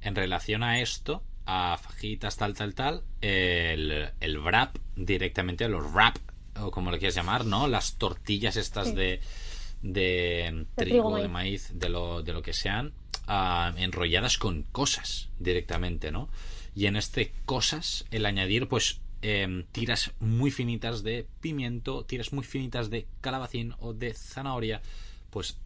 En 0.00 0.14
relación 0.14 0.62
a 0.62 0.80
esto, 0.80 1.22
a 1.44 1.76
fajitas, 1.76 2.36
tal, 2.38 2.54
tal, 2.54 2.74
tal, 2.74 3.04
el, 3.20 4.10
el 4.20 4.38
wrap 4.42 4.76
directamente, 4.96 5.68
los 5.68 5.92
wrap, 5.92 6.16
o 6.60 6.70
como 6.70 6.90
lo 6.90 6.98
quieras 6.98 7.14
llamar, 7.14 7.44
¿no? 7.44 7.68
Las 7.68 7.98
tortillas 7.98 8.56
estas 8.56 8.88
Sí. 8.88 8.94
de, 8.94 9.20
de 9.82 10.66
trigo, 10.76 11.08
trigo, 11.10 11.16
de 11.16 11.28
maíz, 11.28 11.70
de 11.78 11.88
lo, 11.88 12.22
de 12.22 12.32
lo 12.32 12.40
que 12.42 12.52
sean, 12.52 12.92
enrolladas 13.28 14.38
con 14.38 14.62
cosas 14.64 15.28
directamente, 15.38 16.10
¿no? 16.10 16.28
Y 16.74 16.86
en 16.86 16.96
este 16.96 17.32
cosas, 17.44 18.06
el 18.10 18.26
añadir, 18.26 18.68
pues, 18.68 19.00
em, 19.22 19.64
tiras 19.72 20.12
muy 20.20 20.50
finitas 20.50 21.02
de 21.02 21.26
pimiento, 21.40 22.04
tiras 22.04 22.32
muy 22.32 22.44
finitas 22.44 22.90
de 22.90 23.06
calabacín 23.20 23.74
o 23.78 23.92
de 23.92 24.14
zanahoria, 24.14 24.82
pues 25.30 25.58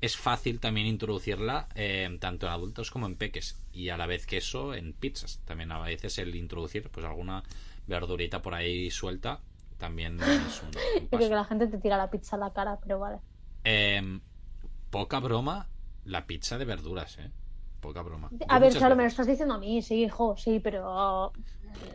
es 0.00 0.16
fácil 0.16 0.60
también 0.60 0.86
introducirla 0.86 1.68
eh, 1.74 2.16
tanto 2.20 2.46
en 2.46 2.52
adultos 2.52 2.90
como 2.90 3.06
en 3.06 3.16
peques 3.16 3.56
y 3.72 3.88
a 3.88 3.96
la 3.96 4.06
vez 4.06 4.26
que 4.26 4.36
eso 4.36 4.74
en 4.74 4.92
pizzas 4.92 5.40
también 5.44 5.72
a 5.72 5.80
veces 5.80 6.18
el 6.18 6.36
introducir 6.36 6.88
pues 6.88 7.04
alguna 7.04 7.42
verdurita 7.88 8.40
por 8.40 8.54
ahí 8.54 8.90
suelta 8.92 9.40
también 9.78 10.20
es 10.20 10.62
un, 10.62 10.68
un 11.02 11.08
paso. 11.08 11.28
que 11.28 11.34
la 11.34 11.44
gente 11.44 11.66
te 11.66 11.78
tira 11.78 11.96
la 11.96 12.10
pizza 12.10 12.36
a 12.36 12.38
la 12.38 12.52
cara, 12.52 12.78
pero 12.82 12.98
vale. 12.98 13.18
Em, 13.64 14.20
poca 14.90 15.20
broma 15.20 15.68
la 16.08 16.26
pizza 16.26 16.58
de 16.58 16.64
verduras 16.64 17.18
eh 17.18 17.30
poca 17.80 18.02
broma 18.02 18.28
Yo 18.32 18.44
A 18.48 18.58
ver, 18.58 18.74
claro, 18.74 18.96
me 18.96 19.04
lo 19.04 19.08
estás 19.08 19.26
diciendo 19.26 19.54
a 19.54 19.58
mí, 19.58 19.80
sí, 19.82 20.02
hijo, 20.04 20.36
sí, 20.36 20.58
pero. 20.60 21.32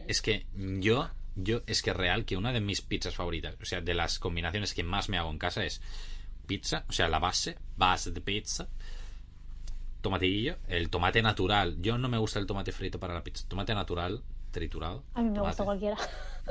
es 0.08 0.22
que 0.22 0.46
yo 0.56 1.10
yo 1.36 1.62
es 1.66 1.82
que 1.82 1.94
real 1.94 2.26
que 2.26 2.38
una 2.38 2.54
de 2.54 2.62
mis 2.62 2.82
pizzas 2.82 3.16
favoritas 3.16 3.56
o 3.62 3.66
sea 3.66 3.82
de 3.82 3.94
las 3.96 4.20
combinaciones 4.20 4.74
que 4.74 4.84
más 4.84 5.10
me 5.10 5.18
hago 5.18 5.32
en 5.32 5.40
casa 5.40 5.64
es 5.66 5.82
pizza 6.46 6.86
o 6.88 6.92
sea 6.94 7.08
la 7.08 7.18
base 7.20 7.58
base 7.76 8.12
de 8.12 8.22
pizza 8.22 8.68
tomatillo 10.02 10.58
el 10.68 10.90
tomate 10.90 11.22
natural 11.22 11.78
yo 11.82 11.98
no 11.98 12.08
me 12.10 12.18
gusta 12.18 12.40
el 12.40 12.46
tomate 12.46 12.72
frito 12.72 13.00
para 13.00 13.14
la 13.14 13.24
pizza 13.24 13.46
tomate 13.48 13.74
natural 13.74 14.22
triturado 14.52 15.04
A 15.16 15.22
mí 15.22 15.30
me 15.30 15.36
tomate. 15.36 15.50
gusta 15.50 15.64
cualquiera. 15.64 15.98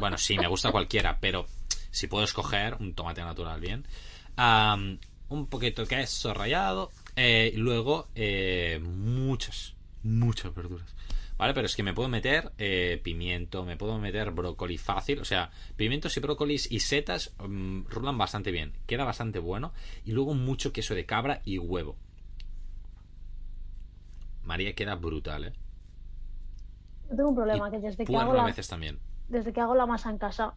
bueno 0.01 0.18
sí 0.18 0.37
me 0.38 0.48
gusta 0.48 0.72
cualquiera 0.72 1.18
pero 1.20 1.46
si 1.90 2.07
puedo 2.09 2.25
escoger 2.25 2.75
un 2.81 2.94
tomate 2.94 3.22
natural 3.22 3.61
bien 3.61 3.87
un 5.29 5.46
poquito 5.46 5.83
de 5.83 5.88
queso 5.88 6.35
rallado 6.35 6.90
eh, 7.16 7.53
luego 7.57 8.09
eh, 8.14 8.81
muchas 8.83 9.75
muchas 10.03 10.55
verduras 10.55 10.94
¿Vale? 11.42 11.55
Pero 11.55 11.66
es 11.66 11.75
que 11.75 11.83
me 11.83 11.92
puedo 11.92 12.09
meter 12.09 12.53
eh, 12.59 13.01
pimiento, 13.03 13.64
me 13.64 13.77
puedo 13.77 13.98
meter 13.98 14.31
brócoli 14.31 14.79
fácil. 14.79 15.18
O 15.18 15.25
sea, 15.25 15.51
pimientos 15.75 16.16
y 16.16 16.20
brócolis 16.20 16.70
y 16.70 16.79
setas 16.79 17.35
mm, 17.40 17.87
rulan 17.88 18.16
bastante 18.16 18.53
bien. 18.53 18.75
Queda 18.87 19.03
bastante 19.03 19.40
bueno. 19.40 19.72
Y 20.05 20.12
luego 20.12 20.35
mucho 20.35 20.72
queso 20.72 20.94
de 20.94 21.05
cabra 21.05 21.40
y 21.44 21.59
huevo. 21.59 21.96
María 24.45 24.74
queda 24.76 24.95
brutal, 24.95 25.47
¿eh? 25.47 25.53
Yo 27.11 27.16
tengo 27.16 27.30
un 27.30 27.34
problema, 27.34 27.68
Y 27.68 27.70
que 27.72 27.78
desde 27.80 28.05
que, 28.05 28.16
hago 28.16 28.30
a 28.30 28.36
la, 28.36 28.45
veces 28.45 28.68
también. 28.68 29.01
desde 29.28 29.53
que 29.53 29.61
hago 29.61 29.74
la 29.74 29.86
masa 29.86 30.11
en 30.11 30.18
casa, 30.18 30.55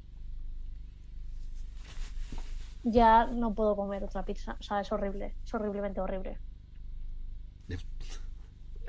ya 2.83 3.25
no 3.25 3.55
puedo 3.55 3.75
comer 3.75 4.03
otra 4.03 4.23
pizza. 4.23 4.55
O 4.59 4.63
sea, 4.63 4.81
es 4.81 4.91
horrible, 4.91 5.33
es 5.43 5.51
horriblemente 5.51 5.99
horrible. 5.99 6.37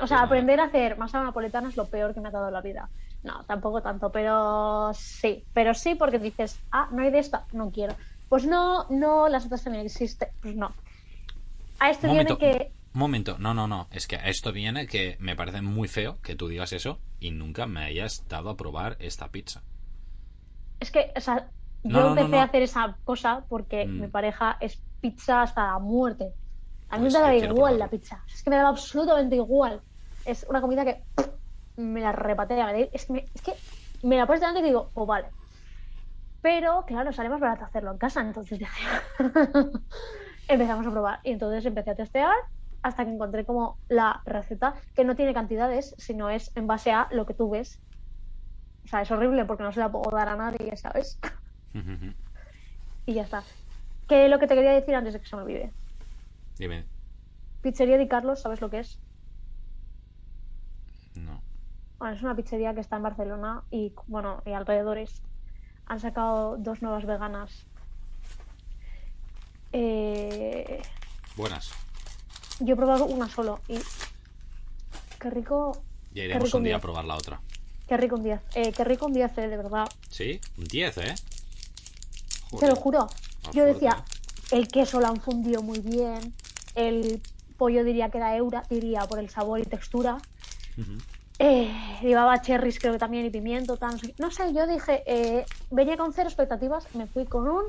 O 0.00 0.06
sea, 0.06 0.18
nada. 0.18 0.26
aprender 0.26 0.60
a 0.60 0.64
hacer 0.64 0.96
masa 0.98 1.22
napoletana 1.22 1.68
es 1.68 1.76
lo 1.76 1.86
peor 1.88 2.12
que 2.14 2.20
me 2.20 2.28
ha 2.28 2.32
dado 2.32 2.50
la 2.50 2.60
vida. 2.60 2.88
No, 3.22 3.44
tampoco 3.44 3.82
tanto, 3.82 4.10
pero 4.12 4.92
sí. 4.94 5.44
Pero 5.52 5.74
sí 5.74 5.94
porque 5.94 6.18
dices, 6.18 6.60
ah, 6.70 6.88
no 6.92 7.02
hay 7.02 7.10
de 7.10 7.18
esta, 7.18 7.44
no 7.52 7.70
quiero. 7.70 7.94
Pues 8.28 8.46
no, 8.46 8.86
no, 8.90 9.28
las 9.28 9.46
otras 9.46 9.64
también 9.64 9.86
existen. 9.86 10.28
Pues 10.42 10.54
no. 10.54 10.72
A 11.78 11.90
esto 11.90 12.06
Momento, 12.06 12.36
viene 12.36 12.58
que... 12.58 12.72
momento, 12.92 13.36
no, 13.38 13.54
no, 13.54 13.66
no. 13.68 13.86
Es 13.90 14.06
que 14.06 14.16
a 14.16 14.28
esto 14.28 14.52
viene 14.52 14.86
que 14.86 15.16
me 15.20 15.36
parece 15.36 15.62
muy 15.62 15.88
feo 15.88 16.18
que 16.22 16.34
tú 16.36 16.48
digas 16.48 16.72
eso 16.72 16.98
y 17.20 17.30
nunca 17.30 17.66
me 17.66 17.84
hayas 17.84 18.24
dado 18.28 18.50
a 18.50 18.56
probar 18.56 18.96
esta 19.00 19.28
pizza. 19.28 19.62
Es 20.80 20.90
que, 20.90 21.12
o 21.16 21.20
sea, 21.20 21.50
yo 21.82 21.90
No, 21.90 22.00
no, 22.00 22.04
no, 22.04 22.10
empecé 22.20 22.36
no. 22.36 22.40
a 22.40 22.44
hacer 22.44 22.62
esa 22.62 22.96
cosa 23.04 23.44
porque 23.48 23.86
Mm. 23.86 24.00
mi 24.02 24.08
pareja 24.08 24.56
es 24.60 24.78
pizza 25.00 25.42
hasta 25.42 25.66
la 25.72 25.78
muerte. 25.78 26.32
A 26.88 26.96
mí 26.96 27.02
Pues 27.04 27.14
me 27.14 27.18
daba 27.20 27.32
sí, 27.32 27.38
quiero 27.38 27.54
igual 27.54 27.72
probarlo. 27.76 27.78
la 27.78 27.90
pizza. 27.90 28.24
Es 28.32 28.42
que 28.42 28.50
me 28.50 28.56
daba 28.56 28.68
absolutamente 28.70 29.36
igual. 29.36 29.80
Es 30.26 30.44
una 30.48 30.60
comida 30.60 30.84
que 30.84 31.02
me 31.76 32.00
la 32.00 32.12
repatea. 32.12 32.66
me 32.66 32.72
da- 32.72 32.88
Es 32.92 33.06
que, 33.06 33.12
me, 33.12 33.24
es 33.32 33.42
que 33.42 33.54
me 34.02 34.16
la 34.16 34.26
pones 34.26 34.40
delante 34.40 34.60
y 34.60 34.64
digo, 34.64 34.90
oh, 34.94 35.06
vale. 35.06 35.30
Pero, 36.40 36.84
claro, 36.86 37.12
sale 37.12 37.28
más 37.28 37.40
barato 37.40 37.64
hacerlo 37.64 37.90
en 37.92 37.98
casa. 37.98 38.20
Entonces 38.20 38.58
dije, 38.58 38.72
empezamos 40.48 40.86
a 40.86 40.90
probar. 40.90 41.20
Y 41.24 41.32
entonces 41.32 41.64
empecé 41.66 41.90
a 41.90 41.96
testear 41.96 42.34
hasta 42.82 43.04
que 43.04 43.10
encontré 43.10 43.44
como 43.44 43.78
la 43.88 44.22
receta, 44.24 44.74
que 44.94 45.04
no 45.04 45.16
tiene 45.16 45.34
cantidades, 45.34 45.94
sino 45.98 46.30
es 46.30 46.52
en 46.54 46.66
base 46.66 46.92
a 46.92 47.08
lo 47.10 47.26
que 47.26 47.34
tú 47.34 47.50
ves. 47.50 47.80
O 48.84 48.88
sea, 48.88 49.02
es 49.02 49.10
horrible 49.10 49.44
porque 49.44 49.64
no 49.64 49.72
se 49.72 49.80
la 49.80 49.90
puedo 49.90 50.08
dar 50.16 50.28
a 50.28 50.36
nadie, 50.36 50.76
¿sabes? 50.76 51.18
y 53.06 53.14
ya 53.14 53.22
está. 53.22 53.42
Que 54.06 54.28
lo 54.28 54.38
que 54.38 54.46
te 54.46 54.54
quería 54.54 54.72
decir 54.72 54.94
antes 54.94 55.14
de 55.14 55.20
que 55.20 55.26
se 55.26 55.34
me 55.34 55.42
olvide. 55.42 55.74
Dime. 56.56 56.84
Pizzería 57.60 57.98
Di 57.98 58.06
Carlos, 58.06 58.40
¿sabes 58.40 58.60
lo 58.60 58.70
que 58.70 58.78
es? 58.80 59.00
No. 61.16 61.40
Bueno, 61.98 62.14
es 62.14 62.22
una 62.22 62.34
pizzería 62.36 62.74
que 62.74 62.80
está 62.80 62.96
en 62.96 63.02
Barcelona 63.02 63.62
y, 63.70 63.92
bueno, 64.06 64.42
y 64.46 64.52
alrededores. 64.52 65.22
Han 65.86 66.00
sacado 66.00 66.56
dos 66.58 66.82
nuevas 66.82 67.06
veganas. 67.06 67.64
Eh, 69.72 70.82
Buenas. 71.36 71.70
yo 72.60 72.74
he 72.74 72.76
probado 72.76 73.04
una 73.06 73.28
solo 73.28 73.60
y 73.68 73.78
qué 75.20 75.30
rico, 75.30 75.82
Ya 76.14 76.24
iremos 76.24 76.44
rico 76.44 76.58
un 76.58 76.64
día 76.64 76.76
a 76.76 76.80
probar 76.80 77.04
la 77.04 77.14
otra. 77.16 77.40
qué 77.88 77.96
rico 77.96 78.16
un 78.16 78.22
10. 78.22 78.40
Eh, 78.54 78.72
qué 78.72 78.84
rico 78.84 79.06
un 79.06 79.12
10, 79.12 79.38
eh, 79.38 79.48
de 79.48 79.56
verdad. 79.56 79.88
¿Sí? 80.08 80.40
Un 80.56 80.64
10, 80.64 80.98
¿eh? 80.98 81.14
Te 82.58 82.68
lo 82.68 82.76
juro. 82.76 83.06
Ah, 83.46 83.50
Yo 83.52 83.64
decía, 83.64 83.92
fuerte. 83.92 84.56
el 84.56 84.68
queso 84.68 85.00
lo 85.00 85.08
han 85.08 85.20
fundido 85.20 85.62
muy 85.62 85.80
bien. 85.80 86.34
El 86.74 87.20
pollo 87.58 87.84
diría 87.84 88.08
que 88.10 88.18
era 88.18 88.36
eura, 88.36 88.62
diría 88.70 89.00
por 89.06 89.18
el 89.18 89.28
sabor 89.30 89.60
y 89.60 89.64
textura. 89.64 90.18
Eh, 91.38 91.70
llevaba 92.02 92.40
cherries 92.40 92.78
creo 92.78 92.94
que 92.94 92.98
también 92.98 93.26
y 93.26 93.30
pimiento, 93.30 93.76
sé. 93.76 94.14
No 94.18 94.30
sé, 94.30 94.54
yo 94.54 94.66
dije, 94.66 95.02
eh, 95.06 95.44
venía 95.70 95.96
con 95.96 96.12
cero 96.12 96.28
expectativas, 96.28 96.94
me 96.94 97.06
fui 97.06 97.26
con 97.26 97.48
un... 97.48 97.64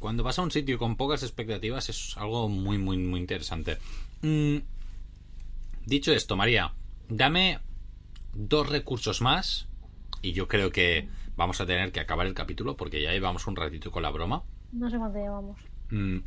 Cuando 0.00 0.22
vas 0.22 0.38
a 0.38 0.42
un 0.42 0.50
sitio 0.50 0.78
con 0.78 0.96
pocas 0.96 1.22
expectativas 1.22 1.88
es 1.88 2.16
algo 2.16 2.48
muy, 2.48 2.78
muy, 2.78 2.98
muy 2.98 3.20
interesante. 3.20 3.78
Mm, 4.22 4.58
dicho 5.86 6.12
esto, 6.12 6.36
María, 6.36 6.72
dame 7.08 7.58
dos 8.32 8.68
recursos 8.68 9.20
más 9.20 9.66
y 10.22 10.32
yo 10.32 10.46
creo 10.46 10.70
que 10.70 11.08
vamos 11.36 11.60
a 11.60 11.66
tener 11.66 11.92
que 11.92 12.00
acabar 12.00 12.26
el 12.26 12.34
capítulo 12.34 12.76
porque 12.76 13.00
ya 13.02 13.12
llevamos 13.12 13.46
un 13.46 13.56
ratito 13.56 13.90
con 13.90 14.02
la 14.02 14.10
broma. 14.10 14.42
No 14.72 14.90
sé 14.90 14.98
cuánto 14.98 15.18
llevamos. 15.18 15.58
Mm, 15.90 16.18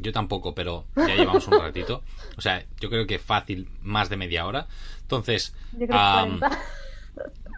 yo 0.00 0.12
tampoco, 0.12 0.54
pero 0.54 0.86
ya 0.96 1.14
llevamos 1.14 1.46
un 1.48 1.58
ratito. 1.58 2.02
O 2.36 2.40
sea, 2.40 2.64
yo 2.80 2.90
creo 2.90 3.06
que 3.06 3.18
fácil, 3.18 3.68
más 3.82 4.08
de 4.08 4.16
media 4.16 4.46
hora. 4.46 4.66
Entonces, 5.02 5.54
Yo 5.72 5.86
creo 5.86 5.88
que 5.88 5.94
am, 5.96 6.38
40. 6.40 6.58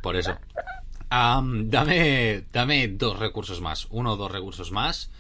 por 0.03 0.17
eso. 0.17 0.37
Am, 1.11 1.69
dame, 1.69 2.45
dame 2.53 2.89
dos 2.89 3.19
recursos 3.19 3.61
más. 3.61 3.87
Uno 3.91 4.13
o 4.13 4.17
dos 4.17 4.31
recursos 4.31 4.73
más. 4.73 5.11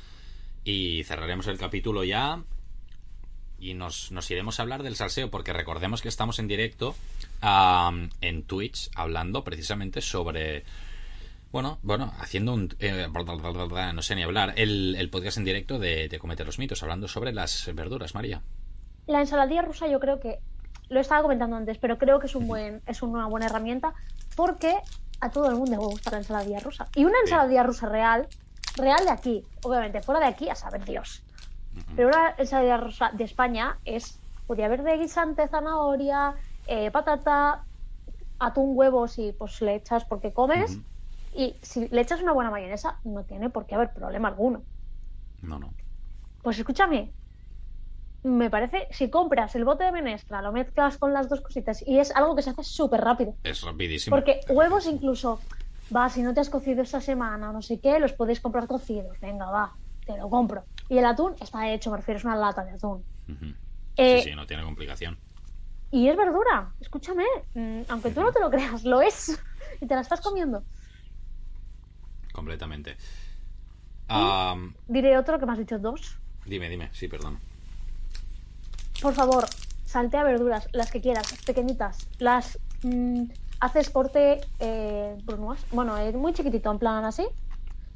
Y 0.64 1.04
cerraremos 1.04 1.46
el 1.48 1.58
capítulo 1.58 2.04
ya. 2.04 2.42
Y 3.58 3.74
nos, 3.74 4.10
nos 4.10 4.30
iremos 4.30 4.58
a 4.58 4.62
hablar 4.62 4.82
del 4.82 4.96
salseo. 4.96 5.30
Porque 5.30 5.52
recordemos 5.52 6.02
que 6.02 6.08
estamos 6.08 6.38
en 6.38 6.48
directo 6.48 6.94
en 8.20 8.42
Twitch 8.44 8.90
hablando 8.94 9.44
precisamente 9.44 10.00
sobre. 10.00 10.64
Bueno, 11.52 11.78
bueno, 11.82 12.12
haciendo 12.18 12.54
un. 12.54 12.74
eh, 12.78 13.06
no 13.94 14.02
sé 14.02 14.14
ni 14.16 14.22
hablar. 14.22 14.54
El, 14.56 14.96
el 14.98 15.10
podcast 15.10 15.36
en 15.36 15.44
directo 15.44 15.78
de, 15.78 16.08
de 16.08 16.18
Cometer 16.18 16.46
los 16.46 16.58
Mitos, 16.58 16.82
hablando 16.82 17.06
sobre 17.08 17.32
las 17.32 17.70
verduras, 17.74 18.14
María. 18.14 18.42
La 19.06 19.20
ensaladilla 19.20 19.62
rusa 19.62 19.86
yo 19.86 20.00
creo 20.00 20.18
que, 20.18 20.38
lo 20.92 21.00
estaba 21.00 21.22
comentando 21.22 21.56
antes, 21.56 21.78
pero 21.78 21.98
creo 21.98 22.18
que 22.18 22.26
es, 22.26 22.34
un 22.34 22.46
buen, 22.46 22.82
es 22.86 23.02
una 23.02 23.26
buena 23.26 23.46
herramienta 23.46 23.94
porque 24.36 24.76
a 25.20 25.30
todo 25.30 25.48
el 25.48 25.56
mundo 25.56 25.72
le 25.72 25.78
gusta 25.78 26.10
la 26.10 26.18
ensaladilla 26.18 26.60
rusa. 26.60 26.86
Y 26.94 27.04
una 27.04 27.18
ensaladilla 27.20 27.62
rusa 27.62 27.88
real, 27.88 28.28
real 28.76 29.04
de 29.04 29.10
aquí, 29.10 29.44
obviamente, 29.62 30.02
fuera 30.02 30.20
de 30.20 30.26
aquí 30.26 30.48
a 30.48 30.54
saber 30.54 30.84
Dios. 30.84 31.22
Pero 31.96 32.08
una 32.08 32.34
ensaladilla 32.36 32.76
rusa 32.76 33.10
de 33.12 33.24
España 33.24 33.78
es 33.84 34.18
judía 34.46 34.68
verde, 34.68 34.98
guisante, 34.98 35.48
zanahoria, 35.48 36.34
eh, 36.66 36.90
patata, 36.90 37.64
atún, 38.38 38.72
huevos 38.74 39.18
y 39.18 39.32
pues 39.32 39.62
le 39.62 39.76
echas 39.76 40.04
porque 40.04 40.32
comes. 40.32 40.78
Y 41.34 41.56
si 41.62 41.88
le 41.88 42.00
echas 42.00 42.20
una 42.20 42.32
buena 42.32 42.50
mayonesa, 42.50 42.98
no 43.04 43.24
tiene 43.24 43.50
por 43.50 43.66
qué 43.66 43.74
haber 43.74 43.92
problema 43.92 44.28
alguno. 44.28 44.64
No, 45.42 45.58
no. 45.58 45.72
Pues 46.42 46.58
escúchame, 46.58 47.12
me 48.24 48.50
parece, 48.50 48.86
si 48.90 49.10
compras 49.10 49.54
el 49.56 49.64
bote 49.64 49.84
de 49.84 49.92
menestra, 49.92 50.42
lo 50.42 50.52
mezclas 50.52 50.98
con 50.98 51.12
las 51.12 51.28
dos 51.28 51.40
cositas 51.40 51.82
y 51.86 51.98
es 51.98 52.14
algo 52.14 52.36
que 52.36 52.42
se 52.42 52.50
hace 52.50 52.62
súper 52.62 53.00
rápido. 53.00 53.36
Es 53.42 53.62
rapidísimo. 53.62 54.16
Porque 54.16 54.40
huevos 54.48 54.86
incluso, 54.86 55.40
va, 55.94 56.08
si 56.08 56.22
no 56.22 56.34
te 56.34 56.40
has 56.40 56.50
cocido 56.50 56.82
esta 56.82 57.00
semana 57.00 57.50
o 57.50 57.52
no 57.52 57.62
sé 57.62 57.80
qué, 57.80 57.98
los 57.98 58.12
podéis 58.12 58.40
comprar 58.40 58.66
cocidos. 58.66 59.18
Venga, 59.20 59.50
va, 59.50 59.74
te 60.04 60.16
lo 60.16 60.28
compro. 60.28 60.64
Y 60.88 60.98
el 60.98 61.04
atún 61.04 61.34
está 61.40 61.68
hecho, 61.70 61.90
me 61.90 61.96
refiero, 61.96 62.18
es 62.18 62.24
una 62.24 62.36
lata 62.36 62.64
de 62.64 62.72
atún. 62.72 63.04
Ujú. 63.28 63.46
Eh, 63.96 64.18
Sí, 64.18 64.30
sí, 64.30 64.36
no 64.36 64.46
tiene 64.46 64.62
complicación. 64.64 65.18
Y 65.90 66.08
es 66.08 66.16
verdura, 66.16 66.74
escúchame, 66.80 67.24
mm, 67.54 67.82
aunque 67.88 68.10
tú 68.12 68.22
no 68.22 68.32
te 68.32 68.40
lo 68.40 68.50
creas, 68.50 68.84
lo 68.84 69.00
es. 69.02 69.38
Y 69.80 69.86
te 69.86 69.94
la 69.94 70.02
estás 70.02 70.20
comiendo. 70.20 70.64
Completamente. 72.32 72.96
Am, 74.08 74.74
Diré 74.88 75.16
otro 75.16 75.38
que 75.38 75.46
me 75.46 75.52
has 75.52 75.58
dicho 75.58 75.78
dos. 75.78 76.18
dime, 76.44 76.68
dime. 76.68 76.90
Sí, 76.92 77.08
perdón. 77.08 77.38
Por 79.00 79.14
favor, 79.14 79.46
saltea 79.84 80.22
verduras, 80.24 80.68
las 80.72 80.90
que 80.90 81.00
quieras, 81.00 81.34
pequeñitas. 81.44 82.08
Las 82.18 82.58
mm, 82.82 83.24
haces 83.60 83.90
corte 83.90 84.40
eh, 84.58 85.16
bueno, 85.70 85.98
eh, 85.98 86.12
muy 86.12 86.32
chiquitito, 86.32 86.70
en 86.70 86.78
plan 86.78 87.04
así, 87.04 87.26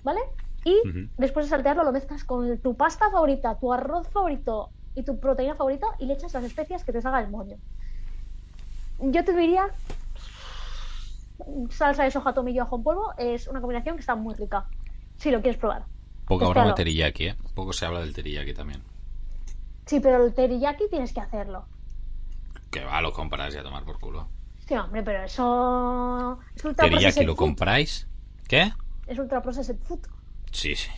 ¿vale? 0.02 0.20
Y 0.64 0.76
después 1.16 1.46
de 1.46 1.50
saltearlo 1.50 1.84
lo 1.84 1.92
mezclas 1.92 2.24
con 2.24 2.58
tu 2.58 2.76
pasta 2.76 3.08
favorita, 3.10 3.56
tu 3.56 3.72
arroz 3.72 4.08
favorito 4.08 4.70
y 4.96 5.04
tu 5.04 5.20
proteína 5.20 5.54
favorita 5.54 5.86
y 6.00 6.06
le 6.06 6.14
echas 6.14 6.34
las 6.34 6.42
especias 6.42 6.82
que 6.82 6.92
te 6.92 7.00
salga 7.00 7.20
el 7.20 7.30
moño. 7.30 7.56
Yo 8.98 9.24
te 9.24 9.32
diría 9.32 9.68
salsa 11.70 12.04
de 12.04 12.10
soja, 12.10 12.32
tomillo, 12.32 12.62
ajo 12.62 12.76
en 12.76 12.82
polvo 12.82 13.14
es 13.18 13.48
una 13.48 13.60
combinación 13.60 13.96
que 13.96 14.00
está 14.00 14.14
muy 14.14 14.34
rica. 14.34 14.66
Si 15.16 15.30
lo 15.30 15.40
quieres 15.40 15.58
probar. 15.58 15.84
Poco 16.26 16.44
broma 16.46 16.54
claro. 16.54 16.74
teriyaki, 16.74 17.28
¿eh? 17.28 17.36
Poco 17.54 17.72
se 17.72 17.86
habla 17.86 18.00
del 18.00 18.12
teriyaki 18.12 18.52
también. 18.52 18.82
Sí, 19.86 20.00
pero 20.00 20.24
el 20.24 20.34
teriyaki 20.34 20.88
tienes 20.90 21.12
que 21.12 21.20
hacerlo. 21.20 21.66
Que 22.70 22.84
va, 22.84 23.00
lo 23.00 23.12
compráis 23.12 23.54
y 23.54 23.58
a 23.58 23.62
tomar 23.62 23.84
por 23.84 24.00
culo. 24.00 24.28
Sí, 24.66 24.74
hombre, 24.74 25.02
pero 25.04 25.22
eso 25.22 26.38
es 26.56 26.64
ultra 26.64 26.88
¿Teriyaki 26.88 27.24
lo 27.24 27.34
food. 27.34 27.38
compráis? 27.38 28.08
¿Qué? 28.48 28.72
Es 29.06 29.18
ultra 29.18 29.40
processed 29.40 29.76
food. 29.84 30.00
Sí, 30.50 30.74
sí. 30.74 30.90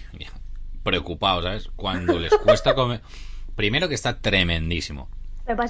Preocupado, 0.82 1.42
¿sabes? 1.42 1.68
Cuando 1.76 2.18
les 2.18 2.34
cuesta 2.38 2.74
comer... 2.74 3.02
Primero 3.54 3.88
que 3.88 3.94
está 3.94 4.20
tremendísimo. 4.20 5.08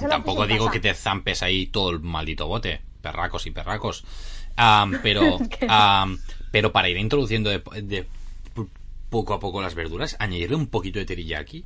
Tampoco 0.09 0.45
digo 0.45 0.69
que 0.69 0.79
te 0.79 0.93
zampes 0.93 1.41
ahí 1.41 1.65
todo 1.65 1.89
el 1.89 1.99
maldito 1.99 2.47
bote. 2.47 2.81
Perracos 3.01 3.47
y 3.47 3.51
perracos. 3.51 4.05
Pero, 5.01 5.37
pero 6.51 6.71
para 6.71 6.89
ir 6.89 6.97
introduciendo 6.97 7.49
de, 7.49 7.59
de 7.83 8.07
poco 9.09 9.33
a 9.33 9.39
poco 9.39 9.61
las 9.61 9.75
verduras, 9.75 10.15
añadirle 10.19 10.55
un 10.55 10.67
poquito 10.67 10.99
de 10.99 11.05
teriyaki, 11.05 11.65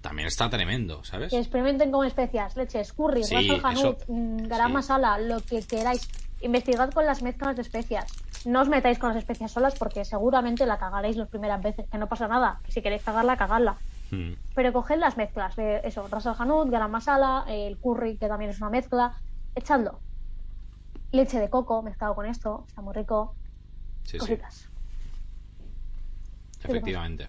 también 0.00 0.28
está 0.28 0.48
tremendo, 0.48 1.04
¿sabes? 1.04 1.30
Que 1.30 1.38
experimenten 1.38 1.90
con 1.90 2.06
especias, 2.06 2.56
leches, 2.56 2.92
curry, 2.92 3.24
Sí, 3.24 3.34
ras 3.34 3.44
al 3.50 3.70
hanout, 3.70 4.02
eso- 4.02 4.12
mm, 4.12 4.36
garam 4.48 4.68
sí. 4.68 4.72
masala, 4.74 5.18
lo 5.18 5.40
que 5.40 5.62
queráis. 5.62 6.08
Investigad 6.42 6.90
con 6.92 7.06
las 7.06 7.22
mezclas 7.22 7.56
de 7.56 7.62
especias. 7.62 8.04
No 8.44 8.60
os 8.60 8.68
metáis 8.68 8.98
con 8.98 9.08
las 9.08 9.18
especias 9.18 9.50
solas 9.52 9.74
porque 9.78 10.04
seguramente 10.04 10.66
la 10.66 10.78
cagaréis 10.78 11.16
las 11.16 11.28
primeras 11.28 11.62
veces, 11.62 11.86
que 11.90 11.98
no 11.98 12.06
pasa 12.08 12.28
nada. 12.28 12.60
Que 12.64 12.72
si 12.72 12.82
queréis 12.82 13.02
cagarla, 13.02 13.36
cagadla. 13.36 13.76
Mm, 14.10 14.32
Pero 14.54 14.72
coged 14.72 14.98
las 14.98 15.16
mezclas 15.16 15.56
de 15.56 15.80
eso, 15.82 16.06
ras 16.08 16.26
al 16.26 16.36
hanout, 16.38 16.70
garam 16.70 16.90
masala, 16.90 17.44
el 17.48 17.76
curry, 17.78 18.16
que 18.16 18.28
también 18.28 18.50
es 18.50 18.58
una 18.60 18.70
mezcla. 18.70 19.14
Echadlo. 19.54 19.98
Leche 21.16 21.40
de 21.40 21.50
coco 21.50 21.82
mezclado 21.82 22.14
con 22.14 22.26
esto, 22.26 22.64
está 22.68 22.82
muy 22.82 22.94
rico. 22.94 23.34
sí, 24.04 24.12
sí. 24.12 24.18
Cositas. 24.18 24.68
Efectivamente. 26.64 27.28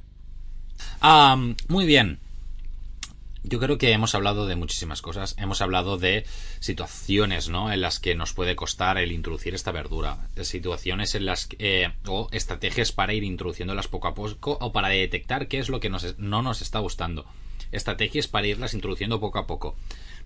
Am, 0.99 1.55
muy 1.67 1.85
bien. 1.85 2.19
Yo 3.43 3.59
creo 3.59 3.77
que 3.77 3.91
hemos 3.93 4.13
hablado 4.13 4.45
de 4.45 4.55
muchísimas 4.57 5.01
cosas. 5.01 5.35
Hemos 5.37 5.61
hablado 5.61 5.97
de 5.97 6.25
situaciones, 6.59 7.47
¿no? 7.47 7.71
En 7.71 7.79
las 7.79 7.99
que 7.99 8.13
nos 8.13 8.33
puede 8.33 8.55
costar 8.57 8.97
el 8.97 9.11
introducir 9.13 9.55
esta 9.55 9.71
verdura. 9.71 10.17
Situaciones 10.41 11.15
en 11.15 11.25
las 11.25 11.45
que, 11.47 11.55
eh, 11.83 11.93
o 12.07 12.27
estrategias 12.31 12.91
para 12.91 13.13
ir 13.13 13.23
introduciéndolas 13.23 13.87
poco 13.87 14.07
a 14.09 14.13
poco 14.15 14.57
o 14.59 14.71
para 14.73 14.89
detectar 14.89 15.47
qué 15.47 15.59
es 15.59 15.69
lo 15.69 15.79
que 15.79 15.89
nos- 15.89 16.17
no 16.19 16.41
nos 16.41 16.61
está 16.61 16.79
gustando. 16.79 17.25
Estrategias 17.71 18.27
para 18.27 18.47
irlas 18.47 18.73
introduciendo 18.73 19.19
poco 19.21 19.39
a 19.39 19.47
poco. 19.47 19.75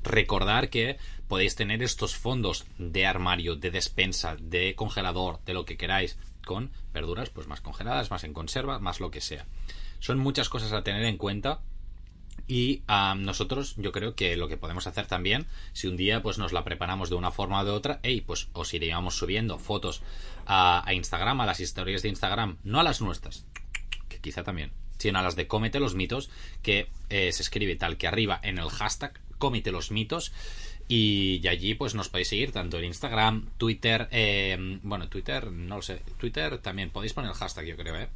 Recordar 0.03 0.69
que 0.69 0.97
podéis 1.27 1.55
tener 1.55 1.81
estos 1.83 2.15
fondos 2.15 2.65
de 2.77 3.05
armario, 3.05 3.55
de 3.55 3.71
despensa, 3.71 4.35
de 4.39 4.75
congelador, 4.75 5.39
de 5.45 5.53
lo 5.53 5.65
que 5.65 5.77
queráis, 5.77 6.17
con 6.45 6.71
verduras 6.93 7.29
pues 7.29 7.47
más 7.47 7.61
congeladas, 7.61 8.11
más 8.11 8.23
en 8.23 8.33
conserva, 8.33 8.79
más 8.79 8.99
lo 8.99 9.11
que 9.11 9.21
sea. 9.21 9.45
Son 9.99 10.19
muchas 10.19 10.49
cosas 10.49 10.73
a 10.73 10.83
tener 10.83 11.05
en 11.05 11.17
cuenta 11.17 11.61
y 12.47 12.81
a 12.87 13.15
nosotros 13.15 13.75
yo 13.77 13.91
creo 13.91 14.15
que 14.15 14.35
lo 14.35 14.47
que 14.47 14.57
podemos 14.57 14.87
hacer 14.87 15.07
también, 15.07 15.47
si 15.73 15.87
un 15.87 15.95
día 15.95 16.21
pues 16.21 16.37
nos 16.37 16.53
la 16.53 16.63
preparamos 16.63 17.09
de 17.09 17.15
una 17.15 17.31
forma 17.31 17.61
o 17.61 17.65
de 17.65 17.71
otra, 17.71 17.99
hey, 18.03 18.21
pues 18.25 18.49
os 18.53 18.73
iríamos 18.73 19.15
subiendo 19.15 19.57
fotos 19.57 20.01
a, 20.45 20.83
Instagram, 20.93 21.41
a 21.41 21.45
las 21.45 21.59
historias 21.59 22.01
de 22.01 22.09
Instagram, 22.09 22.57
no 22.63 22.79
a 22.79 22.83
las 22.83 22.99
nuestras, 22.99 23.45
que 24.09 24.19
quizá 24.19 24.43
también, 24.43 24.73
sino 24.97 25.19
a 25.19 25.21
las 25.21 25.35
de 25.35 25.47
Cómete 25.47 25.79
los 25.79 25.95
mitos, 25.95 26.29
que 26.61 26.89
eh, 27.09 27.31
se 27.31 27.43
escribe 27.43 27.75
tal 27.75 27.97
que 27.97 28.07
arriba 28.07 28.39
en 28.43 28.57
el 28.57 28.69
hashtag 28.69 29.13
Cómete 29.41 29.71
los 29.71 29.89
mitos. 29.89 30.31
Y, 30.87 31.41
allí 31.47 31.73
pues 31.73 31.95
nos 31.95 32.09
podéis 32.09 32.27
seguir 32.27 32.51
tanto 32.51 32.77
en 32.77 32.85
Instagram, 32.85 33.47
Twitter, 33.57 34.07
eh, 34.11 34.79
bueno, 34.83 35.07
Twitter, 35.07 35.49
no 35.49 35.77
lo 35.77 35.81
sé, 35.81 36.01
Twitter 36.19 36.59
también 36.59 36.91
podéis 36.91 37.13
poner 37.13 37.31
el 37.31 37.37
hashtag 37.37 37.65
yo 37.65 37.77
creo, 37.77 37.95
¿eh? 37.95 38.09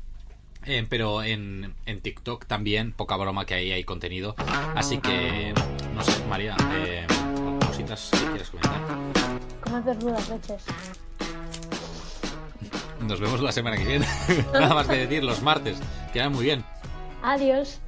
Eh, 0.66 0.86
pero 0.88 1.24
en, 1.24 1.74
en, 1.86 2.02
TikTok 2.02 2.46
también, 2.46 2.92
poca 2.92 3.16
broma 3.18 3.46
que 3.46 3.54
ahí 3.56 3.72
hay 3.72 3.84
contenido. 3.86 4.36
Así 4.76 5.00
que, 5.00 5.54
no 5.96 6.04
sé, 6.04 6.24
María, 6.26 6.58
eh, 6.74 7.08
cositas 7.66 8.10
que 8.12 8.26
quieres 8.26 8.50
comentar. 8.50 8.82
Comed 9.62 9.84
verduras, 9.84 10.30
leches. 10.30 10.64
Nos 13.02 13.20
vemos 13.20 13.42
la 13.42 13.52
semana 13.52 13.78
que 13.78 13.86
viene. 13.86 14.08
Nada 14.54 14.74
más 14.76 14.88
que 14.88 14.98
decir, 14.98 15.24
los 15.24 15.42
martes. 15.42 15.78
Queda 16.12 16.30
muy 16.30 16.46
bien. 16.46 16.64
Adiós. 17.24 17.80